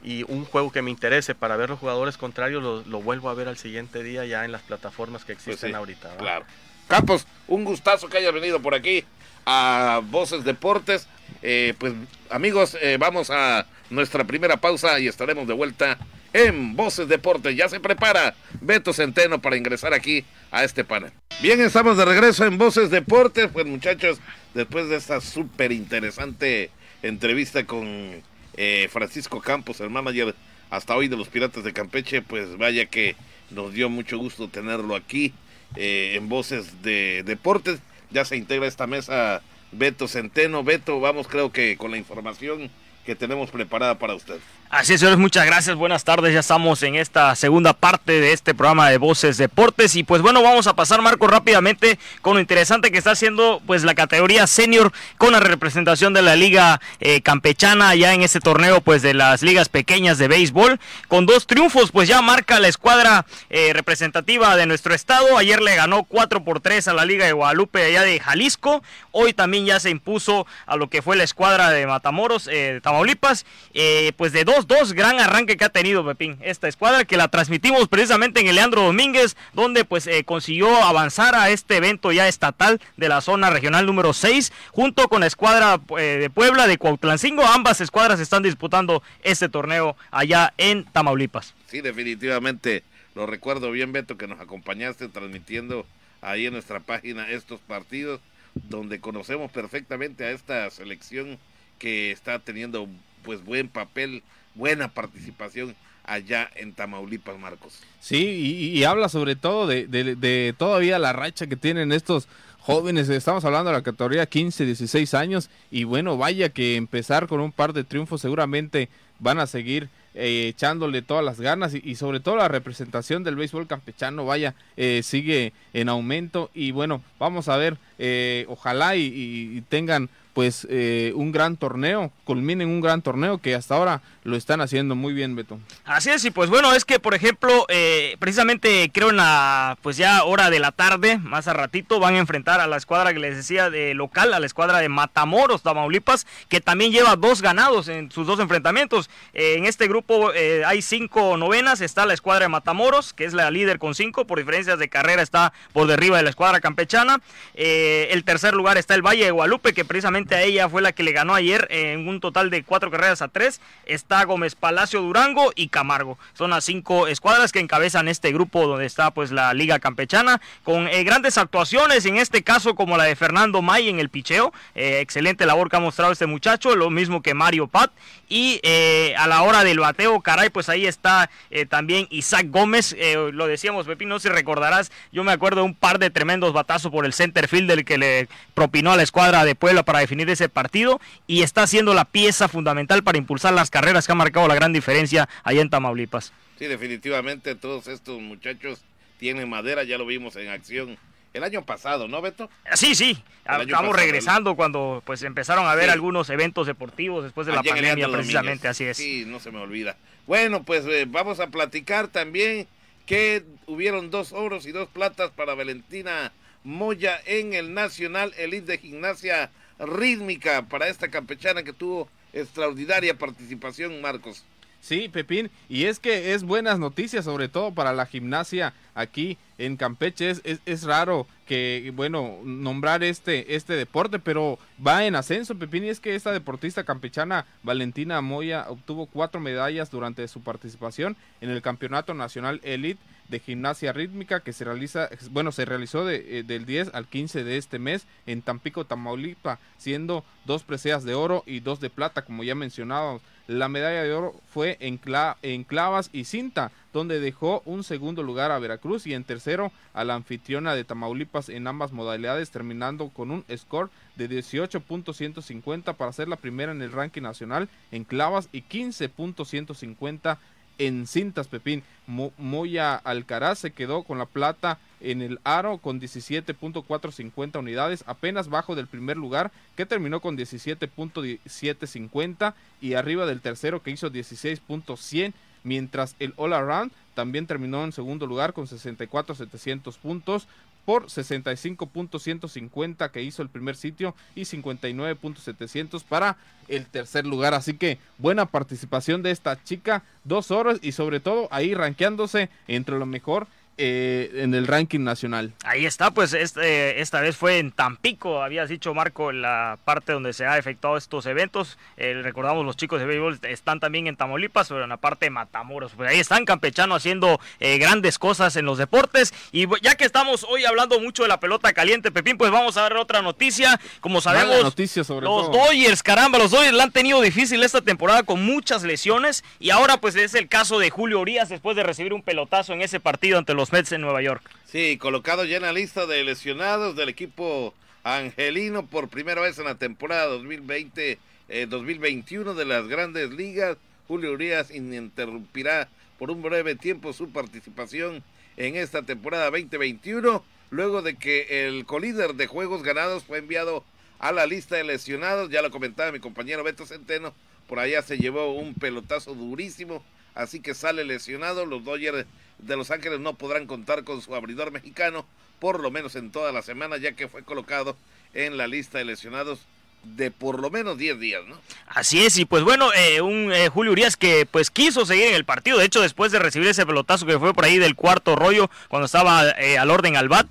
y 0.03 0.25
un 0.25 0.45
juego 0.45 0.73
que 0.73 0.83
me 0.83 0.91
interese 0.91 1.35
para 1.35 1.57
ver 1.57 1.71
los 1.71 1.79
jugadores 1.79 2.17
contrarios 2.17 2.63
lo, 2.63 2.83
lo 2.83 3.01
vuelvo 3.03 3.29
a 3.31 3.35
ver 3.35 3.49
al 3.49 3.57
siguiente 3.57 4.03
día 4.03 4.25
ya 4.25 4.45
en 4.45 4.53
las 4.53 4.63
plataformas 4.63 5.25
que 5.25 5.35
Pues 5.35 5.47
existen 5.49 5.71
sí, 5.71 5.75
ahorita. 5.75 6.09
¿verdad? 6.09 6.21
Claro. 6.23 6.47
Campos, 6.89 7.27
un 7.49 7.65
gustazo 7.65 8.09
que 8.09 8.19
hayas 8.19 8.35
venido 8.35 8.61
por 8.61 8.75
aquí 8.75 9.05
a 9.47 10.01
Voces 10.05 10.45
Deportes. 10.45 11.07
Eh, 11.43 11.75
pues 11.79 11.95
amigos, 12.31 12.77
eh, 12.81 12.97
vamos 12.99 13.31
a 13.31 13.67
nuestra 13.91 14.25
primera 14.25 14.57
pausa 14.57 14.99
y 14.99 15.09
estaremos 15.09 15.47
de 15.47 15.55
vuelta 15.55 15.99
en 16.33 16.77
Voces 16.77 17.09
Deportes. 17.09 17.57
Ya 17.57 17.69
se 17.69 17.81
prepara 17.81 18.35
Beto 18.61 18.93
Centeno 18.93 19.41
para 19.41 19.57
ingresar 19.57 19.95
aquí 19.95 20.25
a 20.51 20.65
este 20.65 20.85
panel. 20.85 21.13
Bien, 21.41 21.61
estamos 21.61 21.97
de 21.97 22.05
regreso 22.05 22.45
en 22.45 22.59
Voces 22.59 22.91
Deportes. 22.91 23.49
Pues 23.53 23.67
muchachos, 23.67 24.19
después 24.55 24.89
de 24.89 24.97
esta 24.97 25.21
súper 25.21 25.73
interesante 25.73 26.71
entrevista 27.03 27.65
con 27.65 28.23
eh, 28.57 28.89
Francisco 28.91 29.41
Campos, 29.41 29.81
el 29.81 29.91
manager 29.91 30.35
hasta 30.71 30.97
hoy 30.97 31.09
de 31.09 31.17
los 31.17 31.29
Piratas 31.29 31.65
de 31.65 31.73
Campeche, 31.73 32.23
pues 32.23 32.57
vaya 32.57 32.87
que 32.87 33.15
nos 33.51 33.73
dio 33.75 33.91
mucho 33.91 34.19
gusto 34.19 34.49
tenerlo 34.49 34.95
aquí 34.95 35.33
eh, 35.77 36.15
en 36.17 36.29
Voces 36.29 36.83
de 36.83 37.23
Deportes. 37.25 37.81
Ya 38.11 38.25
se 38.25 38.37
integra 38.37 38.67
esta 38.67 38.87
mesa 38.87 39.43
Beto 39.73 40.09
Centeno. 40.09 40.65
Beto, 40.65 41.01
vamos 41.01 41.29
creo 41.29 41.53
que 41.53 41.77
con 41.77 41.91
la 41.91 41.99
información 41.99 42.71
que 43.05 43.15
tenemos 43.15 43.51
preparada 43.51 43.99
para 43.99 44.15
usted. 44.15 44.39
Así 44.75 44.95
es, 44.95 45.01
señores, 45.01 45.19
muchas 45.19 45.45
gracias, 45.45 45.77
buenas 45.77 46.03
tardes, 46.03 46.33
ya 46.33 46.41
estamos 46.41 46.83
en 46.83 46.95
esta 46.95 47.35
segunda 47.35 47.75
parte 47.75 48.21
de 48.21 48.33
este 48.33 48.55
programa 48.55 48.89
de 48.89 48.97
Voces 48.97 49.37
Deportes. 49.37 49.97
Y 49.97 50.03
pues 50.03 50.23
bueno, 50.23 50.43
vamos 50.43 50.67
a 50.67 50.75
pasar 50.75 51.03
Marco 51.03 51.27
rápidamente 51.27 51.99
con 52.23 52.37
lo 52.37 52.41
interesante 52.41 52.91
que 52.91 52.97
está 52.97 53.11
haciendo 53.11 53.61
pues 53.67 53.85
la 53.85 53.95
categoría 53.95 54.47
senior 54.47 54.91
con 55.19 55.33
la 55.33 55.41
representación 55.41 56.15
de 56.15 56.23
la 56.23 56.37
liga 56.37 56.81
eh, 57.01 57.21
campechana 57.21 57.95
ya 57.97 58.15
en 58.15 58.23
este 58.23 58.41
torneo 58.41 58.81
pues 58.81 59.03
de 59.03 59.13
las 59.13 59.43
ligas 59.43 59.69
pequeñas 59.69 60.17
de 60.17 60.29
béisbol. 60.29 60.81
Con 61.07 61.27
dos 61.27 61.47
triunfos 61.47 61.91
pues 61.91 62.09
ya 62.09 62.23
marca 62.23 62.59
la 62.59 62.69
escuadra 62.69 63.27
eh, 63.51 63.75
representativa 63.75 64.57
de 64.57 64.65
nuestro 64.65 64.95
estado, 64.95 65.37
ayer 65.37 65.61
le 65.61 65.77
ganó 65.77 66.05
4 66.05 66.45
por 66.45 66.61
3 66.61 66.89
a 66.89 66.95
la 66.95 67.05
liga 67.05 67.27
de 67.27 67.33
Guadalupe 67.33 67.85
allá 67.85 68.05
de 68.05 68.19
Jalisco, 68.19 68.83
hoy 69.11 69.35
también 69.35 69.67
ya 69.67 69.79
se 69.81 69.91
impuso 69.91 70.47
a 70.65 70.77
lo 70.77 70.89
que 70.89 71.03
fue 71.03 71.15
la 71.15 71.25
escuadra 71.25 71.69
de 71.69 71.87
Matamoros, 71.87 72.47
eh, 72.47 72.73
de 72.73 72.81
Tamaulipas, 72.81 73.45
eh, 73.75 74.13
pues 74.17 74.33
de 74.33 74.47
2-2, 74.67 74.93
gran 74.95 75.21
arranque 75.21 75.57
que 75.57 75.65
ha 75.65 75.69
tenido 75.69 76.05
Pepín, 76.05 76.39
esta 76.43 76.69
escuadra 76.69 77.05
que 77.05 77.17
la 77.17 77.29
transmitimos 77.29 77.89
precisamente 77.89 78.41
en 78.41 78.49
el 78.49 78.57
Leandro 78.57 78.83
Domínguez, 78.83 79.37
donde 79.53 79.85
pues 79.85 80.07
eh, 80.07 80.25
consiguió 80.25 80.83
avanzar 80.83 81.35
a 81.35 81.51
este 81.51 81.77
evento 81.77 82.13
ya 82.13 82.29
estatal 82.29 82.81
de 82.97 83.09
la 83.09 83.21
zona 83.21 83.51
regional 83.51 83.87
número 83.87 84.13
6, 84.13 84.53
junto 84.71 85.09
con 85.09 85.21
la 85.21 85.27
escuadra 85.27 85.81
eh, 85.99 86.19
de 86.21 86.31
Puebla 86.31 86.67
de 86.67 86.79
Cuautlancingo, 86.79 87.45
ambas 87.45 87.81
escuadras 87.81 88.21
están 88.21 88.43
disputando 88.43 89.03
este 89.23 89.49
torneo 89.49 89.97
allá 90.11 90.53
en 90.59 90.85
Tamaulipas. 90.85 91.55
Sí, 91.69 91.81
definitivamente. 91.81 92.83
Lo 93.15 93.27
recuerdo 93.27 93.71
bien, 93.71 93.93
Beto, 93.93 94.17
que 94.17 94.27
nos 94.27 94.41
acompañaste 94.41 95.09
transmitiendo 95.09 95.87
ahí 96.23 96.47
en 96.47 96.55
nuestra 96.55 96.81
página 96.81 97.29
estos 97.31 97.61
partidos, 97.61 98.21
donde 98.55 99.01
conocemos 99.01 99.51
perfectamente 99.51 100.25
a 100.25 100.31
esta 100.31 100.71
selección 100.71 101.39
que 101.79 102.11
está 102.11 102.39
teniendo 102.39 102.89
pues 103.23 103.45
buen 103.45 103.69
papel, 103.69 104.23
buena 104.55 104.89
participación 104.89 105.75
allá 106.05 106.51
en 106.57 106.73
Tamaulipas, 106.73 107.39
Marcos. 107.39 107.79
Sí, 108.01 108.73
y, 108.75 108.85
habla 108.85 109.09
sobre 109.09 109.37
todo 109.37 109.67
de 109.67 110.55
todavía 110.59 110.99
la 110.99 111.13
racha 111.13 111.47
que 111.47 111.57
tienen 111.57 111.93
estos 111.93 112.29
jóvenes, 112.63 113.09
estamos 113.09 113.45
hablando 113.45 113.71
de 113.71 113.77
la 113.77 113.83
categoría 113.83 114.27
15, 114.27 114.65
16 114.65 115.15
años 115.15 115.51
y 115.71 115.85
bueno, 115.85 116.17
vaya 116.17 116.51
que 116.51 116.77
empezar 116.77 117.27
con 117.27 117.41
un 117.41 117.51
par 117.51 117.73
de 117.73 117.83
triunfos 117.83 118.21
seguramente 118.21 118.89
van 119.19 119.41
a 119.41 119.49
seguir 119.49 119.89
eh, 120.15 120.49
echándole 120.49 121.03
todas 121.03 121.25
las 121.25 121.41
ganas 121.41 121.75
y, 121.75 121.95
sobre 121.97 122.21
todo 122.21 122.37
la 122.37 122.49
representación 122.49 123.25
del 123.25 123.35
béisbol 123.35 123.67
campechano, 123.67 124.27
vaya, 124.27 124.55
eh, 124.77 125.01
sigue 125.03 125.53
en 125.73 125.89
aumento 125.89 126.51
y 126.55 126.71
bueno, 126.71 127.03
vamos 127.19 127.49
a 127.49 127.57
ver, 127.57 127.79
eh, 127.99 128.45
ojalá 128.49 128.95
y, 128.95 129.63
tengan 129.69 130.09
pues 130.33 130.67
eh, 130.71 131.13
un 131.15 131.33
gran 131.33 131.57
torneo, 131.57 132.11
culminen 132.25 132.69
un 132.69 132.81
gran 132.81 133.03
torneo 133.03 133.39
que 133.39 133.55
hasta 133.55 133.75
ahora 133.75 134.01
lo 134.25 134.37
están 134.37 134.61
haciendo 134.61 134.95
muy 134.95 135.13
bien, 135.13 135.35
Beto. 135.35 135.59
Así 135.85 136.11
es, 136.11 136.25
y 136.25 136.31
pues 136.31 136.49
bueno, 136.49 136.73
es 136.73 136.85
que 136.85 137.01
por 137.01 137.15
ejemplo, 137.15 137.67
eh, 137.69 138.17
precisamente 138.19 138.91
creo 138.93 139.11
en 139.11 139.17
la 139.17 139.77
pues 139.83 139.97
ya 139.97 140.25
hora 140.25 140.49
de 140.49 140.59
la 140.59 140.73
tarde, 140.73 141.19
más 141.19 141.49
a 141.49 141.53
ratito, 141.53 142.01
van 142.01 142.15
a 142.15 142.19
enfrentar 142.19 142.61
a 142.61 142.67
la 142.67 142.77
escuadra 142.77 143.13
que 143.13 143.19
les 143.19 143.37
decía 143.37 143.69
de 143.69 143.95
local, 143.95 144.33
a 144.33 144.41
la 144.41 144.47
escuadra 144.47 144.79
de 144.79 144.89
Matamoros, 144.89 145.63
Tamaulipas, 145.63 146.27
que 146.49 146.61
también 146.61 146.93
lleva 146.93 147.17
dos 147.17 147.43
ganados 147.43 147.89
en 147.89 148.11
sus 148.11 148.27
dos 148.27 148.41
enfrentamientos. 148.41 149.11
Eh, 149.35 149.57
en 149.59 149.67
este 149.67 149.89
grupo 149.89 150.31
hay 150.67 150.83
cinco 150.83 151.37
novenas, 151.37 151.81
está 151.81 152.07
la 152.07 152.15
escuadra 152.15 152.45
de 152.45 152.49
Matamoros, 152.49 153.13
que 153.13 153.25
es 153.25 153.35
la 153.35 153.51
líder 153.51 153.79
con 153.79 153.95
cinco, 153.95 154.27
por 154.27 154.39
diferencias 154.39 154.79
de 154.79 154.89
carrera 154.89 155.23
está 155.23 155.53
por 155.73 155.87
derriba 155.87 156.17
de 156.17 156.23
la 156.23 156.31
escuadra 156.31 156.61
campechana. 156.61 157.21
el 157.55 158.25
tercer 158.25 158.55
lugar 158.55 158.79
está 158.79 158.95
el 158.95 159.03
Valle 159.03 159.25
de 159.25 159.31
Guadalupe, 159.31 159.75
que 159.75 159.85
precisamente 159.85 160.22
a 160.31 160.43
ella 160.43 160.69
fue 160.69 160.83
la 160.83 160.93
que 160.93 161.03
le 161.03 161.13
ganó 161.13 161.35
ayer 161.35 161.67
en 161.71 162.09
un 162.09 162.21
total 162.21 162.51
de 162.51 162.63
cuatro 162.63 162.91
carreras 162.91 163.23
a 163.23 163.29
tres. 163.29 163.61
Está 163.87 164.25
Gómez 164.25 164.55
Palacio 164.55 165.01
Durango 165.01 165.53
y 165.55 165.69
Camargo. 165.69 166.19
Son 166.35 166.51
las 166.51 166.65
cinco 166.65 167.07
escuadras 167.07 167.53
que 167.53 167.61
encabezan 167.61 168.09
este 168.09 168.33
grupo 168.33 168.67
donde 168.67 168.87
está 168.87 169.11
pues 169.11 169.33
la 169.33 169.53
Liga 169.55 169.79
Campechana 169.79 170.41
con 170.63 170.89
eh, 170.89 171.05
grandes 171.05 171.39
actuaciones, 171.39 172.07
en 172.07 172.17
este 172.17 172.43
caso 172.43 172.75
como 172.75 172.97
la 172.97 173.05
de 173.05 173.17
Fernando 173.17 173.63
May 173.63 173.89
en 173.89 173.99
el 173.99 174.09
picheo. 174.09 174.53
Eh, 174.75 175.01
excelente 175.01 175.47
labor 175.47 175.69
que 175.69 175.77
ha 175.77 175.81
mostrado 175.81 176.13
este 176.13 176.27
muchacho, 176.27 176.77
lo 176.77 176.91
mismo 176.91 177.23
que 177.23 177.35
Mario 177.35 177.67
Pat. 177.67 177.91
Y 178.29 178.61
eh, 178.63 179.15
a 179.19 179.27
la 179.27 179.43
hora 179.43 179.63
del 179.65 179.79
bateo, 179.79 180.21
caray, 180.21 180.49
pues 180.49 180.69
ahí 180.69 180.87
está 180.87 181.29
también 181.69 182.07
Isaac 182.11 182.47
Gómez. 182.49 182.97
lo 183.33 183.47
decíamos, 183.47 183.87
Pepín, 183.87 184.09
no 184.09 184.19
sé 184.19 184.29
si 184.29 184.35
recordarás, 184.35 184.91
yo 185.13 185.23
me 185.25 185.33
acuerdo 185.33 185.61
de 185.61 185.67
un 185.67 185.75
par 185.75 185.99
de 185.99 186.09
tremendos 186.11 186.53
batazos 186.53 186.91
por 186.91 187.05
el 187.05 187.13
center 187.13 187.49
fielder 187.49 187.85
que 187.85 187.99
le 187.99 188.29
propinó 188.55 188.93
a 188.93 188.97
la 188.97 189.03
escuadra 189.03 189.45
de 189.45 189.55
Puebla 189.55 189.83
para 189.83 189.99
ese 190.21 190.49
partido 190.49 191.01
y 191.27 191.43
está 191.43 191.67
siendo 191.67 191.95
la 191.95 192.05
pieza 192.05 192.49
fundamental 192.49 193.03
para 193.03 193.19
impulsar 193.19 193.53
las 193.53 193.71
carreras 193.71 194.07
que 194.07 194.13
ha 194.13 194.17
marcado 194.17 194.49
la 194.49 194.55
gran 194.55 194.73
diferencia 194.73 195.29
allá 195.45 195.61
en 195.61 195.71
Tamaulipas. 195.71 196.33
Sí, 196.59 196.67
definitivamente 196.67 197.55
todos 197.55 197.87
estos 197.89 198.21
muchachos 198.21 198.83
tienen 199.19 199.49
madera, 199.49 199.85
ya 199.85 199.99
lo 199.99 200.07
vimos 200.07 200.37
en 200.37 200.49
acción 200.49 200.99
el 201.33 201.45
año 201.45 201.65
pasado, 201.65 202.09
¿no, 202.09 202.21
Beto? 202.21 202.51
Sí, 202.75 202.95
sí. 202.95 203.23
Estamos 203.45 203.97
regresando 203.97 204.55
cuando 204.55 205.03
pues 205.05 205.23
empezaron 205.23 205.67
a 205.67 205.73
haber 205.73 205.91
algunos 205.91 206.29
eventos 206.31 206.67
deportivos 206.67 207.25
después 207.25 207.47
de 207.47 207.55
la 207.55 207.63
pandemia, 207.63 208.09
precisamente, 208.09 208.69
así 208.69 208.85
es. 208.85 208.97
Sí, 208.97 209.25
no 209.27 209.41
se 209.41 209.51
me 209.51 209.59
olvida. 209.59 209.97
Bueno, 210.27 210.63
pues 210.63 210.85
eh, 210.87 211.07
vamos 211.09 211.41
a 211.41 211.49
platicar 211.49 212.09
también 212.09 212.69
que 213.07 213.45
hubieron 213.67 214.11
dos 214.11 214.33
oros 214.33 214.67
y 214.67 214.73
dos 214.73 214.89
platas 214.89 215.31
para 215.31 215.55
Valentina 215.55 216.33
Moya 216.65 217.21
en 217.27 217.55
el 217.55 217.75
Nacional 217.75 218.33
Elite 218.37 218.73
de 218.73 218.79
Gimnasia 218.79 219.51
rítmica 219.83 220.63
para 220.63 220.89
esta 220.89 221.09
campechana 221.09 221.63
que 221.63 221.73
tuvo 221.73 222.09
extraordinaria 222.33 223.19
participación, 223.19 224.01
Marcos. 224.01 224.45
Sí, 224.83 225.09
Pepín, 225.09 225.49
y 225.69 225.85
es 225.85 226.01
que 226.01 226.35
es 226.35 226.43
buenas 226.43 226.81
noticias, 226.81 227.25
sobre 227.25 227.49
todo 227.49 227.73
para 227.73 227.93
la 227.93 228.05
gimnasia 228.05 228.75
aquí 228.97 229.39
en 229.57 229.77
Campeche. 229.77 230.31
Es, 230.31 230.43
es, 230.67 230.83
raro 230.83 231.29
que, 231.47 231.93
bueno, 231.95 232.39
nombrar 232.43 233.05
este, 233.05 233.55
este 233.55 233.75
deporte, 233.75 234.19
pero 234.19 234.59
va 234.85 235.07
en 235.07 235.15
ascenso, 235.15 235.57
Pepín, 235.57 235.85
y 235.85 235.89
es 235.89 236.01
que 236.01 236.17
esta 236.17 236.33
deportista 236.33 236.83
campechana, 236.83 237.47
Valentina 237.63 238.21
Moya, 238.23 238.67
obtuvo 238.69 239.07
cuatro 239.07 239.41
medallas 239.41 239.89
durante 239.89 240.27
su 240.27 240.41
participación 240.43 241.17
en 241.41 241.51
el 241.51 241.63
Campeonato 241.63 242.13
Nacional 242.13 242.61
Elite 242.65 243.01
de 243.33 243.41
gimnasia 243.41 243.93
rítmica 243.93 244.41
que 244.41 244.53
se 244.53 244.65
realiza, 244.65 245.09
bueno, 245.31 245.51
se 245.51 245.65
realizó 245.65 246.05
de, 246.05 246.39
eh, 246.39 246.43
del 246.45 246.67
10 246.67 246.95
al 246.95 247.09
15 247.09 247.43
de 247.43 247.57
este 247.57 247.81
mes 247.81 248.07
en 248.27 248.43
Tampico, 248.43 248.85
Tamaulipas, 248.85 249.59
siendo 249.79 250.23
dos 250.45 250.63
preseas 250.63 251.03
de 251.03 251.15
oro 251.15 251.43
y 251.47 251.61
dos 251.61 251.81
de 251.81 251.91
plata, 251.91 252.23
como 252.23 252.45
ya 252.45 252.55
mencionábamos. 252.55 253.23
La 253.49 253.69
medalla 253.69 254.03
de 254.05 254.13
oro 254.13 254.35
fue 254.53 254.77
en, 254.81 255.01
en 255.43 255.65
clavas 255.65 256.11
y 256.13 256.25
cinta, 256.25 256.71
donde 256.93 257.21
dejó 257.21 257.63
un 257.65 257.83
segundo 257.85 258.23
lugar 258.23 258.53
a 258.53 258.59
Veracruz 258.59 259.07
y 259.07 259.15
en 259.15 259.25
tercero 259.25 259.73
a 259.95 260.05
la 260.05 260.15
anfitriona 260.15 260.75
de 260.75 260.85
Tamaulipas 260.85 261.49
en 261.49 261.67
ambas 261.67 261.93
modalidades, 261.93 262.51
terminando 262.51 263.09
con 263.09 263.31
un 263.31 263.45
score 263.57 263.91
de 264.17 264.29
18.150 264.29 265.95
para 265.95 266.13
ser 266.13 266.29
la 266.29 266.37
primera 266.37 266.71
en 266.71 266.83
el 266.83 266.93
ranking 266.93 267.23
nacional 267.23 267.69
en 267.91 268.05
clavas 268.05 268.49
y 268.53 268.63
15.150 268.63 270.39
en 270.79 271.07
cintas, 271.07 271.49
Pepín. 271.49 271.83
Moya 272.07 272.97
Alcaraz 272.97 273.61
se 273.61 273.71
quedó 273.71 274.03
con 274.03 274.19
la 274.19 274.27
plata 274.27 274.79
en 275.01 275.23
el 275.23 275.41
aro 275.45 275.79
con 275.79 275.99
17.450 276.01 277.59
unidades, 277.59 278.05
apenas 278.07 278.49
bajo 278.49 278.75
del 278.75 278.87
primer 278.87 279.17
lugar 279.17 279.51
que 279.77 279.87
terminó 279.87 280.21
con 280.21 280.37
17.750 280.37 282.55
y 282.81 282.95
arriba 282.95 283.27
del 283.27 283.41
tercero 283.41 283.83
que 283.83 283.91
hizo 283.91 284.11
16.100, 284.11 285.33
mientras 285.65 286.15
el 286.19 286.35
All 286.37 286.53
Around 286.53 286.93
también 287.15 287.47
terminó 287.47 287.85
en 287.85 287.93
segundo 287.93 288.27
lugar 288.27 288.53
con 288.53 288.67
64.700 288.67 289.97
puntos 289.99 290.49
por 290.85 291.07
65.150 291.07 293.11
que 293.11 293.23
hizo 293.23 293.43
el 293.43 293.49
primer 293.49 293.77
sitio 293.77 294.15
y 294.35 294.43
59.700 294.43 296.05
para 296.05 296.37
el 296.69 296.87
tercer 296.87 297.27
lugar. 297.27 297.55
Así 297.55 297.75
que 297.75 297.99
buena 298.19 298.47
participación 298.47 299.23
de 299.23 299.31
esta 299.31 299.63
chica, 299.63 300.03
dos 300.25 300.51
horas 300.51 300.79
y 300.83 300.93
sobre 300.93 301.21
todo 301.21 301.49
ahí 301.51 301.75
rankeándose 301.75 302.51
entre 302.67 302.99
lo 302.99 303.07
mejor 303.07 303.47
eh, 303.79 304.31
en 304.35 304.55
el 304.55 304.67
ranking 304.67 305.01
nacional. 305.01 305.53
Ahí 305.65 305.87
está, 305.87 306.11
pues 306.11 306.35
este, 306.35 307.01
esta 307.01 307.21
vez 307.21 307.37
fue 307.37 307.59
en 307.59 307.73
Tampico, 307.73 308.43
habías 308.43 308.69
dicho 308.69 308.93
Marco, 308.93 309.33
la 309.33 309.79
parte 309.85 310.13
donde 310.13 310.33
se 310.33 310.45
ha 310.45 310.59
efectuado 310.59 310.97
estos 310.97 311.27
eventos. 311.27 311.79
Eh, 311.97 312.21
recordamos 312.23 312.67
los 312.67 312.77
chicos 312.77 313.01
de 313.01 313.07
béisbol 313.07 313.39
están 313.43 313.81
también 313.81 314.07
en 314.07 314.17
Tamaulipas, 314.17 314.69
pero 314.69 314.83
en 314.83 314.91
la 314.91 314.99
parte 314.99 315.27
de 315.27 315.31
Matamoros. 315.31 315.93
Pues 315.97 316.11
ahí 316.11 316.21
están 316.21 316.45
Campechano 316.45 316.95
haciendo 316.95 317.41
eh, 317.61 317.79
grandes 317.79 318.19
cosas 318.19 318.57
en 318.57 318.67
los 318.67 318.79
deportes. 318.79 319.33
Y 319.53 319.67
ya 319.81 319.95
que 319.95 320.05
estamos 320.05 320.45
hoy 320.45 320.65
hablando 320.65 321.01
mucho 321.01 321.23
de 321.23 321.29
la 321.29 321.41
pelota 321.41 321.73
caliente, 321.73 322.11
Pepín, 322.11 322.37
pues 322.37 322.51
vamos 322.51 322.77
a 322.77 322.83
ver 322.83 322.97
otra 322.97 323.23
noticia. 323.23 323.81
Como 324.01 324.21
sabemos, 324.21 324.63
noticia 324.63 325.03
sobre 325.03 325.25
los 325.25 325.51
Dodgers, 325.51 326.03
caramba, 326.03 326.39
los 326.39 326.51
Dodgers 326.51 326.75
la 326.75 326.85
han 326.85 326.93
tenido 326.93 327.21
difícil 327.21 327.63
esta 327.63 327.81
temporada 327.81 328.23
con 328.23 328.45
muchas 328.45 328.83
lesiones. 328.83 329.45
Y 329.59 329.71
ahora 329.71 329.97
pues 329.97 330.15
es 330.17 330.35
el 330.35 330.49
caso 330.49 330.79
de 330.79 330.91
Julio 330.91 331.21
Urias 331.21 331.49
después 331.49 331.77
de 331.77 331.83
recibir 331.83 332.13
un 332.13 332.23
pelotazo 332.23 332.73
en 332.73 332.83
ese 332.83 333.01
partido 333.01 333.39
ante 333.39 333.55
los 333.55 333.62
los 333.63 333.73
Mets 333.73 333.93
en 333.93 334.01
Nueva 334.01 334.21
York. 334.23 334.43
Sí, 334.65 334.99
colocado 334.99 335.45
ya 335.45 335.59
en 335.59 335.63
la 335.63 335.73
lista 335.73 336.05
de 336.07 336.25
lesionados 336.25 336.97
del 336.97 337.09
equipo 337.09 337.75
angelino 338.03 338.87
por 338.87 339.09
primera 339.09 339.41
vez 339.41 339.57
en 339.61 339.67
la 339.67 339.77
temporada 339.77 340.27
2020 340.27 341.21
2021 341.69 342.51
eh, 342.51 342.55
de 342.57 342.65
las 342.65 342.89
grandes 342.89 343.31
ligas. 343.31 343.77
Julio 344.09 344.33
Urias 344.33 344.73
interrumpirá 344.73 345.89
por 346.19 346.33
un 346.33 346.43
breve 346.43 346.75
tiempo 346.75 347.13
su 347.13 347.31
participación 347.31 348.25
en 348.57 348.75
esta 348.75 349.03
temporada 349.03 349.45
2021, 349.45 350.45
luego 350.71 351.03
de 351.03 351.15
que 351.15 351.69
el 351.69 351.87
colíder 351.87 352.35
de 352.35 352.49
juegos 352.49 352.83
ganados 352.83 353.23
fue 353.23 353.39
enviado 353.39 353.85
a 354.19 354.33
la 354.33 354.45
lista 354.45 354.75
de 354.75 354.83
lesionados, 354.83 355.51
ya 355.51 355.63
lo 355.63 355.71
comentaba 355.71 356.11
mi 356.11 356.19
compañero 356.19 356.65
Beto 356.65 356.85
Centeno, 356.85 357.33
por 357.69 357.79
allá 357.79 358.03
se 358.03 358.19
llevó 358.19 358.55
un 358.55 358.75
pelotazo 358.75 359.37
durísimo, 359.37 360.03
así 360.35 360.61
que 360.61 360.75
sale 360.75 361.05
lesionado, 361.05 361.67
los 361.67 361.85
Dodgers 361.85 362.27
de 362.59 362.77
Los 362.77 362.91
Ángeles 362.91 363.21
no 363.21 363.35
podrán 363.35 363.67
contar 363.67 364.05
con 364.05 364.23
su 364.23 364.35
abridor 364.35 364.71
mexicano, 364.71 365.27
por 365.59 365.81
lo 365.81 365.91
menos 365.91 366.17
en 366.17 366.31
toda 366.31 366.53
la 366.53 366.63
semana, 366.63 366.97
ya 366.97 367.13
que 367.13 367.29
fue 367.29 367.43
colocado 367.43 367.97
en 368.35 368.57
la 368.57 368.67
lista 368.67 368.99
de 368.99 369.05
lesionados 369.05 369.61
de 370.05 370.31
por 370.31 370.61
lo 370.61 370.71
menos 370.71 370.99
10 370.99 371.21
días, 371.21 371.43
¿no? 371.47 371.57
Así 371.87 372.25
es, 372.25 372.39
y 372.39 372.45
pues 372.45 372.65
bueno, 372.65 372.91
eh, 372.95 373.21
un 373.21 373.53
eh, 373.53 373.69
Julio 373.69 373.93
Urias 373.93 374.17
que 374.17 374.47
pues 374.51 374.71
quiso 374.71 375.05
seguir 375.05 375.27
en 375.27 375.35
el 375.35 375.45
partido, 375.45 375.79
de 375.79 375.85
hecho 375.85 376.01
después 376.01 376.33
de 376.33 376.39
recibir 376.39 376.69
ese 376.69 376.87
pelotazo 376.87 377.27
que 377.27 377.39
fue 377.39 377.53
por 377.53 377.65
ahí 377.65 377.79
del 377.79 377.95
cuarto 377.95 378.35
rollo 378.35 378.71
cuando 378.89 379.07
estaba 379.07 379.51
eh, 379.51 379.79
al 379.79 379.91
orden 379.91 380.17
al 380.17 380.29
bat, 380.29 380.47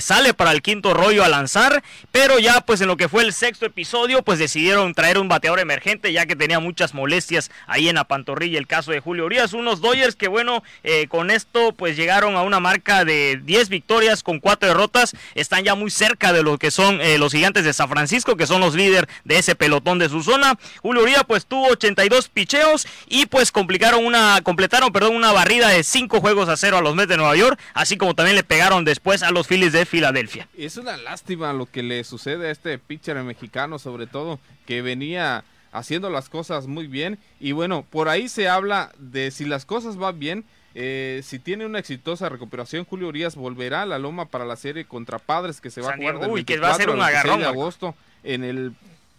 sale 0.00 0.32
para 0.32 0.52
el 0.52 0.62
quinto 0.62 0.94
rollo 0.94 1.24
a 1.24 1.28
lanzar, 1.28 1.82
pero 2.12 2.38
ya 2.38 2.60
pues 2.60 2.80
en 2.80 2.88
lo 2.88 2.96
que 2.96 3.08
fue 3.08 3.24
el 3.24 3.32
sexto 3.32 3.66
episodio 3.66 4.22
pues 4.22 4.38
decidieron 4.38 4.94
traer 4.94 5.18
un 5.18 5.28
bateador 5.28 5.58
emergente 5.58 6.12
ya 6.12 6.26
que 6.26 6.36
tenía 6.36 6.60
muchas 6.60 6.94
molestias 6.94 7.50
ahí 7.66 7.88
en 7.88 7.96
la 7.96 8.04
pantorrilla 8.04 8.58
el 8.58 8.66
caso 8.66 8.92
de 8.92 9.00
Julio 9.00 9.26
Urias, 9.26 9.52
unos 9.52 9.80
Dodgers 9.80 10.14
que 10.14 10.28
bueno, 10.28 10.62
con 11.08 11.30
esto 11.30 11.72
pues 11.72 11.96
llegaron 11.96 12.36
a 12.36 12.42
una 12.42 12.60
marca 12.60 13.04
de 13.04 13.40
10 13.42 13.68
victorias 13.68 14.22
con 14.22 14.38
4 14.38 14.68
derrotas, 14.68 15.16
están 15.34 15.64
ya 15.64 15.74
muy 15.74 15.90
cerca 15.90 16.32
de 16.32 16.42
lo 16.42 16.58
que 16.58 16.70
son 16.70 17.00
los 17.18 17.32
gigantes 17.32 17.64
de 17.64 17.72
San 17.72 17.88
Francisco 17.88 18.36
que 18.36 18.46
son 18.46 18.60
los 18.60 18.74
líderes 18.74 18.85
de 18.90 19.38
ese 19.38 19.54
pelotón 19.54 19.98
de 19.98 20.08
su 20.08 20.22
zona. 20.22 20.58
Julio 20.82 21.06
pues 21.26 21.46
tuvo 21.46 21.68
82 21.68 22.28
picheos 22.28 22.86
y 23.08 23.26
pues 23.26 23.52
complicaron 23.52 24.04
una, 24.04 24.40
completaron 24.42 24.92
perdón, 24.92 25.16
una 25.16 25.32
barrida 25.32 25.68
de 25.68 25.82
5 25.82 26.20
juegos 26.20 26.48
a 26.48 26.56
0 26.56 26.78
a 26.78 26.80
los 26.80 26.94
Mets 26.94 27.08
de 27.08 27.16
Nueva 27.16 27.36
York, 27.36 27.58
así 27.74 27.96
como 27.96 28.14
también 28.14 28.36
le 28.36 28.44
pegaron 28.44 28.84
después 28.84 29.22
a 29.22 29.30
los 29.30 29.46
Phillies 29.46 29.72
de 29.72 29.86
Filadelfia. 29.86 30.48
Es 30.56 30.76
una 30.76 30.96
lástima 30.96 31.52
lo 31.52 31.66
que 31.66 31.82
le 31.82 32.04
sucede 32.04 32.48
a 32.48 32.50
este 32.50 32.78
pitcher 32.78 33.16
mexicano, 33.22 33.78
sobre 33.78 34.06
todo, 34.06 34.38
que 34.66 34.82
venía 34.82 35.44
haciendo 35.72 36.10
las 36.10 36.28
cosas 36.28 36.66
muy 36.66 36.86
bien. 36.86 37.18
Y 37.40 37.52
bueno, 37.52 37.84
por 37.88 38.08
ahí 38.08 38.28
se 38.28 38.48
habla 38.48 38.92
de 38.98 39.30
si 39.30 39.44
las 39.44 39.64
cosas 39.64 39.96
van 39.96 40.18
bien, 40.18 40.44
eh, 40.78 41.22
si 41.24 41.38
tiene 41.38 41.64
una 41.64 41.78
exitosa 41.78 42.28
recuperación, 42.28 42.84
Julio 42.84 43.08
Urias 43.08 43.34
volverá 43.34 43.80
a 43.80 43.86
la 43.86 43.98
loma 43.98 44.26
para 44.26 44.44
la 44.44 44.56
serie 44.56 44.84
contra 44.84 45.18
Padres 45.18 45.62
que 45.62 45.70
se 45.70 45.80
va 45.80 45.92
a 45.92 45.96
jugar 45.96 46.20
del 46.20 46.44
que 46.44 46.58
va 46.58 46.72
a 46.72 46.74
ser 46.74 46.90
un 46.90 47.00
agarrón, 47.00 47.40
de 47.40 47.46
agosto 47.46 47.94
en 48.22 48.44
el 48.44 48.74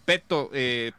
Peto 0.06 0.52
eh, 0.54 0.92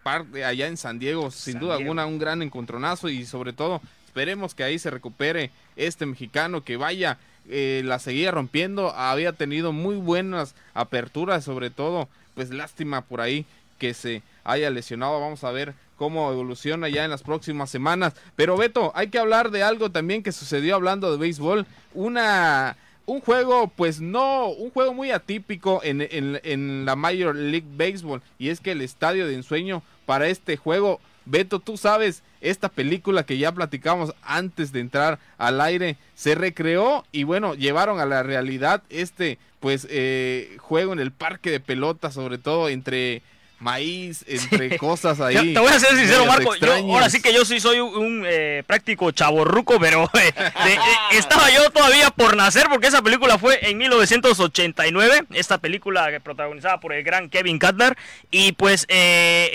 allá 0.44 0.66
en 0.66 0.76
San 0.76 0.98
Diego. 0.98 1.30
Sin 1.30 1.60
duda 1.60 1.76
alguna, 1.76 2.06
un 2.06 2.18
gran 2.18 2.42
encontronazo 2.42 3.08
y 3.08 3.24
sobre 3.24 3.52
todo 3.52 3.80
esperemos 4.06 4.56
que 4.56 4.64
ahí 4.64 4.80
se 4.80 4.90
recupere 4.90 5.52
este 5.76 6.06
mexicano 6.06 6.64
que 6.64 6.76
vaya 6.76 7.18
eh, 7.48 7.82
la 7.84 8.00
seguía 8.00 8.32
rompiendo, 8.32 8.92
había 8.96 9.34
tenido 9.34 9.72
muy 9.72 9.94
buenas 9.94 10.56
aperturas, 10.74 11.44
sobre 11.44 11.70
todo, 11.70 12.08
pues 12.34 12.50
lástima 12.50 13.02
por 13.02 13.20
ahí 13.20 13.46
que 13.78 13.94
se 13.94 14.22
haya 14.42 14.70
lesionado. 14.70 15.20
Vamos 15.20 15.44
a 15.44 15.52
ver 15.52 15.74
cómo 15.98 16.32
evoluciona 16.32 16.88
ya 16.88 17.04
en 17.04 17.10
las 17.10 17.22
próximas 17.22 17.68
semanas. 17.68 18.14
Pero 18.36 18.56
Beto, 18.56 18.92
hay 18.94 19.08
que 19.08 19.18
hablar 19.18 19.50
de 19.50 19.62
algo 19.62 19.90
también 19.90 20.22
que 20.22 20.32
sucedió 20.32 20.76
hablando 20.76 21.10
de 21.10 21.18
béisbol. 21.18 21.66
Una 21.92 22.76
un 23.04 23.22
juego, 23.22 23.68
pues 23.74 24.02
no, 24.02 24.48
un 24.48 24.70
juego 24.70 24.92
muy 24.92 25.10
atípico 25.12 25.80
en, 25.82 26.02
en, 26.02 26.40
en, 26.44 26.84
la 26.84 26.94
Major 26.94 27.34
League 27.34 27.66
Baseball. 27.74 28.20
Y 28.38 28.50
es 28.50 28.60
que 28.60 28.72
el 28.72 28.82
estadio 28.82 29.26
de 29.26 29.34
ensueño 29.34 29.82
para 30.04 30.28
este 30.28 30.58
juego, 30.58 31.00
Beto, 31.24 31.58
tú 31.58 31.78
sabes, 31.78 32.22
esta 32.42 32.68
película 32.68 33.24
que 33.24 33.38
ya 33.38 33.50
platicamos 33.50 34.14
antes 34.22 34.72
de 34.72 34.80
entrar 34.80 35.18
al 35.38 35.60
aire, 35.62 35.96
se 36.14 36.34
recreó 36.34 37.06
y 37.10 37.24
bueno, 37.24 37.54
llevaron 37.54 37.98
a 37.98 38.04
la 38.04 38.22
realidad 38.22 38.82
este, 38.90 39.38
pues, 39.58 39.86
eh, 39.90 40.56
juego 40.58 40.92
en 40.92 41.00
el 41.00 41.10
parque 41.10 41.50
de 41.50 41.60
pelota, 41.60 42.12
sobre 42.12 42.36
todo 42.36 42.68
entre 42.68 43.22
maíz, 43.60 44.24
entre 44.26 44.78
cosas 44.78 45.20
ahí. 45.20 45.52
Te 45.52 45.60
voy 45.60 45.70
a 45.70 45.78
ser 45.78 45.96
sincero, 45.96 46.26
Marco. 46.26 46.52
ahora 46.92 47.10
sí 47.10 47.20
que 47.20 47.32
yo 47.32 47.44
sí 47.44 47.60
soy 47.60 47.80
un, 47.80 48.24
eh, 48.26 48.62
práctico 48.66 49.10
chaborruco, 49.10 49.78
pero 49.80 50.04
eh, 50.14 50.32
eh, 50.36 50.78
estaba 51.12 51.50
yo 51.50 51.70
todavía 51.70 52.10
por 52.10 52.36
nacer 52.36 52.66
porque 52.68 52.86
esa 52.86 53.02
película 53.02 53.38
fue 53.38 53.58
en 53.68 53.78
1989. 53.78 55.24
Esta 55.32 55.58
película 55.58 56.08
protagonizada 56.22 56.80
por 56.80 56.92
el 56.92 57.02
gran 57.02 57.28
Kevin 57.28 57.58
Cutler. 57.58 57.96
Y 58.30 58.52
pues 58.52 58.86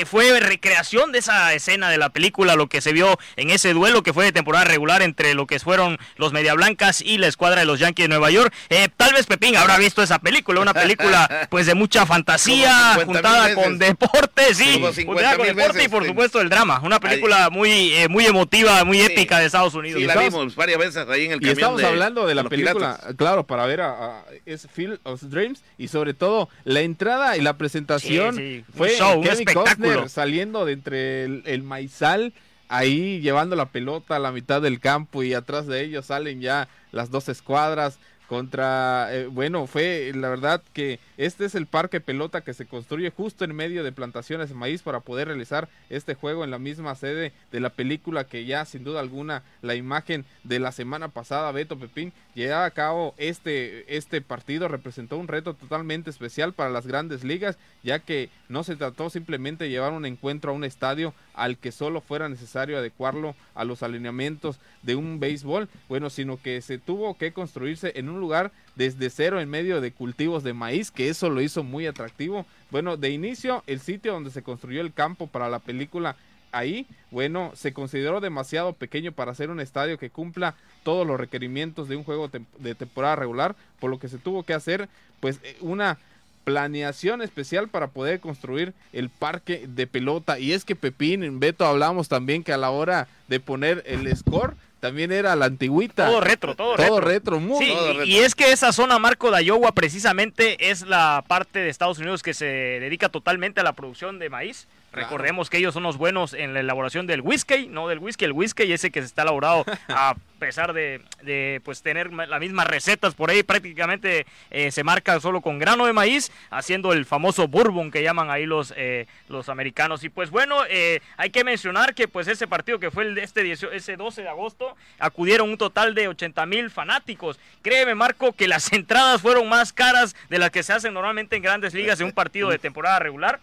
fue 0.05 0.39
recreación 0.39 1.11
de 1.11 1.19
esa 1.19 1.53
escena 1.53 1.89
de 1.89 1.97
la 1.97 2.09
película, 2.09 2.55
lo 2.55 2.67
que 2.67 2.81
se 2.81 2.93
vio 2.93 3.17
en 3.35 3.49
ese 3.49 3.73
duelo 3.73 4.03
que 4.03 4.13
fue 4.13 4.25
de 4.25 4.31
temporada 4.31 4.65
regular 4.65 5.01
entre 5.01 5.33
lo 5.33 5.47
que 5.47 5.59
fueron 5.59 5.97
los 6.17 6.33
Media 6.33 6.53
Blancas 6.53 7.01
y 7.01 7.17
la 7.17 7.27
escuadra 7.27 7.61
de 7.61 7.65
los 7.65 7.79
Yankees 7.79 8.05
de 8.05 8.09
Nueva 8.09 8.31
York. 8.31 8.53
tal 8.97 9.13
vez 9.13 9.25
Pepín 9.25 9.55
habrá 9.55 9.77
visto 9.77 10.01
esa 10.01 10.19
película, 10.19 10.61
una 10.61 10.73
película 10.73 11.47
pues 11.49 11.65
de 11.65 11.75
mucha 11.75 12.05
fantasía, 12.05 12.99
juntada 13.05 13.53
con 13.55 13.77
deporte, 13.99 14.53
sí. 14.53 14.81
deporte 14.81 15.83
y 15.83 15.87
por 15.87 16.05
supuesto 16.05 16.41
el 16.41 16.49
drama. 16.49 16.81
Una 16.83 16.99
película 16.99 17.49
muy 17.49 17.93
eh, 17.93 18.07
muy 18.07 18.25
emotiva, 18.25 18.83
muy 18.83 19.01
épica 19.01 19.39
de 19.39 19.45
Estados 19.45 19.73
Unidos. 19.73 20.01
Y 20.01 20.05
la 20.05 20.15
vimos 20.15 20.55
varias 20.55 20.79
veces 20.79 21.07
ahí 21.09 21.25
en 21.25 21.33
el 21.33 21.45
Y 21.45 21.49
estamos 21.49 21.83
hablando 21.83 22.27
de 22.27 22.35
la 22.35 22.43
película, 22.45 22.99
claro, 23.17 23.45
para 23.45 23.65
ver 23.65 23.81
a, 23.81 24.23
es 24.45 24.67
Field 24.71 24.99
of 25.03 25.21
Dreams 25.23 25.63
y 25.77 25.87
sobre 25.87 26.13
todo 26.13 26.49
la 26.63 26.81
entrada 26.81 27.37
y 27.37 27.41
la 27.41 27.57
presentación 27.57 28.65
fue 28.75 28.95
Kevin 29.23 29.45
Costner 29.53 30.09
saliendo 30.09 30.65
de 30.65 30.73
entre 30.73 31.23
el, 31.25 31.63
maizal 31.63 32.33
ahí 32.69 33.21
llevando 33.21 33.55
la 33.55 33.67
pelota 33.67 34.15
a 34.15 34.19
la 34.19 34.31
mitad 34.31 34.61
del 34.61 34.79
campo 34.79 35.23
y 35.23 35.33
atrás 35.33 35.67
de 35.67 35.81
ellos 35.83 36.07
salen 36.07 36.41
ya 36.41 36.67
las 36.91 37.09
dos 37.09 37.29
escuadras 37.29 37.99
contra, 38.27 39.07
eh, 39.11 39.27
bueno, 39.27 39.67
fue 39.67 40.11
la 40.15 40.29
verdad 40.29 40.61
que 40.73 40.99
este 41.17 41.45
es 41.45 41.55
el 41.55 41.67
parque 41.67 42.01
pelota 42.01 42.41
que 42.41 42.53
se 42.53 42.65
construye 42.65 43.09
justo 43.09 43.45
en 43.45 43.55
medio 43.55 43.83
de 43.83 43.91
plantaciones 43.91 44.49
de 44.49 44.55
maíz 44.55 44.81
para 44.81 45.01
poder 45.01 45.27
realizar 45.27 45.69
este 45.89 46.15
juego 46.15 46.43
en 46.43 46.51
la 46.51 46.59
misma 46.59 46.95
sede 46.95 47.33
de 47.51 47.59
la 47.59 47.69
película 47.69 48.23
que 48.25 48.45
ya 48.45 48.65
sin 48.65 48.83
duda 48.83 48.99
alguna 48.99 49.43
la 49.61 49.75
imagen 49.75 50.25
de 50.43 50.59
la 50.59 50.71
semana 50.71 51.09
pasada, 51.09 51.51
Beto 51.51 51.77
Pepín, 51.77 52.13
llevaba 52.33 52.65
a 52.65 52.71
cabo 52.71 53.13
este, 53.17 53.95
este 53.95 54.21
partido, 54.21 54.67
representó 54.67 55.17
un 55.17 55.27
reto 55.27 55.53
totalmente 55.53 56.09
especial 56.09 56.53
para 56.53 56.69
las 56.69 56.87
grandes 56.87 57.23
ligas, 57.23 57.57
ya 57.83 57.99
que 57.99 58.29
no 58.49 58.63
se 58.63 58.75
trató 58.75 59.09
simplemente 59.09 59.65
de 59.65 59.69
llevar 59.69 59.93
un 59.93 60.05
encuentro 60.05 60.51
a 60.51 60.55
un 60.55 60.63
estadio 60.63 61.13
al 61.33 61.57
que 61.57 61.71
solo 61.71 62.01
fuera 62.01 62.29
necesario 62.29 62.77
adecuarlo 62.77 63.35
a 63.55 63.63
los 63.63 63.83
alineamientos 63.83 64.59
de 64.81 64.95
un 64.95 65.19
béisbol, 65.19 65.69
bueno, 65.89 66.09
sino 66.09 66.41
que 66.41 66.61
se 66.61 66.77
tuvo 66.77 67.17
que 67.17 67.31
construirse 67.31 67.93
en 67.95 68.09
un 68.09 68.19
lugar 68.19 68.51
desde 68.75 69.09
cero 69.09 69.39
en 69.39 69.49
medio 69.49 69.81
de 69.81 69.91
cultivos 69.91 70.43
de 70.43 70.53
maíz, 70.53 70.91
que 70.91 71.09
eso 71.09 71.29
lo 71.29 71.41
hizo 71.41 71.63
muy 71.63 71.87
atractivo. 71.87 72.45
Bueno, 72.71 72.97
de 72.97 73.09
inicio, 73.09 73.63
el 73.67 73.79
sitio 73.79 74.13
donde 74.13 74.31
se 74.31 74.43
construyó 74.43 74.81
el 74.81 74.93
campo 74.93 75.27
para 75.27 75.49
la 75.49 75.59
película 75.59 76.15
ahí, 76.51 76.85
bueno, 77.11 77.51
se 77.55 77.73
consideró 77.73 78.21
demasiado 78.21 78.73
pequeño 78.73 79.11
para 79.11 79.31
hacer 79.31 79.49
un 79.49 79.59
estadio 79.59 79.97
que 79.97 80.09
cumpla 80.09 80.55
todos 80.83 81.05
los 81.05 81.19
requerimientos 81.19 81.89
de 81.89 81.95
un 81.95 82.03
juego 82.03 82.29
de 82.59 82.75
temporada 82.75 83.15
regular, 83.15 83.55
por 83.79 83.89
lo 83.89 83.99
que 83.99 84.07
se 84.07 84.19
tuvo 84.19 84.43
que 84.43 84.53
hacer 84.53 84.87
pues 85.19 85.39
eh, 85.43 85.55
una 85.61 85.97
planeación 86.43 87.21
especial 87.21 87.67
para 87.67 87.87
poder 87.87 88.19
construir 88.19 88.73
el 88.91 89.09
parque 89.09 89.65
de 89.67 89.87
pelota. 89.87 90.39
Y 90.39 90.53
es 90.53 90.65
que 90.65 90.75
Pepín, 90.75 91.23
en 91.23 91.39
Beto 91.39 91.65
hablamos 91.65 92.09
también 92.09 92.43
que 92.43 92.53
a 92.53 92.57
la 92.57 92.69
hora 92.69 93.07
de 93.27 93.39
poner 93.39 93.83
el 93.85 94.15
score, 94.15 94.55
también 94.83 95.13
era 95.13 95.33
la 95.37 95.45
antigüita. 95.45 96.07
Todo 96.07 96.19
retro, 96.19 96.55
todo, 96.55 96.75
todo 96.75 96.99
retro. 96.99 97.39
muy 97.39 97.73
Y, 98.03 98.17
es 98.17 98.35
que 98.35 98.51
esa 98.51 98.73
zona 98.73 98.99
Marco 98.99 99.31
de 99.31 99.41
Iowa 99.45 99.71
precisamente 99.71 100.69
es 100.69 100.81
la 100.81 101.23
parte 101.25 101.59
de 101.59 101.69
Estados 101.69 101.99
Unidos 101.99 102.21
que 102.21 102.33
se 102.33 102.45
dedica 102.45 103.07
totalmente 103.07 103.61
a 103.61 103.63
la 103.63 103.71
producción 103.71 104.19
de 104.19 104.29
maíz. 104.29 104.67
Recordemos 104.91 105.49
que 105.49 105.57
ellos 105.57 105.73
son 105.73 105.83
los 105.83 105.97
buenos 105.97 106.33
en 106.33 106.53
la 106.53 106.59
elaboración 106.59 107.07
del 107.07 107.21
whisky, 107.21 107.67
no 107.67 107.87
del 107.87 107.99
whisky, 107.99 108.25
el 108.25 108.33
whisky 108.33 108.73
ese 108.73 108.91
que 108.91 108.99
se 108.99 109.07
está 109.07 109.21
elaborado 109.21 109.63
a 109.87 110.15
pesar 110.43 110.73
de, 110.73 111.61
pues 111.63 111.81
tener 111.81 112.11
las 112.11 112.39
mismas 112.41 112.67
recetas 112.67 113.15
por 113.15 113.29
ahí, 113.29 113.43
prácticamente 113.43 114.25
eh, 114.51 114.71
se 114.71 114.83
marca 114.83 115.17
solo 115.21 115.39
con 115.39 115.57
grano 115.57 115.85
de 115.85 115.93
maíz, 115.93 116.33
haciendo 116.49 116.91
el 116.91 117.05
famoso 117.05 117.47
bourbon 117.47 117.89
que 117.89 118.03
llaman 118.03 118.29
ahí 118.29 118.45
los, 118.45 118.73
eh, 118.75 119.07
los 119.29 119.47
americanos. 119.47 120.03
Y 120.03 120.09
pues 120.09 120.31
bueno, 120.31 120.57
eh, 120.69 120.99
hay 121.15 121.29
que 121.29 121.45
mencionar 121.45 121.95
que 121.95 122.09
pues 122.09 122.27
ese 122.27 122.45
partido 122.45 122.77
que 122.77 122.91
fue 122.91 123.05
el 123.05 123.15
de 123.15 123.23
este 123.23 123.49
ese 123.53 123.95
12 123.95 124.23
de 124.23 124.27
agosto, 124.27 124.75
acudieron 124.99 125.49
un 125.49 125.57
total 125.57 125.95
de 125.95 126.09
80 126.09 126.45
mil 126.45 126.69
fanáticos. 126.69 127.39
Créeme, 127.61 127.95
Marco, 127.95 128.33
que 128.33 128.49
las 128.49 128.73
entradas 128.73 129.21
fueron 129.21 129.47
más 129.47 129.71
caras 129.71 130.13
de 130.29 130.39
las 130.39 130.49
que 130.49 130.61
se 130.61 130.73
hacen 130.73 130.93
normalmente 130.93 131.37
en 131.37 131.41
grandes 131.41 131.73
ligas 131.73 132.01
en 132.01 132.07
un 132.07 132.11
partido 132.11 132.49
de 132.49 132.59
temporada 132.59 132.99
regular. 132.99 133.39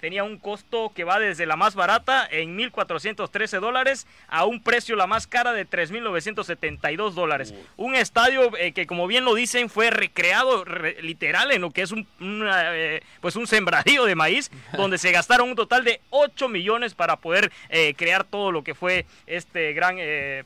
tenía 0.00 0.22
un 0.22 0.38
costo 0.38 0.92
que 0.94 1.02
va 1.02 1.18
desde 1.18 1.44
la 1.44 1.56
más 1.56 1.74
barata 1.74 2.28
en 2.30 2.56
1.413 2.56 3.58
dólares 3.58 4.06
a 4.28 4.44
un 4.44 4.62
precio 4.62 4.94
la 4.94 5.08
más 5.08 5.26
cara 5.26 5.52
de 5.52 5.68
3.900 5.68 6.35
72 6.44 7.14
dólares. 7.14 7.54
Un 7.76 7.94
estadio 7.94 8.56
eh, 8.56 8.72
que, 8.72 8.86
como 8.86 9.06
bien 9.06 9.24
lo 9.24 9.34
dicen, 9.34 9.68
fue 9.68 9.90
recreado 9.90 10.64
literal 11.00 11.52
en 11.52 11.60
lo 11.60 11.70
que 11.70 11.82
es 11.82 11.92
un, 11.92 12.06
eh, 12.20 13.00
pues 13.20 13.36
un 13.36 13.46
sembradío 13.46 14.04
de 14.04 14.14
maíz, 14.14 14.50
donde 14.76 14.98
se 14.98 15.12
gastaron 15.12 15.50
un 15.50 15.56
total 15.56 15.84
de 15.84 16.00
8 16.10 16.48
millones 16.48 16.94
para 16.94 17.16
poder 17.16 17.52
eh, 17.68 17.94
crear 17.96 18.24
todo 18.24 18.52
lo 18.52 18.64
que 18.64 18.74
fue 18.74 19.06
este 19.26 19.72
gran, 19.72 19.96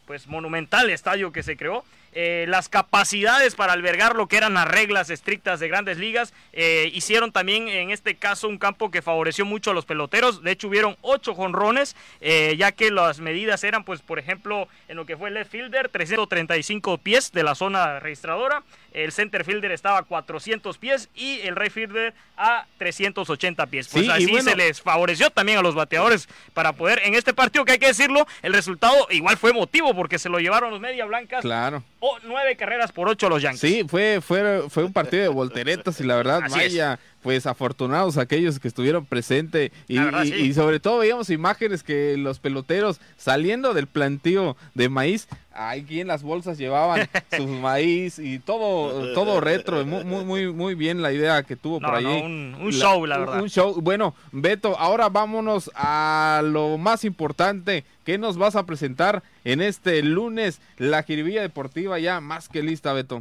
pues 0.07 0.27
monumental 0.27 0.91
estadio 0.91 1.33
que 1.33 1.43
se 1.43 1.57
creó. 1.57 1.85
Eh, 2.13 2.47
las 2.49 2.69
capacidades 2.69 3.55
para 3.55 3.73
albergar 3.73 4.17
lo 4.17 4.27
que 4.27 4.37
eran 4.37 4.55
las 4.55 4.67
reglas 4.67 5.11
estrictas 5.11 5.61
de 5.61 5.69
grandes 5.69 5.99
ligas. 5.99 6.35
Eh, 6.53 6.91
hicieron 6.93 7.31
también 7.31 7.69
en 7.69 7.91
este 7.91 8.17
caso 8.17 8.49
un 8.49 8.59
campo 8.59 8.91
que 8.91 9.01
favoreció 9.01 9.45
mucho 9.45 9.71
a 9.71 9.75
los 9.75 9.87
peloteros. 9.87 10.43
De 10.43 10.51
hecho, 10.51 10.69
hubieron 10.69 10.97
ocho 11.03 11.35
jonrones, 11.35 11.95
eh, 12.21 12.57
ya 12.59 12.73
que 12.73 12.91
las 12.91 13.21
medidas 13.21 13.63
eran, 13.63 13.85
pues, 13.85 14.03
por 14.03 14.19
ejemplo, 14.19 14.69
en 14.89 14.97
lo 14.97 15.07
que 15.07 15.17
fue 15.17 15.29
el 15.29 15.35
left 15.35 15.53
fielder, 15.53 15.89
335 15.89 16.99
pies 16.99 17.31
de 17.33 17.45
la 17.45 17.55
zona 17.55 18.01
registradora. 18.01 18.63
El 18.93 19.13
center 19.13 19.45
fielder 19.45 19.73
estaba 19.73 19.99
a 19.99 20.03
400 20.03 20.79
pies 20.79 21.09
y 21.15 21.41
el 21.41 21.57
right 21.57 21.73
fielder 21.73 22.15
a 22.37 22.67
380 22.79 23.67
pies. 23.67 23.89
Pues 23.89 24.09
así 24.09 24.41
se 24.41 24.57
les 24.57 24.81
favoreció 24.81 25.31
también 25.31 25.59
a 25.59 25.63
los 25.63 25.75
bateadores 25.75 26.29
para 26.55 26.73
poder, 26.73 27.01
en 27.05 27.15
este 27.15 27.35
partido 27.35 27.65
que 27.65 27.73
hay 27.73 27.79
que 27.79 27.89
decirlo, 27.89 28.27
el 28.43 28.53
resultado 28.53 28.95
igual 29.11 29.37
fue 29.37 29.51
emotivo 29.51 29.95
porque 29.95 30.19
se 30.19 30.29
lo 30.29 30.39
llevaron 30.39 30.71
los 30.71 30.81
media 30.81 31.05
blancas. 31.05 31.43
Claro 31.43 31.83
o 32.01 32.19
nueve 32.25 32.57
carreras 32.57 32.93
por 32.93 33.09
ocho 33.09 33.29
los 33.29 33.43
Yankees. 33.43 33.61
Sí, 33.61 33.85
fue, 33.87 34.21
fue, 34.21 34.69
fue 34.69 34.85
un 34.85 34.93
partido 34.93 35.23
de 35.23 35.29
volteretas 35.29 36.01
y 36.01 36.05
la 36.05 36.17
verdad, 36.17 36.41
vaya, 36.51 36.99
pues 37.23 37.47
afortunados 37.47 38.17
aquellos 38.17 38.59
que 38.59 38.69
estuvieron 38.69 39.05
presentes 39.05 39.73
y, 39.89 39.99
y, 39.99 40.55
sobre 40.55 40.81
todo 40.81 40.99
veíamos 40.99 41.31
imágenes 41.31 41.83
que 41.83 42.17
los 42.17 42.39
peloteros 42.39 43.01
saliendo 43.17 43.75
del 43.75 43.87
plantío 43.87 44.57
de 44.75 44.89
maíz 44.89 45.29
aquí 45.53 46.01
en 46.01 46.07
las 46.07 46.23
bolsas 46.23 46.59
llevaban 46.59 47.09
su 47.37 47.47
maíz 47.47 48.19
y 48.19 48.39
todo 48.39 49.13
todo 49.15 49.41
retro. 49.41 49.85
Muy 49.85 50.25
muy 50.25 50.53
muy 50.53 50.75
bien 50.75 51.03
la 51.03 51.13
idea 51.13 51.43
que 51.43 51.57
tuvo 51.57 51.81
por 51.81 51.95
ahí. 51.95 52.07
un, 52.07 52.71
show 52.71 53.05
la 53.07 53.19
verdad. 53.19 53.43
un 53.43 53.49
show. 53.49 53.81
Bueno 53.81 54.15
Beto 54.33 54.79
ahora 54.79 55.09
vámonos 55.09 55.71
a 55.75 56.43
lo 56.45 56.79
más 56.79 57.05
importante. 57.05 57.85
¿Qué 58.05 58.19
nos 58.19 58.39
vas 58.39 58.57
a 58.57 58.67
presentar 58.67 59.23
en 59.45 59.61
este 59.61 60.03
lunes? 60.03 60.61
La 60.79 61.03
jiribilla 61.03 61.43
deportiva 61.43 61.99
ya 61.99 62.21
más 62.21 62.49
que 62.49 62.63
lista, 62.63 62.93
Beto. 62.93 63.19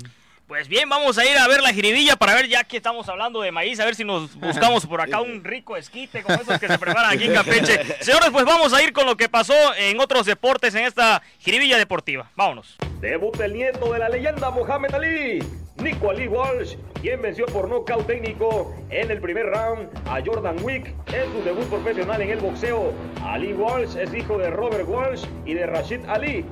Pues 0.50 0.68
bien, 0.68 0.89
vamos 0.89 1.16
a 1.20 1.26
ir 1.28 1.38
a 1.38 1.47
ver 1.47 1.62
la 1.62 1.72
jiribilla 1.72 2.16
para 2.16 2.34
ver, 2.34 2.47
ya 2.47 2.64
que 2.64 2.78
estamos 2.78 3.08
hablando 3.08 3.39
de 3.39 3.52
maíz, 3.52 3.80
a 3.80 3.86
ver 3.86 3.93
si 3.93 4.04
nos 4.04 4.34
buscamos 4.34 4.84
por 4.88 5.00
acá 5.00 5.22
un 5.22 5.43
rico 5.43 5.78
esquite 5.78 6.24
como 6.24 6.41
esos 6.41 6.58
que 6.58 6.68
se 6.68 6.80
preparan 6.80 7.12
aquí 7.12 7.26
en 7.26 7.36
Campeche. 7.36 7.80
Señores, 8.00 8.32
pues 8.32 8.45
vamos 8.45 8.74
a 8.74 8.82
ir 8.82 8.91
con 8.91 9.06
lo 9.06 9.16
que 9.16 9.30
pasó 9.30 9.54
en 9.78 10.00
otros 10.00 10.26
deportes 10.26 10.74
en 10.74 10.86
esta 10.86 11.22
jiribilla 11.38 11.78
deportiva. 11.78 12.32
Vámonos. 12.36 12.78
Debuta 13.00 13.45
el 13.45 13.54
nieto 13.54 13.93
de 13.93 14.00
la 14.00 14.10
leyenda 14.10 14.50
Mohamed 14.50 14.95
Ali, 14.95 15.39
Nico 15.84 16.10
Ali 16.10 16.28
Walsh, 16.28 16.78
quien 17.00 17.22
venció 17.22 17.45
por 17.45 17.70
nocaut 17.70 18.08
técnico 18.08 18.76
en 18.89 19.12
el 19.12 19.22
primer 19.22 19.45
round 19.52 19.88
a 20.08 20.20
Jordan 20.26 20.58
Wick 20.64 20.88
en 21.14 21.32
su 21.32 21.43
debut 21.43 21.70
profesional 21.70 22.24
en 22.24 22.32
el 22.32 22.39
boxeo. 22.39 22.91
Ali 23.24 23.54
Walsh 23.54 23.95
es 23.97 24.12
hijo 24.16 24.39
de 24.39 24.50
Robert 24.50 24.88
Walsh 24.88 25.26
y 25.45 25.54
de 25.54 25.68
Rashid 25.68 26.04
Ali, 26.08 26.43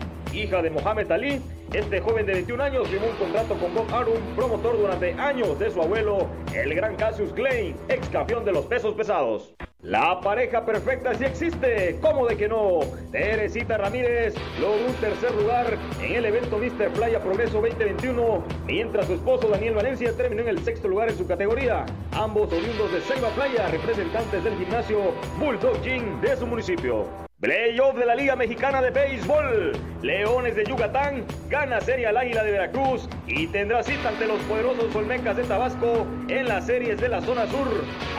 hija 0.44 0.62
de 0.62 0.70
Mohamed 0.70 1.12
Ali 1.12 1.42
este 1.74 2.00
joven 2.00 2.26
de 2.26 2.34
21 2.34 2.64
años 2.64 2.88
firmó 2.88 3.08
un 3.08 3.16
contrato 3.18 3.56
con 3.56 3.76
Bob 3.76 3.94
Arum, 3.94 4.18
promotor 4.38 4.78
durante 4.78 5.12
años 5.14 5.60
de 5.60 5.70
su 5.70 5.82
abuelo, 5.82 6.28
el 6.54 6.74
gran 6.74 6.96
Cassius 6.96 7.34
Clay, 7.34 7.76
ex 7.90 8.08
campeón 8.08 8.46
de 8.46 8.54
los 8.54 8.66
pesos 8.66 8.96
pesados. 8.96 9.54
La 9.82 10.20
pareja 10.22 10.66
perfecta 10.66 11.14
sí 11.14 11.26
existe, 11.26 12.00
¿cómo 12.02 12.26
de 12.26 12.38
que 12.38 12.48
no? 12.48 12.80
Teresita 13.12 13.78
Ramírez 13.78 14.34
logró 14.62 14.86
un 14.88 14.94
tercer 14.94 15.36
lugar 15.36 15.78
en 16.02 16.16
el 16.16 16.26
evento 16.26 16.58
Mr. 16.58 16.90
Playa 16.94 17.20
Progreso 17.20 17.62
2021, 17.62 18.44
mientras 18.66 19.08
su 19.08 19.16
esposo 19.16 19.50
Daniel 19.50 19.76
Valencia 19.76 20.16
terminó 20.16 20.44
en 20.44 20.50
el 20.50 20.60
sexto 20.60 20.88
lugar 20.88 21.10
en 21.10 21.18
su 21.18 21.28
categoría. 21.28 21.86
Ambos 22.14 22.52
oriundos 22.54 22.92
de 22.94 23.02
Ceiba 23.02 23.30
Playa, 23.32 23.68
representantes 23.68 24.42
del 24.42 24.58
gimnasio 24.58 25.00
Bulldog 25.38 25.82
Gym 25.82 26.22
de 26.22 26.38
su 26.38 26.48
municipio. 26.48 27.27
Playoff 27.40 27.96
de 27.96 28.08
la 28.08 28.16
Liga 28.16 28.36
Mexicana 28.36 28.82
de 28.82 28.90
Béisbol. 28.90 29.74
Leones 30.02 30.56
de 30.56 30.64
Yucatán 30.66 31.24
gana 31.50 31.80
serie 31.80 32.08
al 32.08 32.18
Águila 32.18 32.44
de 32.44 32.50
Veracruz 32.50 33.08
y 33.28 33.46
tendrá 33.46 33.84
cita 33.84 34.10
ante 34.10 34.26
los 34.26 34.42
poderosos 34.46 34.96
Olmecas 34.96 35.38
de 35.38 35.44
Tabasco 35.44 36.08
en 36.30 36.48
las 36.48 36.66
series 36.66 37.00
de 37.00 37.10
la 37.10 37.22
zona 37.22 37.46
sur. 37.46 37.68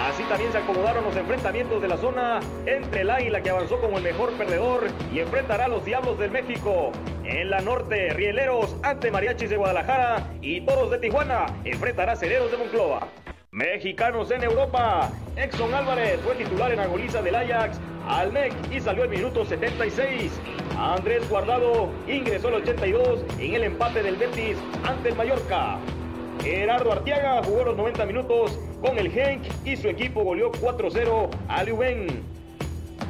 Así 0.08 0.22
también 0.28 0.52
se 0.52 0.58
acomodaron 0.58 1.02
los 1.02 1.16
enfrentamientos 1.16 1.82
de 1.82 1.88
la 1.88 1.96
zona 1.96 2.38
entre 2.66 3.00
el 3.00 3.10
Águila 3.10 3.40
que 3.40 3.50
avanzó 3.50 3.80
como 3.80 3.98
el 3.98 4.04
mejor 4.04 4.30
perdedor 4.34 4.86
y 5.12 5.18
enfrentará 5.18 5.64
a 5.64 5.68
los 5.68 5.84
Diablos 5.84 6.16
del 6.20 6.30
México. 6.30 6.92
En 7.24 7.50
la 7.50 7.60
norte, 7.60 8.10
Rieleros 8.10 8.76
ante 8.84 9.10
Mariachis 9.10 9.50
de 9.50 9.56
Guadalajara 9.56 10.30
y 10.42 10.60
Toros 10.60 10.92
de 10.92 10.98
Tijuana 10.98 11.46
enfrentará 11.64 12.14
Cereros 12.14 12.52
de 12.52 12.58
Monclova. 12.58 13.08
Mexicanos 13.50 14.30
en 14.30 14.44
Europa. 14.44 15.10
Exxon 15.36 15.72
Álvarez 15.72 16.20
fue 16.20 16.34
titular 16.34 16.70
en 16.70 16.80
Agoliza 16.80 17.22
del 17.22 17.34
Ajax 17.34 17.80
al 18.06 18.30
MEC 18.30 18.52
y 18.70 18.78
salió 18.78 19.04
el 19.04 19.08
minuto 19.08 19.44
76. 19.44 20.30
Andrés 20.76 21.28
Guardado 21.30 21.88
ingresó 22.06 22.48
al 22.48 22.54
82 22.54 23.24
en 23.40 23.54
el 23.54 23.64
empate 23.64 24.02
del 24.02 24.16
Betis 24.16 24.58
ante 24.84 25.08
el 25.08 25.16
Mallorca. 25.16 25.78
Gerardo 26.42 26.92
Artiaga 26.92 27.42
jugó 27.42 27.64
los 27.64 27.76
90 27.76 28.04
minutos 28.04 28.60
con 28.82 28.98
el 28.98 29.10
Genk 29.10 29.42
y 29.64 29.76
su 29.76 29.88
equipo 29.88 30.22
goleó 30.22 30.52
4-0 30.52 31.30
a 31.48 31.64
Leuven. 31.64 32.22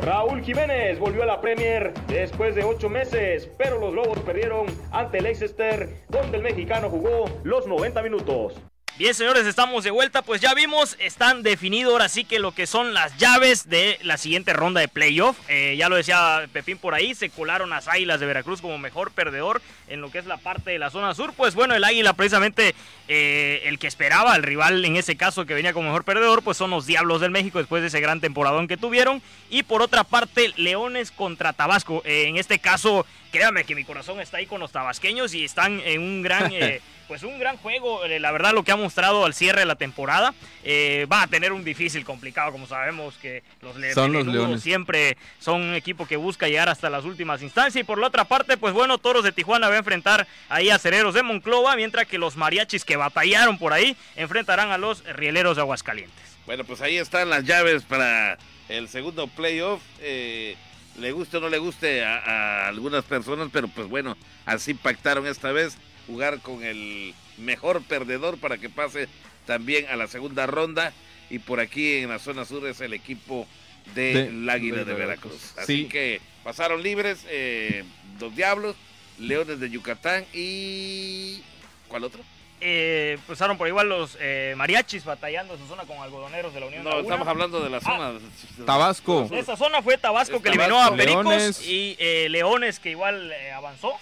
Raúl 0.01 0.41
Jiménez 0.43 1.01
volvió 1.01 1.24
a 1.24 1.26
la 1.26 1.41
Premier 1.41 1.93
después 2.07 2.55
de 2.55 2.62
8 2.62 2.89
meses, 2.89 3.51
pero 3.59 3.80
los 3.80 3.93
Lobos 3.93 4.18
perdieron 4.20 4.66
ante 4.93 5.20
Leicester, 5.20 6.05
donde 6.09 6.36
el 6.36 6.45
mexicano 6.45 6.89
jugó 6.89 7.24
los 7.43 7.66
90 7.66 8.03
minutos. 8.03 8.55
Bien, 8.99 9.15
señores, 9.15 9.47
estamos 9.47 9.85
de 9.85 9.93
vuelta. 9.93 10.23
Pues 10.23 10.41
ya 10.41 10.55
vimos, 10.55 10.97
están 10.99 11.45
definidos 11.45 11.93
ahora 11.93 12.09
sí 12.09 12.25
que 12.25 12.41
lo 12.41 12.51
que 12.51 12.67
son 12.67 12.95
las 12.95 13.17
llaves 13.17 13.69
de 13.71 13.97
la 14.03 14.17
siguiente 14.17 14.53
ronda 14.53 14.81
de 14.81 14.89
playoff. 14.89 15.39
Eh, 15.47 15.77
ya 15.79 15.89
lo 15.89 15.95
decía 15.95 16.49
Pepín 16.53 16.79
por 16.79 16.95
ahí, 16.95 17.15
se 17.15 17.31
colaron 17.31 17.71
las 17.71 17.87
Águilas 17.87 18.19
de 18.19 18.27
Veracruz 18.27 18.61
como 18.61 18.77
mejor 18.77 19.13
perdedor 19.13 19.63
en 19.87 20.01
lo 20.01 20.11
que 20.11 20.19
es 20.19 20.27
la 20.27 20.37
parte 20.37 20.73
de 20.73 20.81
la 20.81 20.91
zona 20.91 21.15
sur. 21.15 21.33
Pues 21.33 21.55
bueno, 21.55 21.77
el 21.77 21.85
Águila 21.85 22.13
precisamente 22.15 22.75
eh, 23.07 23.63
el 23.67 23.79
que 23.79 23.87
esperaba, 23.87 24.35
el 24.35 24.43
rival 24.43 24.85
en 24.85 24.97
ese 24.97 25.17
caso 25.17 25.47
que 25.47 25.55
venía 25.55 25.73
como 25.73 25.87
mejor 25.91 26.03
perdedor, 26.03 26.43
pues 26.43 26.57
son 26.57 26.71
los 26.71 26.85
Diablos 26.85 27.21
del 27.21 27.31
México 27.31 27.61
después 27.61 27.83
de 27.83 27.89
ese 27.89 28.01
gran 28.01 28.21
temporadón 28.21 28.67
que 28.67 28.77
tuvieron. 28.77 29.23
Y 29.49 29.63
por 29.63 29.81
otra 29.81 30.03
parte, 30.03 30.53
Leones 30.57 31.13
contra 31.13 31.53
Tabasco. 31.53 32.03
Eh, 32.05 32.25
en 32.27 32.37
este 32.37 32.59
caso, 32.59 33.07
créame 33.31 33.64
que 33.64 33.74
mi 33.74 33.85
corazón 33.85 34.20
está 34.20 34.39
ahí 34.39 34.47
con 34.47 34.61
los 34.61 34.72
tabasqueños 34.72 35.35
y 35.35 35.45
están 35.45 35.81
en 35.85 36.01
un 36.01 36.22
gran... 36.22 36.53
pues 37.09 37.22
un 37.22 37.39
gran 37.39 37.57
juego, 37.57 38.05
eh, 38.05 38.20
la 38.20 38.31
verdad 38.31 38.53
lo 38.53 38.62
que 38.62 38.70
ha 38.70 38.76
mostrado 38.76 39.24
al 39.24 39.33
cierre 39.33 39.61
de 39.61 39.66
la 39.66 39.76
temporada. 39.76 40.35
Eh, 40.62 41.07
va 41.11 41.22
a 41.22 41.26
tener 41.26 41.53
un 41.53 41.64
difícil 41.64 42.05
complicado, 42.05 42.53
como 42.53 42.66
sabemos 42.66 43.16
que 43.16 43.43
los, 43.62 43.76
Leones 43.76 44.62
siempre 44.62 45.16
son 45.41 45.62
un 45.62 45.74
equipo 45.74 46.07
que 46.07 46.16
busca 46.16 46.49
llegar 46.49 46.68
hasta 46.68 46.91
las 46.91 47.05
últimas 47.05 47.43
instancias. 47.43 47.81
Y 47.83 47.85
por 47.85 47.99
la 47.99 48.09
otra 48.09 48.24
parte, 48.24 48.59
pues 48.59 48.74
bueno, 48.74 48.99
Toros 48.99 49.24
de 49.24 49.33
Tijuana 49.33 49.68
va 49.68 49.76
a 49.76 49.79
enfrentar 49.79 50.29
ahí 50.51 50.68
a 50.68 50.79
Cereros 50.79 51.14
de 51.14 51.22
Monclova, 51.22 51.74
mientras 51.76 52.07
que 52.07 52.18
los 52.18 52.37
mariachis 52.37 52.85
que 52.85 52.97
batallaron 52.97 53.59
por 53.59 53.72
ahí 53.72 53.97
enfrentarán 54.14 54.70
a 54.70 54.79
los 54.79 55.03
rieleros 55.05 55.57
de 55.57 55.62
Aguascalientes. 55.62 56.37
Bueno, 56.45 56.64
pues 56.64 56.83
ahí 56.83 56.99
están 56.99 57.31
las 57.31 57.45
llaves 57.45 57.85
para 57.85 58.39
el 58.68 58.89
segundo 58.89 59.29
playoff. 59.29 59.81
Eh, 60.01 60.57
le 60.99 61.13
guste 61.13 61.37
o 61.37 61.41
no 61.41 61.49
le 61.49 61.59
guste 61.59 62.05
a, 62.05 62.19
a 62.19 62.69
algunas 62.69 63.05
personas, 63.05 63.49
pero 63.53 63.69
pues 63.69 63.89
bueno, 63.89 64.17
así 64.47 64.75
pactaron 64.75 65.27
esta 65.27 65.53
vez 65.53 65.77
jugar 66.07 66.41
con 66.41 66.65
el 66.65 67.15
mejor 67.37 67.83
perdedor 67.83 68.39
para 68.39 68.59
que 68.59 68.69
pase 68.69 69.09
también 69.47 69.87
a 69.87 69.97
la 69.97 70.09
segunda 70.09 70.47
ronda. 70.47 70.93
Y 71.31 71.41
por 71.41 71.61
aquí 71.61 71.97
en 71.97 72.09
la 72.09 72.19
zona 72.19 72.45
sur 72.45 72.67
es 72.67 72.81
el 72.81 72.95
equipo 72.95 73.47
del 73.95 74.47
de, 74.47 74.53
Águila 74.53 74.85
de, 74.85 74.95
Veracruz. 74.95 75.55
Así 75.59 75.87
que 75.87 76.21
pasaron 76.43 76.83
libres 76.83 77.25
eh, 77.29 77.85
los 78.19 78.35
Diablos, 78.35 78.77
Leones 79.19 79.61
de 79.61 79.71
Yucatán 79.71 80.25
y... 80.33 81.43
¿Cuál 81.89 82.05
otro? 82.05 82.23
Eh, 82.61 83.19
pasaron 83.27 83.57
por 83.57 83.69
igual 83.69 83.89
los 83.89 84.17
eh, 84.21 84.55
mariachis 84.57 85.05
batallando 85.05 85.55
en 85.55 85.61
su 85.61 85.67
zona 85.67 85.85
con 85.85 85.99
algodoneros 85.99 86.53
de 86.53 86.61
la 86.61 86.67
Unión. 86.67 86.85
No, 86.85 87.01
estamos 87.01 87.29
hablando 87.29 87.61
de 87.61 87.71
la 87.71 87.81
zona. 87.81 88.09
Ah, 88.09 88.65
Tabasco. 88.67 89.29
Esa 89.33 89.57
zona 89.57 89.83
fue 89.83 89.97
Tabasco 89.99 90.43
que 90.43 90.49
eliminó 90.49 90.83
a 90.83 90.95
Pericos 90.95 91.65
y 91.67 91.97
eh, 91.99 92.29
Leones 92.31 92.81
que 92.81 92.91
igual 92.91 93.31
eh, 93.33 93.53
avanzó. 93.53 93.93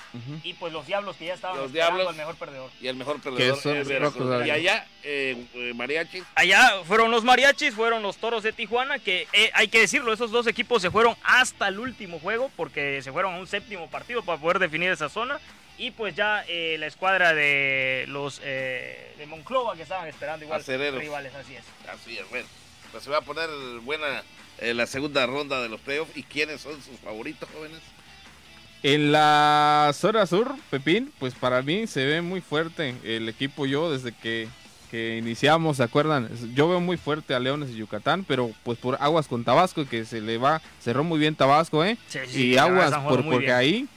Y 0.42 0.54
pues 0.54 0.72
los 0.72 0.86
Diablos 0.86 1.16
que 1.16 1.26
ya 1.26 1.34
estaban 1.34 1.58
los 1.58 1.72
diablos, 1.72 2.08
el 2.10 2.16
mejor 2.16 2.36
perdedor. 2.36 2.70
Y 2.80 2.88
el 2.88 2.96
mejor 2.96 3.20
perdedor. 3.20 4.46
y 4.46 4.50
allá, 4.50 4.86
mariachis. 5.74 6.24
Allá 6.34 6.82
fueron 6.84 7.10
los 7.10 7.24
mariachis, 7.24 7.74
fueron 7.74 8.02
los 8.02 8.16
toros 8.16 8.42
de 8.42 8.52
Tijuana, 8.52 8.98
que 8.98 9.28
hay 9.52 9.68
que 9.68 9.80
decirlo, 9.80 10.12
esos 10.12 10.30
dos 10.30 10.46
equipos 10.46 10.82
se 10.82 10.90
fueron 10.90 11.14
hasta 11.22 11.68
el 11.68 11.78
último 11.78 12.18
juego 12.18 12.50
porque 12.56 13.02
se 13.02 13.12
fueron 13.12 13.34
a 13.34 13.38
un 13.38 13.46
séptimo 13.46 13.88
partido 13.88 14.22
para 14.22 14.40
poder 14.40 14.58
definir 14.58 14.90
esa 14.90 15.08
zona. 15.08 15.38
Y 15.78 15.90
pues 15.90 16.14
ya 16.14 16.42
eh, 16.48 16.76
la 16.78 16.86
escuadra 16.86 17.34
de 17.34 18.06
los 18.08 18.40
eh, 18.42 19.14
de 19.18 19.26
Monclova 19.26 19.76
que 19.76 19.82
estaban 19.82 20.08
esperando 20.08 20.44
igual 20.44 20.64
rivales, 20.64 21.34
así 21.34 21.54
es. 21.54 21.64
Así 21.88 22.18
es, 22.18 22.28
bueno. 22.30 22.46
Pues 22.92 23.04
se 23.04 23.10
va 23.10 23.18
a 23.18 23.22
poner 23.22 23.48
buena 23.82 24.22
eh, 24.58 24.72
la 24.72 24.86
segunda 24.86 25.26
ronda 25.26 25.60
de 25.60 25.68
los 25.68 25.80
playoffs. 25.80 26.16
¿Y 26.16 26.22
quiénes 26.22 26.62
son 26.62 26.82
sus 26.82 26.98
favoritos, 27.00 27.48
jóvenes? 27.52 27.80
En 28.82 29.12
la 29.12 29.90
zona 29.94 30.26
sur, 30.26 30.54
Pepín, 30.70 31.12
pues 31.18 31.34
para 31.34 31.60
mí 31.62 31.86
se 31.86 32.04
ve 32.06 32.20
muy 32.22 32.40
fuerte 32.40 32.94
el 33.04 33.28
equipo 33.28 33.66
yo 33.66 33.90
desde 33.90 34.12
que, 34.12 34.48
que 34.90 35.16
iniciamos, 35.16 35.78
¿se 35.78 35.82
acuerdan? 35.82 36.30
Yo 36.54 36.68
veo 36.68 36.80
muy 36.80 36.96
fuerte 36.96 37.34
a 37.34 37.40
Leones 37.40 37.70
y 37.70 37.76
Yucatán, 37.76 38.24
pero 38.24 38.52
pues 38.62 38.78
por 38.78 38.96
aguas 39.00 39.28
con 39.28 39.44
Tabasco, 39.44 39.86
que 39.86 40.04
se 40.04 40.20
le 40.20 40.38
va, 40.38 40.62
cerró 40.80 41.04
muy 41.04 41.18
bien 41.18 41.34
Tabasco, 41.34 41.84
¿eh? 41.84 41.96
Sí, 42.08 42.18
sí, 42.28 42.46
y 42.48 42.58
aguas 42.58 42.94
por, 43.02 43.24
porque 43.24 43.52
ahí 43.52 43.88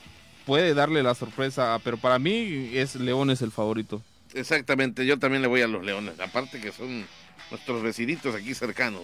puede 0.50 0.74
darle 0.74 1.04
la 1.04 1.14
sorpresa, 1.14 1.80
pero 1.84 1.98
para 1.98 2.18
mí 2.18 2.72
es 2.74 2.96
Leones 2.96 3.44
el 3.44 3.52
favorito. 3.52 4.02
Exactamente, 4.34 5.06
yo 5.06 5.20
también 5.20 5.44
le 5.44 5.48
voy 5.48 5.62
a 5.62 5.68
los 5.68 5.86
Leones, 5.86 6.20
aparte 6.20 6.60
que 6.60 6.72
son 6.72 7.06
nuestros 7.52 7.84
vecinitos 7.84 8.34
aquí 8.34 8.56
cercanos. 8.56 9.04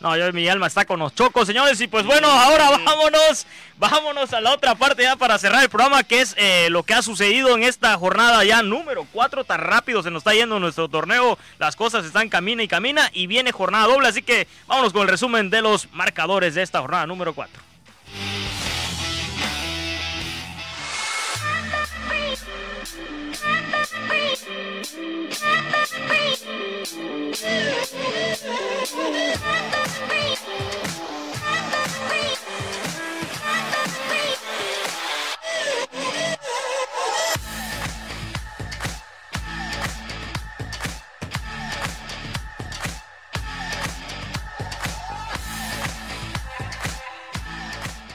No, 0.00 0.16
yo 0.16 0.32
mi 0.32 0.48
alma 0.48 0.66
está 0.66 0.86
con 0.86 0.98
los 0.98 1.14
chocos, 1.14 1.46
señores, 1.46 1.78
y 1.82 1.88
pues 1.88 2.06
bueno, 2.06 2.26
ahora 2.26 2.70
vámonos, 2.70 3.46
vámonos 3.76 4.32
a 4.32 4.40
la 4.40 4.54
otra 4.54 4.76
parte 4.76 5.02
ya 5.02 5.14
para 5.16 5.36
cerrar 5.36 5.62
el 5.62 5.68
programa, 5.68 6.04
que 6.04 6.22
es 6.22 6.34
eh, 6.38 6.68
lo 6.70 6.82
que 6.84 6.94
ha 6.94 7.02
sucedido 7.02 7.54
en 7.54 7.64
esta 7.64 7.94
jornada 7.98 8.42
ya 8.44 8.62
número 8.62 9.06
4, 9.12 9.44
tan 9.44 9.60
rápido 9.60 10.02
se 10.02 10.10
nos 10.10 10.20
está 10.20 10.32
yendo 10.32 10.58
nuestro 10.58 10.88
torneo, 10.88 11.38
las 11.58 11.76
cosas 11.76 12.06
están 12.06 12.30
camina 12.30 12.62
y 12.62 12.68
camina, 12.68 13.10
y 13.12 13.26
viene 13.26 13.52
jornada 13.52 13.88
doble, 13.88 14.08
así 14.08 14.22
que 14.22 14.48
vámonos 14.66 14.94
con 14.94 15.02
el 15.02 15.08
resumen 15.08 15.50
de 15.50 15.60
los 15.60 15.92
marcadores 15.92 16.54
de 16.54 16.62
esta 16.62 16.80
jornada 16.80 17.06
número 17.06 17.34
4. 17.34 17.67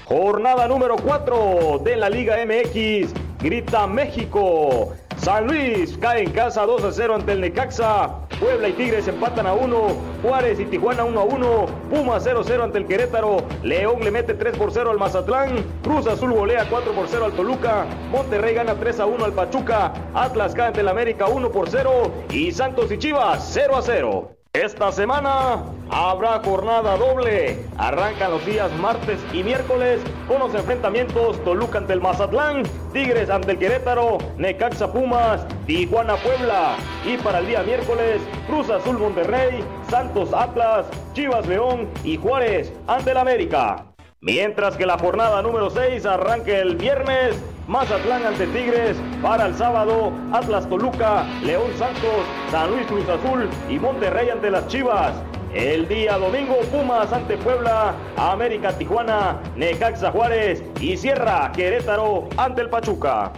Jornada 0.05 0.67
número 0.67 0.95
4 0.97 1.79
de 1.83 1.95
la 1.95 2.07
Liga 2.09 2.35
MX. 2.45 3.13
Grita 3.39 3.87
México. 3.87 4.93
San 5.23 5.47
Luis 5.47 5.97
cae 6.01 6.21
en 6.21 6.31
casa 6.31 6.65
2 6.65 6.83
a 6.83 6.91
0 6.91 7.15
ante 7.15 7.31
el 7.31 7.39
Necaxa. 7.39 8.09
Puebla 8.41 8.67
y 8.67 8.73
Tigres 8.73 9.07
empatan 9.07 9.47
a 9.47 9.53
1. 9.53 9.77
Juárez 10.21 10.59
y 10.59 10.65
Tijuana 10.65 11.05
1 11.05 11.17
a 11.17 11.23
1. 11.23 11.65
Puma 11.89 12.19
0 12.19 12.41
a 12.41 12.43
0 12.43 12.63
ante 12.65 12.79
el 12.79 12.85
Querétaro. 12.85 13.37
León 13.63 14.03
le 14.03 14.11
mete 14.11 14.33
3 14.33 14.57
por 14.57 14.73
0 14.73 14.91
al 14.91 14.99
Mazatlán. 14.99 15.63
Cruz 15.81 16.07
Azul 16.07 16.33
golea 16.33 16.67
4 16.69 16.91
por 16.91 17.07
0 17.07 17.23
al 17.23 17.31
Toluca. 17.31 17.85
Monterrey 18.11 18.53
gana 18.53 18.75
3 18.75 18.99
a 18.99 19.05
1 19.05 19.23
al 19.23 19.31
Pachuca. 19.31 19.93
Atlas 20.13 20.53
cae 20.53 20.67
ante 20.67 20.81
el 20.81 20.89
América 20.89 21.27
1 21.27 21.51
por 21.51 21.69
0. 21.69 22.11
Y 22.29 22.51
Santos 22.51 22.91
y 22.91 22.97
Chivas 22.97 23.49
0 23.53 23.77
a 23.77 23.81
0. 23.81 24.42
Esta 24.55 24.91
semana 24.91 25.63
habrá 25.89 26.39
jornada 26.43 26.95
doble. 26.95 27.65
Arrancan 27.75 28.29
los 28.29 28.45
días 28.45 28.71
martes 28.73 29.17
y 29.33 29.41
miércoles 29.41 29.99
con 30.27 30.37
los 30.37 30.53
enfrentamientos 30.53 31.43
Toluca 31.43 31.79
ante 31.79 31.93
el 31.93 32.01
Mazatlán, 32.01 32.61
Tigres 32.93 33.31
ante 33.31 33.53
el 33.53 33.57
Querétaro, 33.57 34.19
Necaxa 34.37 34.93
Pumas, 34.93 35.43
Tijuana 35.65 36.17
Puebla. 36.17 36.75
Y 37.03 37.17
para 37.17 37.39
el 37.39 37.47
día 37.47 37.63
miércoles, 37.63 38.21
Cruz 38.45 38.69
Azul 38.69 38.99
Monterrey, 38.99 39.63
Santos 39.89 40.31
Atlas, 40.31 40.85
Chivas 41.13 41.47
León 41.47 41.89
y 42.03 42.17
Juárez 42.17 42.71
ante 42.85 43.09
el 43.09 43.17
América. 43.17 43.87
Mientras 44.21 44.77
que 44.77 44.85
la 44.85 44.99
jornada 44.99 45.41
número 45.41 45.71
6 45.71 46.05
arranque 46.05 46.59
el 46.59 46.75
viernes, 46.75 47.35
Mazatlán 47.67 48.25
ante 48.25 48.45
Tigres, 48.47 48.97
para 49.21 49.45
el 49.45 49.55
sábado, 49.55 50.11
Atlas 50.33 50.67
Toluca, 50.67 51.25
León 51.43 51.71
Santos, 51.77 52.25
San 52.51 52.69
Luis 52.71 52.85
Cruz 52.87 53.07
Azul 53.07 53.49
y 53.69 53.79
Monterrey 53.79 54.29
ante 54.29 54.51
las 54.51 54.67
Chivas. 54.67 55.13
El 55.53 55.87
día 55.87 56.17
domingo, 56.17 56.59
Pumas 56.71 57.13
ante 57.13 57.37
Puebla, 57.37 57.95
América 58.17 58.77
Tijuana, 58.77 59.39
Necaxa 59.55 60.11
Juárez 60.11 60.61
y 60.81 60.97
Sierra 60.97 61.51
Querétaro 61.53 62.27
ante 62.35 62.63
el 62.63 62.69
Pachuca. 62.69 63.31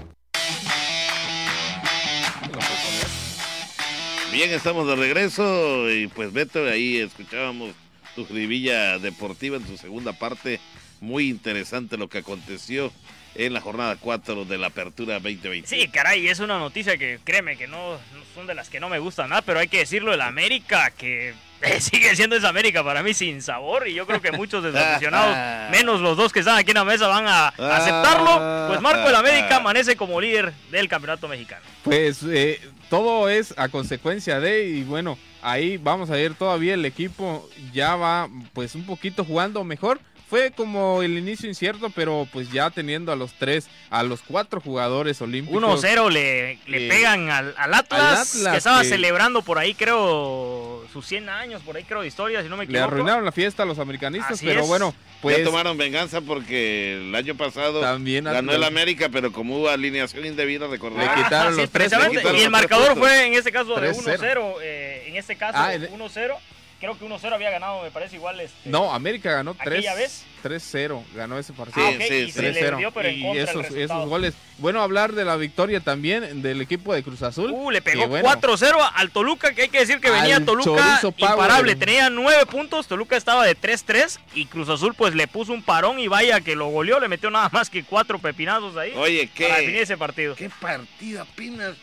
Bien, 4.31 4.49
estamos 4.51 4.87
de 4.87 4.95
regreso 4.95 5.89
y 5.91 6.07
pues 6.07 6.33
Beto, 6.33 6.65
ahí 6.65 6.97
escuchábamos 6.97 7.71
tu 8.15 8.25
gribilla 8.25 8.97
deportiva 8.97 9.57
en 9.57 9.67
su 9.67 9.77
segunda 9.77 10.13
parte. 10.13 10.59
Muy 10.99 11.29
interesante 11.29 11.95
lo 11.95 12.07
que 12.07 12.19
aconteció 12.19 12.91
en 13.35 13.53
la 13.53 13.61
jornada 13.61 13.97
4 13.99 14.45
de 14.45 14.57
la 14.57 14.67
Apertura 14.67 15.15
2020. 15.15 15.67
Sí, 15.67 15.87
caray, 15.89 16.27
es 16.27 16.39
una 16.39 16.57
noticia 16.57 16.97
que 16.97 17.19
créeme 17.23 17.57
que 17.57 17.67
no, 17.67 17.93
no 17.93 18.25
son 18.33 18.47
de 18.47 18.55
las 18.55 18.69
que 18.69 18.79
no 18.79 18.89
me 18.89 18.99
gustan 18.99 19.29
nada, 19.29 19.41
pero 19.41 19.59
hay 19.59 19.67
que 19.67 19.79
decirlo, 19.79 20.13
el 20.13 20.21
América, 20.21 20.91
que 20.91 21.33
sigue 21.79 22.15
siendo 22.15 22.35
esa 22.35 22.49
América 22.49 22.83
para 22.83 23.03
mí 23.03 23.13
sin 23.13 23.41
sabor 23.41 23.87
y 23.87 23.93
yo 23.93 24.05
creo 24.05 24.21
que 24.21 24.31
muchos 24.31 24.63
de 24.63 24.71
los 24.71 24.81
aficionados, 24.81 25.71
menos 25.71 26.01
los 26.01 26.17
dos 26.17 26.31
que 26.31 26.39
están 26.39 26.57
aquí 26.57 26.71
en 26.71 26.77
la 26.77 26.85
mesa, 26.85 27.07
van 27.07 27.27
a 27.27 27.47
aceptarlo. 27.47 28.67
Pues 28.69 28.81
Marco 28.81 29.09
el 29.09 29.15
América 29.15 29.57
amanece 29.57 29.95
como 29.95 30.19
líder 30.19 30.53
del 30.71 30.87
campeonato 30.87 31.27
mexicano. 31.27 31.63
Pues 31.83 32.23
eh, 32.23 32.59
todo 32.89 33.29
es 33.29 33.53
a 33.57 33.69
consecuencia 33.69 34.39
de, 34.39 34.65
y 34.65 34.83
bueno, 34.83 35.17
ahí 35.41 35.77
vamos 35.77 36.09
a 36.09 36.13
ver 36.13 36.33
todavía 36.33 36.73
el 36.73 36.85
equipo 36.85 37.47
ya 37.73 37.95
va 37.95 38.29
pues 38.53 38.75
un 38.75 38.85
poquito 38.85 39.23
jugando 39.23 39.63
mejor. 39.63 39.99
Fue 40.35 40.51
como 40.51 41.01
el 41.01 41.17
inicio 41.17 41.47
incierto, 41.47 41.89
pero 41.95 42.27
pues 42.33 42.51
ya 42.51 42.69
teniendo 42.69 43.13
a 43.13 43.15
los 43.15 43.31
tres, 43.35 43.69
a 43.89 44.03
los 44.03 44.21
cuatro 44.21 44.59
jugadores 44.59 45.21
olímpicos. 45.21 45.63
1-0 45.81 46.09
le, 46.11 46.59
le 46.67 46.87
Eh, 46.87 46.89
pegan 46.89 47.29
al, 47.29 47.55
al 47.57 47.73
Atlas, 47.73 48.01
al 48.01 48.17
Atlas, 48.17 48.51
que 48.51 48.57
estaba 48.57 48.81
que- 48.81 48.89
celebrando 48.89 49.41
por 49.43 49.59
ahí, 49.59 49.73
creo, 49.73 50.83
sus 50.91 51.05
100 51.05 51.29
años, 51.29 51.61
por 51.61 51.77
ahí 51.77 51.85
creo 51.85 52.01
de 52.01 52.07
historia, 52.07 52.43
si 52.43 52.49
no 52.49 52.57
me 52.57 52.65
Le 52.65 52.71
equivoco. 52.71 52.91
arruinaron 52.91 53.23
la 53.23 53.31
fiesta 53.31 53.63
a 53.63 53.65
los 53.65 53.79
americanistas, 53.79 54.33
Así 54.33 54.45
pero 54.45 54.63
es. 54.63 54.67
bueno, 54.67 54.93
pues 55.21 55.37
ya 55.37 55.43
tomaron 55.45 55.77
venganza 55.77 56.19
porque 56.19 56.95
el 56.97 57.15
año 57.15 57.35
pasado 57.35 57.79
También 57.79 58.25
ganó 58.25 58.51
el 58.51 58.63
América, 58.65 59.07
pero 59.09 59.31
como 59.31 59.55
hubo 59.59 59.69
alineación 59.69 60.25
indebida, 60.25 60.67
recordar. 60.67 61.17
Le 61.17 61.23
quitaron 61.23 61.55
sí, 61.55 61.61
los 61.61 61.69
tres 61.69 61.89
precisamente, 61.89 62.19
puntos. 62.23 62.41
Y 62.41 62.43
el 62.43 62.49
marcador 62.49 62.97
fue 62.97 63.25
en 63.27 63.35
este 63.35 63.53
caso 63.53 63.73
de 63.79 63.89
3-0. 63.93 64.19
1-0. 64.19 64.55
eh, 64.61 65.05
en 65.07 65.15
este 65.15 65.37
caso, 65.37 65.57
Ah, 65.57 65.73
en- 65.73 65.87
1-0. 65.93 66.35
Creo 66.79 66.99
que 66.99 67.05
1-0 67.05 67.31
había 67.33 67.49
ganado, 67.51 67.81
me 67.83 67.89
parece 67.89 68.17
igual. 68.17 68.39
Este, 68.41 68.69
no, 68.69 68.93
América 68.93 69.31
ganó 69.31 69.55
3 69.55 69.67
¿Aquella 69.79 69.95
vez? 69.95 70.25
3-0, 70.43 71.03
ganó 71.15 71.39
ese 71.39 71.53
partido. 71.53 71.85
Ah, 71.87 71.91
Sí, 71.91 71.95
ok, 71.95 72.01
sí, 72.07 72.13
y 72.15 72.25
sí. 72.25 72.31
se 72.33 72.41
le 72.41 72.61
3-0. 72.71 72.77
dio, 72.77 72.91
pero 72.91 73.09
y 73.09 73.25
esos, 73.37 73.65
esos 73.71 74.07
goles. 74.09 74.33
Bueno, 74.57 74.81
hablar 74.81 75.13
de 75.13 75.25
la 75.25 75.37
victoria 75.37 75.79
también 75.79 76.41
del 76.41 76.61
equipo 76.61 76.93
de 76.93 77.01
Cruz 77.01 77.21
Azul. 77.23 77.51
Uh, 77.51 77.71
le 77.71 77.81
pegó 77.81 78.07
bueno, 78.07 78.27
4-0 78.29 78.91
al 78.93 79.09
Toluca, 79.11 79.53
que 79.55 79.63
hay 79.63 79.69
que 79.69 79.79
decir 79.79 79.99
que 79.99 80.11
venía 80.11 80.43
Toluca 80.43 80.99
imparable. 81.17 81.75
Tenía 81.75 82.09
9 82.09 82.45
puntos, 82.45 82.87
Toluca 82.87 83.15
estaba 83.17 83.45
de 83.45 83.57
3-3 83.57 84.19
y 84.35 84.45
Cruz 84.45 84.69
Azul 84.69 84.93
pues 84.95 85.15
le 85.15 85.27
puso 85.27 85.53
un 85.53 85.63
parón 85.63 85.97
y 85.99 86.07
vaya 86.07 86.41
que 86.41 86.55
lo 86.55 86.67
goleó, 86.67 86.99
le 86.99 87.07
metió 87.07 87.31
nada 87.31 87.49
más 87.51 87.69
que 87.69 87.83
4 87.83 88.19
pepinazos 88.19 88.75
ahí 88.77 88.91
Oye, 88.97 89.29
para 89.35 89.55
definir 89.55 89.75
qué, 89.77 89.81
ese 89.81 89.97
partido. 89.97 90.35
qué 90.35 90.49
partido 90.49 91.21
apenas. 91.23 91.75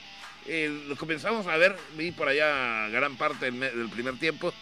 eh, 0.47 0.84
lo 0.86 0.97
comenzamos 0.97 1.47
a 1.47 1.57
ver, 1.57 1.76
vi 1.97 2.11
por 2.12 2.28
allá 2.28 2.88
gran 2.88 3.16
parte 3.16 3.47
del, 3.51 3.59
del 3.59 3.88
primer 3.88 4.18
tiempo. 4.18 4.53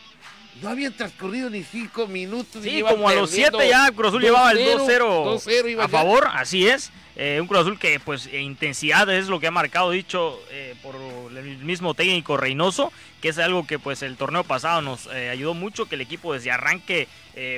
No 0.62 0.68
habían 0.68 0.92
transcurrido 0.92 1.48
ni 1.50 1.62
cinco 1.62 2.06
minutos. 2.06 2.64
y 2.64 2.70
Sí, 2.70 2.76
iban 2.78 2.94
como 2.94 3.08
a 3.08 3.14
los 3.14 3.30
7 3.30 3.56
ya 3.68 3.90
Cruz 3.92 4.08
Azul 4.08 4.22
llevaba 4.22 4.52
el 4.52 4.58
2-0 4.58 4.98
2-0 4.98 5.70
iba 5.70 5.84
a 5.84 5.88
favor, 5.88 6.28
así 6.32 6.66
es. 6.66 6.90
Eh, 7.16 7.38
un 7.40 7.46
Cruz 7.46 7.60
Azul 7.60 7.78
que 7.78 8.00
pues 8.00 8.28
eh, 8.32 8.40
intensidad 8.40 9.08
es 9.10 9.28
lo 9.28 9.40
que 9.40 9.46
ha 9.46 9.50
marcado 9.50 9.90
dicho 9.90 10.40
eh, 10.50 10.74
por 10.82 10.94
el 10.96 11.58
mismo 11.58 11.92
técnico 11.94 12.36
Reynoso, 12.36 12.92
que 13.20 13.28
es 13.28 13.38
algo 13.38 13.66
que 13.66 13.78
pues 13.78 14.02
el 14.02 14.16
torneo 14.16 14.44
pasado 14.44 14.80
nos 14.80 15.06
eh, 15.12 15.28
ayudó 15.28 15.52
mucho, 15.52 15.86
que 15.86 15.96
el 15.96 16.00
equipo 16.00 16.32
desde 16.32 16.50
arranque 16.50 17.08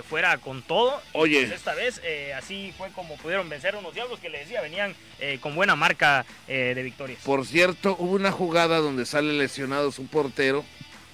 fuera 0.09 0.39
con 0.39 0.63
todo. 0.63 1.01
Oye. 1.13 1.41
Pues 1.41 1.53
esta 1.53 1.75
vez 1.75 2.01
así 2.37 2.73
fue 2.77 2.91
como 2.91 3.17
pudieron 3.17 3.49
vencer 3.49 3.75
a 3.75 3.79
unos 3.79 3.95
diablos 3.95 4.21
que 4.21 4.29
le 4.29 4.39
decía 4.39 4.61
venían 4.61 4.95
eh, 5.19 5.39
con 5.41 5.57
buena 5.57 5.75
marca 5.75 6.25
de 6.47 6.81
victorias. 6.83 7.21
Por 7.25 7.45
cierto, 7.47 7.97
hubo 7.99 8.13
una 8.13 8.31
jugada 8.31 8.79
donde 8.79 9.07
sale 9.07 9.33
lesionado 9.33 9.91
su 9.91 10.07
portero, 10.07 10.65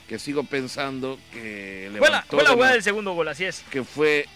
que 0.08 0.18
sigo 0.18 0.42
pensando 0.44 1.18
que 1.32 1.90
levantó 1.92 2.36
fue 2.36 2.42
la 2.44 2.50
jugada 2.50 2.72
del 2.72 2.82
segundo 2.82 3.12
gol, 3.12 3.28
así 3.28 3.44
es. 3.44 3.64
que 3.70 3.84
fue 3.84 4.26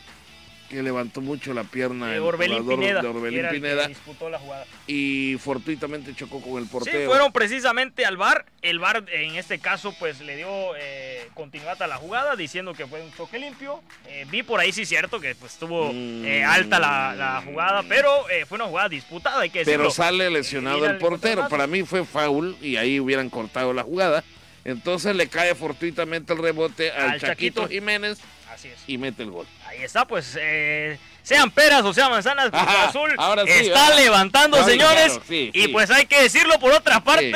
que 0.69 0.83
levantó 0.83 1.21
mucho 1.21 1.53
la 1.53 1.65
pierna 1.65 2.07
De 2.07 2.17
el 2.17 2.23
Orbelín 2.23 2.67
Pineda. 2.67 3.03
de 3.03 3.09
Orbelín 3.09 3.47
Pineda 3.51 3.89
disputó 3.89 4.31
la 4.31 4.39
jugada. 4.39 4.65
y 4.87 5.37
fortuitamente 5.39 6.15
chocó 6.15 6.41
con 6.41 6.63
el 6.63 6.67
portero. 6.67 6.99
Sí, 6.99 7.07
fueron 7.07 7.31
precisamente 7.31 8.07
al 8.07 8.17
VAR. 8.17 8.47
El 8.63 8.79
VAR 8.79 9.05
en 9.13 9.35
este 9.37 9.59
caso 9.59 9.95
pues 9.99 10.23
le 10.23 10.35
dio 10.35 10.49
eh, 10.79 11.29
continuidad 11.35 11.81
a 11.83 11.87
la 11.87 11.97
jugada 11.97 12.37
diciendo 12.37 12.73
que 12.73 12.87
fue 12.87 13.03
un 13.03 13.13
choque 13.13 13.39
limpio. 13.39 13.83
Eh, 14.09 14.25
vi 14.31 14.43
por 14.43 14.61
ahí 14.61 14.73
sí 14.73 14.87
cierto 14.87 15.21
que 15.21 15.35
pues 15.35 15.53
estuvo 15.53 15.91
eh, 15.93 16.43
alta 16.43 16.79
la, 16.79 17.15
la 17.17 17.43
jugada, 17.43 17.83
pero 17.87 18.31
eh, 18.31 18.47
fue 18.47 18.57
una 18.57 18.65
jugada 18.65 18.89
disputada, 18.89 19.41
hay 19.43 19.51
que 19.51 19.59
decirlo. 19.59 19.79
Pero 19.79 19.91
sale 19.91 20.31
lesionado 20.31 20.79
Mira 20.79 20.93
el 20.93 20.97
portero. 20.99 21.49
Para 21.51 21.67
mí 21.67 21.83
fue 21.83 22.07
foul 22.07 22.57
y 22.63 22.77
ahí 22.77 22.99
hubieran 22.99 23.29
cortado 23.29 23.75
la 23.75 23.83
jugada. 23.83 24.25
Entonces 24.65 25.15
le 25.17 25.29
cae 25.29 25.55
fortuitamente 25.55 26.33
el 26.33 26.39
rebote 26.39 26.91
al, 26.93 27.11
Al 27.13 27.21
Chaquito, 27.21 27.63
Chaquito. 27.63 27.69
Jiménez 27.69 28.19
Así 28.53 28.69
es. 28.69 28.79
y 28.87 28.99
mete 28.99 29.23
el 29.23 29.31
gol. 29.31 29.47
Ahí 29.67 29.83
está, 29.83 30.07
pues 30.07 30.37
eh, 30.41 30.99
sean 31.23 31.51
peras 31.51 31.83
o 31.85 31.93
sean 31.95 32.11
manzanas, 32.11 32.51
Cruz 32.51 32.63
Ajá, 32.63 32.89
Azul 32.89 33.11
ahora 33.19 33.45
sí, 33.45 33.51
está 33.51 33.89
¿verdad? 33.89 33.97
levantando, 33.97 34.57
Ay, 34.59 34.65
señores. 34.65 35.07
claro, 35.13 35.23
sí, 35.29 35.51
y 35.55 35.63
sí. 35.63 35.69
pues 35.69 35.91
hay 35.91 36.07
que 36.07 36.21
decirlo 36.23 36.59
por 36.59 36.73
otra 36.73 37.01
parte, 37.05 37.33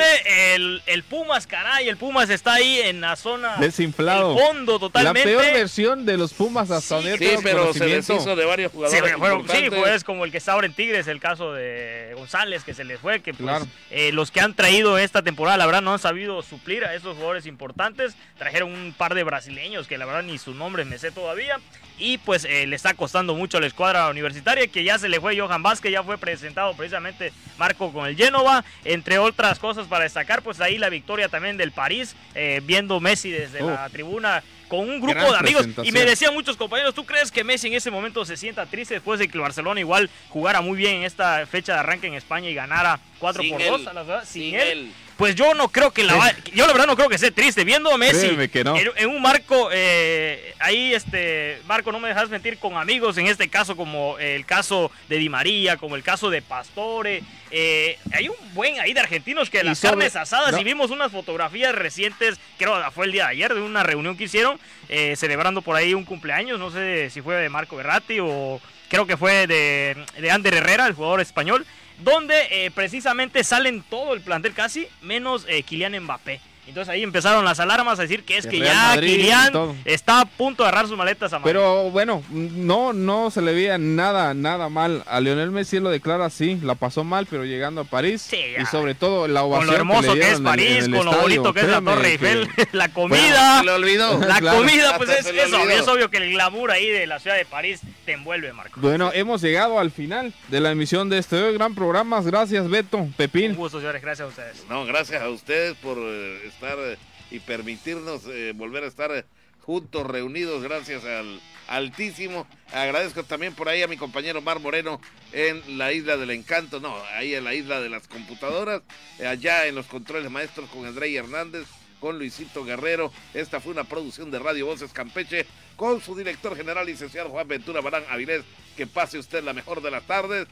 el, 0.55 0.81
el 0.85 1.03
Pumas, 1.03 1.47
caray, 1.47 1.87
el 1.87 1.97
Pumas 1.97 2.29
está 2.29 2.53
ahí 2.55 2.81
en 2.81 3.01
la 3.01 3.15
zona 3.15 3.55
Desinflado. 3.57 4.33
el 4.33 4.39
fondo 4.43 4.73
La 4.73 4.79
totalmente. 4.79 5.23
peor 5.29 5.43
versión 5.53 6.05
de 6.05 6.17
los 6.17 6.33
Pumas 6.33 6.69
hasta 6.71 7.01
Sí, 7.01 7.09
donde 7.09 7.17
Sí, 7.17 7.35
pero 7.43 7.73
se 7.73 7.85
deshizo 7.85 8.35
de 8.35 8.45
varios 8.45 8.71
Sí, 8.71 8.77
jugadores. 8.77 9.15
fueron- 9.17 9.47
sí, 9.49 9.69
pues 9.69 10.03
como 10.03 10.25
el 10.25 10.31
que 10.31 10.37
está 10.37 10.53
ahora 10.53 10.67
en 10.67 10.73
Tigres, 10.73 11.07
el 11.07 11.19
caso 11.19 11.53
de 11.53 12.11
González, 12.15 12.63
que 12.63 12.73
se 12.73 12.83
les 12.83 12.99
fue, 12.99 13.21
que 13.21 13.33
pues 13.33 13.43
Claro. 13.47 13.67
eh, 13.91 14.11
los 14.11 14.31
que 14.31 14.41
han 14.41 14.53
traído 14.53 14.97
esta 14.97 15.21
temporada, 15.21 15.57
la 15.57 15.65
verdad, 15.65 15.81
no 15.81 15.93
han 15.93 15.99
sabido 15.99 16.41
suplir 16.41 16.83
a 16.85 16.93
esos 16.93 17.15
jugadores 17.15 17.45
importantes. 17.45 18.15
Trajeron 18.37 18.73
un 18.73 18.93
par 18.93 19.15
de 19.15 19.23
brasileños 19.23 19.87
que 19.87 19.97
la 19.97 20.05
verdad 20.05 20.23
ni 20.23 20.37
su 20.37 20.53
nombre 20.53 20.83
me 20.85 20.97
sé 20.99 21.11
todavía. 21.11 21.59
Y 21.99 22.19
pues 22.19 22.45
eh, 22.45 22.67
le 22.67 22.75
está 22.75 22.93
costando 22.93 23.33
mucho 23.33 23.57
a 23.57 23.61
la 23.61 23.67
escuadra 23.67 24.09
universitaria, 24.09 24.67
que 24.67 24.83
ya 24.83 24.99
se 24.99 25.09
le 25.09 25.19
fue 25.19 25.37
Johan 25.37 25.63
Vázquez, 25.63 25.91
ya 25.91 26.03
fue 26.03 26.17
presentado 26.17 26.75
precisamente 26.75 27.33
Marco 27.57 27.91
con 27.91 28.07
el 28.07 28.15
Génova. 28.15 28.63
Entre 28.85 29.17
otras 29.17 29.59
cosas 29.59 29.87
para 29.87 30.03
destacar, 30.03 30.41
pues 30.41 30.61
ahí 30.61 30.77
la 30.77 30.89
victoria 30.89 31.27
también 31.29 31.57
del 31.57 31.71
París, 31.71 32.15
eh, 32.35 32.61
viendo 32.63 32.99
Messi 32.99 33.31
desde 33.31 33.61
la 33.61 33.89
tribuna 33.89 34.43
con 34.67 34.81
un 34.81 34.99
grupo 34.99 35.19
Gran 35.19 35.31
de 35.31 35.37
amigos. 35.37 35.67
Y 35.83 35.91
me 35.91 36.05
decían 36.05 36.33
muchos 36.33 36.57
compañeros, 36.57 36.93
¿tú 36.93 37.05
crees 37.05 37.31
que 37.31 37.43
Messi 37.43 37.67
en 37.67 37.73
ese 37.73 37.89
momento 37.89 38.25
se 38.25 38.37
sienta 38.37 38.65
triste 38.65 38.95
después 38.95 39.19
de 39.19 39.27
que 39.27 39.37
el 39.37 39.41
Barcelona 39.41 39.79
igual 39.79 40.09
jugara 40.29 40.61
muy 40.61 40.77
bien 40.77 40.97
en 40.97 41.03
esta 41.03 41.45
fecha 41.47 41.73
de 41.73 41.79
arranque 41.79 42.07
en 42.07 42.13
España 42.13 42.49
y 42.49 42.53
ganara 42.53 42.99
4 43.19 43.41
Sin 43.41 43.51
por 43.53 43.61
él. 43.61 43.69
2 43.69 43.87
a 43.87 43.93
la 43.93 44.03
verdad, 44.03 44.25
sin, 44.25 44.51
Sin 44.51 44.55
él? 44.55 44.67
él. 44.67 44.91
Pues 45.17 45.33
yo 45.35 45.53
no 45.55 45.69
creo 45.69 45.91
que 45.91 46.03
la 46.03 46.15
va- 46.15 46.31
yo 46.53 46.67
la 46.67 46.73
verdad 46.73 46.85
no 46.87 46.95
creo 46.95 47.09
que 47.09 47.17
sea 47.17 47.31
triste 47.31 47.63
viendo 47.63 47.91
a 47.91 47.97
Messi 47.97 48.47
que 48.49 48.63
no. 48.63 48.77
en, 48.77 48.89
en 48.95 49.09
un 49.09 49.19
marco 49.21 49.69
eh, 49.73 50.53
ahí 50.59 50.93
este 50.93 51.59
Marco 51.67 51.91
no 51.91 51.99
me 51.99 52.09
dejas 52.09 52.29
mentir 52.29 52.59
con 52.59 52.77
amigos 52.77 53.17
en 53.17 53.25
este 53.27 53.49
caso 53.49 53.75
como 53.75 54.19
el 54.19 54.45
caso 54.45 54.91
de 55.09 55.17
Di 55.17 55.27
María 55.29 55.77
como 55.77 55.95
el 55.95 56.03
caso 56.03 56.29
de 56.29 56.41
Pastore 56.43 57.23
eh, 57.49 57.97
hay 58.13 58.29
un 58.29 58.35
buen 58.53 58.79
ahí 58.79 58.93
de 58.93 58.99
argentinos 58.99 59.49
que 59.49 59.59
Y 59.61 59.63
las 59.63 59.79
sobre- 59.79 59.91
carnes 59.91 60.15
asadas 60.15 60.51
no. 60.51 60.59
y 60.59 60.63
vimos 60.63 60.91
unas 60.91 61.11
fotografías 61.11 61.73
recientes 61.73 62.39
creo 62.59 62.75
fue 62.91 63.07
el 63.07 63.11
día 63.11 63.23
de 63.25 63.31
ayer 63.31 63.53
de 63.55 63.61
una 63.61 63.81
reunión 63.83 64.15
que 64.17 64.25
hicieron 64.25 64.59
eh, 64.87 65.15
celebrando 65.15 65.63
por 65.63 65.75
ahí 65.75 65.93
un 65.95 66.05
cumpleaños 66.05 66.59
no 66.59 66.69
sé 66.69 67.09
si 67.09 67.21
fue 67.21 67.35
de 67.37 67.49
Marco 67.49 67.75
Berratti 67.75 68.19
o 68.21 68.61
creo 68.89 69.07
que 69.07 69.17
fue 69.17 69.47
de, 69.47 69.97
de 70.17 70.31
Ander 70.31 70.53
Herrera, 70.53 70.87
el 70.87 70.93
jugador 70.93 71.19
español, 71.19 71.65
donde 71.99 72.35
eh, 72.51 72.71
precisamente 72.71 73.43
salen 73.43 73.81
todo 73.81 74.13
el 74.13 74.21
plantel 74.21 74.53
casi, 74.53 74.87
menos 75.01 75.45
eh, 75.47 75.63
Kylian 75.63 75.99
Mbappé. 76.03 76.39
Entonces 76.67 76.89
ahí 76.93 77.03
empezaron 77.03 77.43
las 77.45 77.59
alarmas 77.59 77.97
a 77.99 78.01
decir 78.03 78.23
que 78.23 78.37
es 78.37 78.45
El 78.45 78.51
que 78.51 78.59
Real 78.59 78.73
ya 78.73 78.87
Madrid 78.95 79.15
Kylian 79.15 79.81
está 79.85 80.21
a 80.21 80.25
punto 80.25 80.63
de 80.63 80.69
agarrar 80.69 80.87
sus 80.87 80.97
maletas 80.97 81.31
a 81.33 81.39
Madrid. 81.39 81.51
Pero 81.53 81.89
bueno, 81.91 82.23
no, 82.29 82.93
no 82.93 83.31
se 83.31 83.41
le 83.41 83.53
veía 83.53 83.77
nada, 83.77 84.33
nada 84.33 84.69
mal. 84.69 85.03
A 85.07 85.19
Lionel 85.19 85.51
Messi 85.51 85.79
lo 85.79 85.89
declara 85.89 86.25
así, 86.25 86.59
la 86.61 86.75
pasó 86.75 87.03
mal, 87.03 87.25
pero 87.29 87.45
llegando 87.45 87.81
a 87.81 87.83
París. 87.85 88.21
Sí, 88.21 88.39
y 88.61 88.65
sobre 88.65 88.95
todo 88.95 89.27
la 89.27 89.43
ovación 89.43 89.67
con 89.67 89.73
lo 89.73 89.79
hermoso 89.79 90.13
que, 90.13 90.19
es 90.19 90.25
dieron 90.25 90.31
en 90.31 90.37
el- 90.37 90.43
París, 90.43 90.77
en 90.85 90.93
el 90.93 90.97
con 90.97 91.05
lo 91.05 91.21
bonito 91.21 91.53
que 91.53 91.59
es 91.61 91.67
la 91.67 91.81
Torre 91.81 92.01
que- 92.03 92.11
Eiffel, 92.11 92.49
la 92.73 92.89
comida. 92.89 93.59
Se 93.59 93.65
le 93.65 93.71
olvidó. 93.71 94.19
La 94.19 94.39
Claro. 94.39 94.57
comida, 94.59 94.97
pues 94.97 95.09
es, 95.09 95.25
es 95.25 95.53
obvio, 95.53 95.69
es 95.71 95.87
obvio 95.87 96.09
que 96.09 96.17
el 96.17 96.31
glamour 96.31 96.71
ahí 96.71 96.87
de 96.87 97.07
la 97.07 97.19
ciudad 97.19 97.37
de 97.37 97.45
París 97.45 97.79
te 98.05 98.11
envuelve, 98.13 98.51
Marco. 98.53 98.79
Bueno, 98.81 99.11
hemos 99.13 99.41
llegado 99.41 99.79
al 99.79 99.91
final 99.91 100.33
de 100.49 100.59
la 100.59 100.71
emisión 100.71 101.09
de 101.09 101.17
este 101.17 101.51
gran 101.53 101.73
programa. 101.75 102.21
Gracias, 102.21 102.69
Beto, 102.69 102.97
Un 102.97 103.13
Pepín. 103.13 103.55
gusto, 103.55 103.79
señores, 103.79 104.01
gracias 104.01 104.25
a 104.25 104.29
ustedes. 104.29 104.65
No, 104.69 104.85
gracias 104.85 105.21
a 105.21 105.29
ustedes 105.29 105.75
por 105.77 105.97
eh, 105.99 106.41
estar 106.57 106.77
eh, 106.79 106.97
y 107.29 107.39
permitirnos 107.39 108.23
eh, 108.25 108.51
volver 108.55 108.83
a 108.83 108.87
estar 108.87 109.11
eh, 109.11 109.25
juntos, 109.61 110.05
reunidos, 110.07 110.63
gracias 110.63 111.03
al 111.05 111.39
Altísimo. 111.67 112.47
Agradezco 112.71 113.23
también 113.23 113.53
por 113.53 113.67
ahí 113.67 113.81
a 113.81 113.87
mi 113.87 113.97
compañero 113.97 114.41
Mar 114.41 114.59
Moreno 114.59 115.01
en 115.33 115.77
la 115.77 115.91
Isla 115.91 116.15
del 116.15 116.31
Encanto, 116.31 116.79
no, 116.79 116.95
ahí 117.13 117.35
en 117.35 117.43
la 117.43 117.53
Isla 117.53 117.81
de 117.81 117.89
las 117.89 118.07
Computadoras, 118.07 118.81
allá 119.19 119.67
en 119.67 119.75
los 119.75 119.85
controles 119.85 120.31
maestros 120.31 120.69
con 120.69 120.85
André 120.85 121.13
Hernández, 121.13 121.67
con 121.99 122.17
Luisito 122.17 122.63
Guerrero. 122.63 123.11
Esta 123.33 123.59
fue 123.59 123.73
una 123.73 123.83
producción 123.83 124.31
de 124.31 124.39
Radio 124.39 124.65
Voces 124.65 124.93
Campeche 124.93 125.45
con 125.75 126.01
su 126.01 126.15
director 126.15 126.55
general, 126.55 126.85
licenciado 126.85 127.29
Juan 127.29 127.47
Ventura 127.47 127.81
Barán 127.81 128.05
Avilés. 128.09 128.43
Que 128.77 128.87
pase 128.87 129.19
usted 129.19 129.43
la 129.43 129.53
mejor 129.53 129.81
de 129.81 129.91
las 129.91 130.03
tardes. 130.03 130.47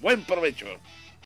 Buen 0.00 0.22
provecho. 0.22 0.66